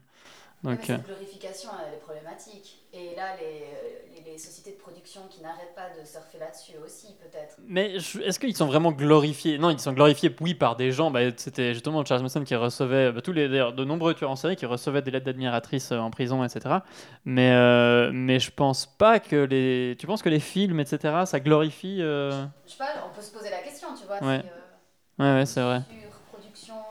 Donc, 0.63 0.79
euh, 0.89 0.97
cette 0.99 1.07
glorification, 1.07 1.71
elle 1.89 1.95
est 1.95 2.01
problématique. 2.01 2.85
Et 2.93 3.17
là, 3.17 3.35
les, 3.41 4.08
sociétés 4.39 4.73
de 4.73 4.77
production 4.77 5.21
qui 5.31 5.41
n'arrêtent 5.41 5.75
pas 5.75 5.89
de 6.01 6.07
surfer 6.07 6.39
là-dessus 6.39 6.73
aussi, 6.85 7.15
peut-être. 7.21 7.57
mais 7.67 7.97
est-ce 7.97 8.39
qu'ils 8.39 8.57
sont 8.57 8.67
vraiment 8.67 8.93
glorifiés? 8.93 9.59
Non, 9.59 9.71
ils 9.71 9.79
sont 9.79 9.93
glorifiés, 9.93 10.35
oui, 10.41 10.55
par 10.55 10.77
des 10.77 10.93
gens. 10.93 11.11
Bah, 11.11 11.21
c'était 11.37 11.75
justement 11.75 12.05
Charles 12.05 12.23
Manson 12.23 12.45
qui 12.45 12.55
recevait, 12.55 13.13
bah, 13.13 13.21
tous 13.21 13.33
les, 13.33 13.49
d'ailleurs, 13.49 13.73
de 13.73 13.85
nombreux 13.85 14.15
tueurs 14.15 14.31
en 14.31 14.37
série 14.37 14.57
qui 14.57 14.67
recevaient 14.67 15.03
des 15.03 15.11
lettres 15.11 15.27
d'admiratrices 15.27 15.93
euh, 15.93 15.99
en 15.99 16.11
prison, 16.11 16.45
etc. 16.45 16.85
Mais, 17.25 17.53
euh, 17.53 18.11
mais 18.13 18.39
je 18.41 18.51
pense 18.51 18.87
pas 18.87 19.21
que 19.21 19.37
les. 19.37 19.97
Tu 19.99 20.07
penses 20.07 20.23
que 20.23 20.29
les 20.29 20.41
films, 20.41 20.81
etc., 20.81 21.27
ça 21.27 21.41
glorifie 21.41 21.99
euh, 22.01 22.45
Je 22.67 22.73
sais 22.73 22.79
pas, 22.79 23.05
on 23.11 23.15
peut 23.15 23.23
se 23.23 23.31
poser 23.31 23.51
la 23.51 23.59
question, 23.59 23.89
tu 23.99 24.07
vois. 24.07 24.17
Ouais. 24.27 24.41
si, 24.41 24.49
euh, 24.49 25.25
Ouais, 25.25 25.39
ouais, 25.41 25.47
c'est 25.47 25.63
vrai 25.63 25.83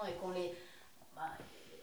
et 0.07 0.13
qu'on 0.19 0.31
les. 0.31 0.51
bah, 1.15 1.23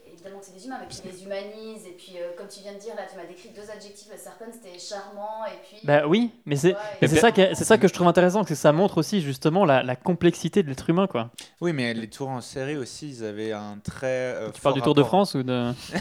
évidemment 0.06 0.38
que 0.38 0.46
c'est 0.46 0.53
des 0.64 0.68
humains, 0.68 0.78
mais 0.80 0.86
qu'ils 0.88 1.10
les 1.10 1.22
humanise. 1.24 1.86
Et 1.86 1.92
puis, 1.92 2.12
euh, 2.18 2.30
comme 2.36 2.48
tu 2.48 2.60
viens 2.60 2.74
de 2.74 2.78
dire, 2.78 2.94
là, 2.94 3.02
tu 3.10 3.16
m'as 3.16 3.24
décrit 3.26 3.50
deux 3.50 3.70
adjectifs. 3.70 4.08
Le 4.10 4.16
serpent, 4.18 4.44
c'était 4.52 4.78
charmant. 4.78 5.44
Et 5.46 5.58
puis. 5.68 5.76
Bah 5.84 6.06
oui, 6.06 6.30
mais 6.46 6.56
c'est 6.56 6.74
Ouais, 7.02 7.08
ça, 7.08 7.30
c'est 7.34 7.64
ça 7.64 7.78
que 7.78 7.88
je 7.88 7.92
trouve 7.92 8.06
intéressant, 8.06 8.42
c'est 8.42 8.50
que 8.54 8.54
ça 8.54 8.72
montre 8.72 8.98
aussi 8.98 9.20
justement 9.20 9.64
la, 9.64 9.82
la 9.82 9.96
complexité 9.96 10.62
de 10.62 10.68
l'être 10.68 10.88
humain, 10.90 11.06
quoi. 11.06 11.30
Oui, 11.60 11.72
mais 11.72 11.94
les 11.94 12.08
tours 12.08 12.28
en 12.28 12.40
série 12.40 12.76
aussi, 12.76 13.08
ils 13.08 13.24
avaient 13.24 13.52
un 13.52 13.78
très. 13.78 14.06
euh, 14.34 14.50
Tu 14.52 14.60
parles 14.60 14.74
du 14.74 14.82
Tour 14.82 14.94
de 14.94 15.02
France 15.02 15.34
ou 15.34 15.42
de 15.42 15.72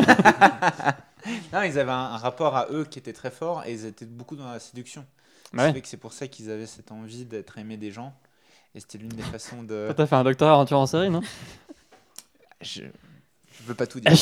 non, 1.53 1.61
ils 1.63 1.79
avaient 1.79 1.91
un, 1.91 1.95
un 1.95 2.17
rapport 2.17 2.55
à 2.55 2.67
eux 2.71 2.85
qui 2.85 2.99
était 2.99 3.13
très 3.13 3.31
fort 3.31 3.63
et 3.65 3.73
ils 3.73 3.85
étaient 3.85 4.05
beaucoup 4.05 4.35
dans 4.35 4.49
la 4.51 4.59
séduction. 4.59 5.05
Bah 5.53 5.71
ouais. 5.71 5.81
que 5.81 5.87
c'est 5.87 5.97
pour 5.97 6.13
ça 6.13 6.27
qu'ils 6.27 6.49
avaient 6.49 6.65
cette 6.65 6.91
envie 6.91 7.25
d'être 7.25 7.57
aimés 7.59 7.77
des 7.77 7.91
gens. 7.91 8.13
Et 8.75 8.79
c'était 8.79 8.97
l'une 8.97 9.09
des 9.09 9.21
façons 9.21 9.61
de. 9.63 9.93
T'as 9.95 10.07
fait 10.07 10.15
un 10.15 10.23
doctorat 10.23 10.57
en 10.57 10.65
tueur 10.65 10.79
en 10.79 10.87
série, 10.87 11.09
non? 11.11 11.21
Je... 12.61 12.81
je 13.63 13.67
veux 13.67 13.75
pas 13.75 13.87
tout 13.87 13.99
dire. 13.99 14.13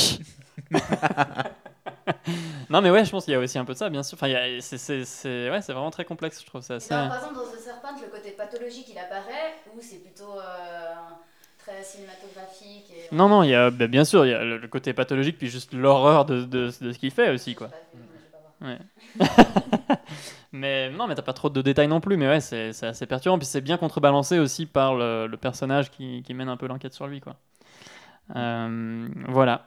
Non, 2.70 2.82
mais 2.82 2.90
ouais, 2.92 3.04
je 3.06 3.12
pense 3.12 3.26
qu'il 3.26 3.34
y 3.34 3.36
a 3.36 3.40
aussi 3.40 3.58
un 3.58 3.66
peu 3.66 3.74
de 3.74 3.78
ça, 3.78 3.90
bien 3.90 4.04
sûr. 4.04 4.18
Enfin, 4.22 4.28
c'est, 4.62 5.50
ouais, 5.50 5.60
vraiment 5.60 5.92
très 5.92 6.06
complexe, 6.06 6.42
je 6.42 6.46
trouve 6.46 6.62
ça 6.62 6.76
assez. 6.76 6.90
Par 6.90 7.16
exemple, 7.16 7.36
dans 7.36 7.42
The 7.44 7.60
Serpent, 7.60 8.02
le 8.02 8.08
côté 8.10 8.32
pathologique, 8.32 8.88
il 8.90 8.98
apparaît, 8.98 9.56
ou 9.76 9.80
c'est 9.82 9.98
plutôt 9.98 10.40
euh, 10.40 10.94
très 11.58 11.84
cinématographique 11.84 12.86
et... 12.92 13.14
Non, 13.16 13.28
non, 13.28 13.44
il 13.44 13.50
y 13.50 13.56
a, 13.56 13.70
bah, 13.72 13.88
bien 13.88 14.06
sûr, 14.06 14.26
il 14.26 14.30
y 14.30 14.34
a 14.34 14.44
le, 14.44 14.58
le 14.58 14.68
côté 14.68 14.94
pathologique, 14.94 15.38
puis 15.38 15.50
juste 15.50 15.74
l'horreur 15.74 16.26
de, 16.26 16.44
de, 16.44 16.72
de 16.82 16.92
ce 16.92 16.98
qu'il 16.98 17.12
fait 17.12 17.32
aussi, 17.32 17.56
quoi. 17.56 17.72
Ouais. 18.62 18.78
mais 20.52 20.90
non, 20.92 21.08
mais 21.08 21.16
t'as 21.16 21.22
pas 21.24 21.34
trop 21.34 21.50
de 21.50 21.62
détails 21.62 21.88
non 21.88 22.00
plus, 22.02 22.18
mais 22.18 22.28
ouais, 22.28 22.42
c'est, 22.42 22.74
c'est 22.74 22.88
assez 22.88 23.06
perturbant. 23.06 23.38
Puis 23.40 23.48
c'est 23.48 23.62
bien 23.62 23.78
contrebalancé 23.78 24.40
aussi 24.40 24.66
par 24.66 24.96
le, 24.96 25.28
le 25.28 25.38
personnage 25.38 25.92
qui, 25.92 26.24
qui 26.24 26.34
mène 26.34 26.50
un 26.50 26.58
peu 26.58 26.68
l'enquête 26.68 26.94
sur 26.94 27.08
lui, 27.08 27.22
quoi. 27.22 27.36
Euh, 28.36 29.08
voilà. 29.28 29.66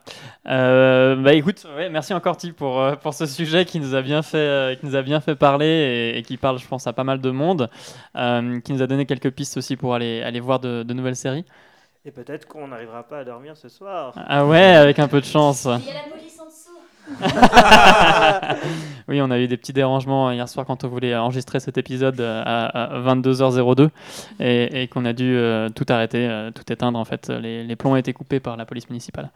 Euh, 0.48 1.16
bah 1.16 1.34
écoute, 1.34 1.66
ouais, 1.76 1.88
merci 1.90 2.14
encore 2.14 2.36
Ti 2.36 2.52
pour, 2.52 2.80
euh, 2.80 2.96
pour 2.96 3.12
ce 3.14 3.26
sujet 3.26 3.64
qui 3.64 3.80
nous 3.80 3.94
a 3.94 4.02
bien 4.02 4.22
fait, 4.22 4.38
euh, 4.38 4.74
qui 4.74 4.86
nous 4.86 4.96
a 4.96 5.02
bien 5.02 5.20
fait 5.20 5.34
parler 5.34 5.66
et, 5.66 6.18
et 6.18 6.22
qui 6.22 6.36
parle, 6.36 6.58
je 6.58 6.66
pense, 6.66 6.86
à 6.86 6.92
pas 6.92 7.04
mal 7.04 7.20
de 7.20 7.30
monde, 7.30 7.68
euh, 8.16 8.60
qui 8.60 8.72
nous 8.72 8.82
a 8.82 8.86
donné 8.86 9.06
quelques 9.06 9.30
pistes 9.30 9.56
aussi 9.56 9.76
pour 9.76 9.94
aller, 9.94 10.22
aller 10.22 10.40
voir 10.40 10.60
de, 10.60 10.82
de 10.82 10.94
nouvelles 10.94 11.16
séries. 11.16 11.44
Et 12.06 12.10
peut-être 12.10 12.46
qu'on 12.46 12.68
n'arrivera 12.68 13.02
pas 13.02 13.20
à 13.20 13.24
dormir 13.24 13.56
ce 13.56 13.68
soir. 13.68 14.12
Ah 14.16 14.44
ouais, 14.46 14.74
avec 14.74 14.98
un 14.98 15.08
peu 15.08 15.20
de 15.20 15.26
chance. 15.26 15.64
Il 15.64 15.86
y 15.86 15.90
a 15.90 15.94
la 15.94 16.10
police 16.10 16.38
en 16.38 16.46
dessous 16.46 16.70
oui, 19.08 19.20
on 19.22 19.30
a 19.30 19.38
eu 19.38 19.46
des 19.48 19.56
petits 19.56 19.72
dérangements 19.72 20.30
hier 20.30 20.48
soir 20.48 20.64
quand 20.66 20.84
on 20.84 20.88
voulait 20.88 21.14
enregistrer 21.14 21.60
cet 21.60 21.76
épisode 21.78 22.20
euh, 22.20 22.42
à, 22.44 22.84
à 22.96 23.14
22h02 23.14 23.88
et, 24.40 24.82
et 24.82 24.88
qu'on 24.88 25.04
a 25.04 25.12
dû 25.12 25.36
euh, 25.36 25.68
tout 25.68 25.84
arrêter, 25.88 26.26
euh, 26.28 26.50
tout 26.50 26.70
éteindre 26.72 26.98
en 26.98 27.04
fait. 27.04 27.28
Les, 27.28 27.64
les 27.64 27.76
plombs 27.76 27.92
ont 27.92 27.96
été 27.96 28.12
coupés 28.12 28.40
par 28.40 28.56
la 28.56 28.64
police 28.64 28.88
municipale. 28.88 29.30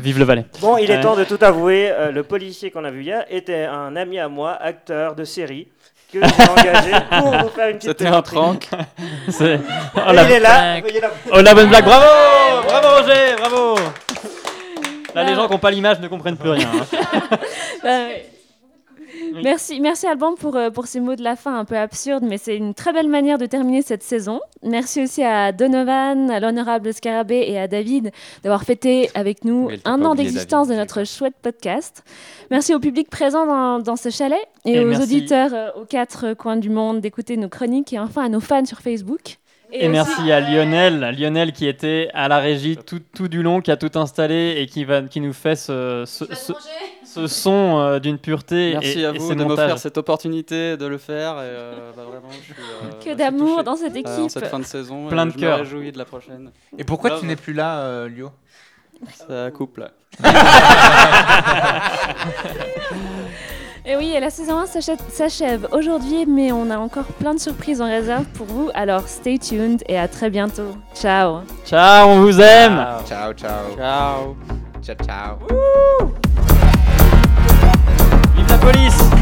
Vive 0.00 0.18
le 0.18 0.24
Valais. 0.24 0.46
Bon, 0.60 0.76
il 0.78 0.90
est 0.90 0.98
Euh, 0.98 1.02
temps 1.02 1.16
de 1.16 1.24
tout 1.24 1.38
avouer. 1.42 1.90
euh, 1.90 2.10
le 2.10 2.22
policier 2.22 2.70
qu'on 2.70 2.84
a 2.84 2.90
vu 2.90 3.02
hier 3.02 3.24
était 3.30 3.64
un 3.64 3.96
ami 3.96 4.18
à 4.18 4.28
moi, 4.28 4.52
acteur 4.52 5.14
de 5.14 5.24
série, 5.24 5.68
que 6.12 6.20
j'ai 6.20 6.50
engagé 6.50 6.92
pour 7.10 7.32
vous 7.32 7.48
faire 7.48 7.68
une 7.68 7.76
petite 7.76 7.90
C'était 7.90 8.06
un 8.06 8.22
trank. 8.22 8.68
C'est- 9.28 9.60
Oh, 9.96 10.12
la 10.12 10.22
il 10.24 10.32
est 10.32 10.40
là. 10.40 10.76
Oh 11.32 11.40
la 11.42 11.54
bonne 11.54 11.68
blague, 11.68 11.84
bravo 11.84 12.04
Bravo 12.66 12.88
Roger, 13.00 13.36
bravo 13.38 13.74
Là, 15.14 15.24
les 15.24 15.34
gens 15.34 15.46
qui 15.46 15.52
n'ont 15.52 15.58
pas 15.58 15.70
l'image 15.70 15.98
ne 16.00 16.08
comprennent 16.08 16.36
plus 16.36 16.50
rien. 16.50 16.68
hein. 17.84 18.08
Merci, 19.42 19.80
merci 19.80 20.06
Alban 20.06 20.34
pour, 20.34 20.56
euh, 20.56 20.70
pour 20.70 20.86
ces 20.86 21.00
mots 21.00 21.16
de 21.16 21.22
la 21.22 21.36
fin 21.36 21.58
un 21.58 21.64
peu 21.64 21.76
absurdes, 21.76 22.24
mais 22.26 22.38
c'est 22.38 22.56
une 22.56 22.74
très 22.74 22.92
belle 22.92 23.08
manière 23.08 23.38
de 23.38 23.46
terminer 23.46 23.82
cette 23.82 24.02
saison. 24.02 24.40
Merci 24.62 25.02
aussi 25.02 25.22
à 25.22 25.52
Donovan, 25.52 26.30
à 26.30 26.40
l'honorable 26.40 26.92
Scarabée 26.92 27.44
et 27.48 27.58
à 27.58 27.68
David 27.68 28.10
d'avoir 28.42 28.64
fêté 28.64 29.10
avec 29.14 29.44
nous 29.44 29.68
un 29.84 30.02
an 30.04 30.14
d'existence 30.14 30.68
de 30.68 30.74
notre 30.74 31.04
chouette 31.04 31.34
podcast. 31.42 32.04
Merci 32.50 32.74
au 32.74 32.78
public 32.80 33.10
présent 33.10 33.46
dans, 33.46 33.78
dans 33.80 33.96
ce 33.96 34.10
chalet 34.10 34.38
et, 34.64 34.74
Et 34.74 34.80
aux 34.84 34.88
merci. 34.88 35.02
auditeurs 35.02 35.50
euh, 35.54 35.68
aux 35.80 35.84
quatre 35.84 36.34
coins 36.34 36.56
du 36.56 36.70
monde 36.70 37.00
d'écouter 37.00 37.36
nos 37.36 37.48
chroniques 37.48 37.92
et 37.92 37.98
enfin 37.98 38.24
à 38.24 38.28
nos 38.28 38.40
fans 38.40 38.64
sur 38.64 38.78
Facebook. 38.80 39.38
Et, 39.72 39.78
aussi- 39.80 39.88
merci 39.88 40.30
à 40.30 40.38
Lionel, 40.40 41.16
Lionel 41.18 41.52
qui 41.52 41.66
était 41.66 42.08
à 42.14 42.28
la 42.28 42.38
régie 42.38 42.76
tout, 42.76 43.00
tout 43.12 43.26
du 43.26 43.42
long, 43.42 43.60
qui 43.60 43.72
a 43.72 43.76
tout 43.76 43.90
installé 43.98 44.54
et 44.58 44.66
qui, 44.66 44.84
va, 44.84 45.02
qui 45.02 45.20
nous 45.20 45.32
fait 45.32 45.56
ce, 45.56 46.04
ce, 46.06 46.24
ce 47.16 47.26
son 47.26 47.78
euh, 47.78 47.98
d'une 47.98 48.18
pureté. 48.18 48.72
Merci 48.80 49.00
et, 49.00 49.06
à 49.06 49.10
et 49.10 49.18
vous 49.18 49.28
ces 49.28 49.34
de 49.34 49.44
m'offrir 49.44 49.78
cette 49.78 49.98
opportunité 49.98 50.76
de 50.76 50.86
le 50.86 50.98
faire. 50.98 51.32
Et, 51.34 51.40
euh, 51.42 51.90
bah, 51.96 52.02
vraiment, 52.08 52.28
je 52.32 52.44
suis, 52.52 52.54
euh, 52.62 52.90
Que 53.04 53.10
je 53.10 53.14
d'amour 53.16 53.64
dans 53.64 53.76
cette 53.76 53.96
équipe. 53.96 54.06
en 54.08 54.28
cette 54.28 54.46
fin 54.46 54.58
de 54.58 54.64
saison. 54.64 55.08
Plein 55.08 55.24
et 55.24 55.28
de 55.28 55.32
je 55.34 55.38
cœur. 55.38 55.58
me 55.58 55.62
réjouis 55.64 55.92
de 55.92 55.98
la 55.98 56.04
prochaine. 56.04 56.50
Et 56.78 56.84
pourquoi 56.84 57.18
tu 57.18 57.26
n'es 57.26 57.36
plus 57.36 57.52
là, 57.52 57.78
euh, 57.80 58.08
Lio? 58.08 58.30
Ça 59.28 59.50
coupe 59.50 59.76
là. 59.78 59.90
Et 63.88 63.94
oui, 63.96 64.10
et 64.16 64.18
la 64.18 64.30
saison 64.30 64.58
1 64.58 64.66
s'achève- 64.66 65.68
aujourd'hui, 65.70 66.26
mais 66.26 66.50
on 66.50 66.70
a 66.70 66.76
encore 66.76 67.04
plein 67.04 67.34
de 67.34 67.38
surprises 67.38 67.80
en 67.80 67.86
réserve 67.86 68.24
pour 68.34 68.46
vous. 68.46 68.68
Alors 68.74 69.06
stay 69.06 69.38
tuned 69.38 69.80
et 69.88 69.96
à 69.96 70.08
très 70.08 70.28
bientôt. 70.28 70.76
Ciao 70.92 71.42
Ciao, 71.64 72.08
on 72.08 72.20
vous 72.22 72.40
aime. 72.40 72.84
Ciao, 73.06 73.32
ciao. 73.34 73.76
Ciao. 73.76 74.36
Ciao, 74.82 74.96
ciao. 75.06 75.36
police. 78.66 79.15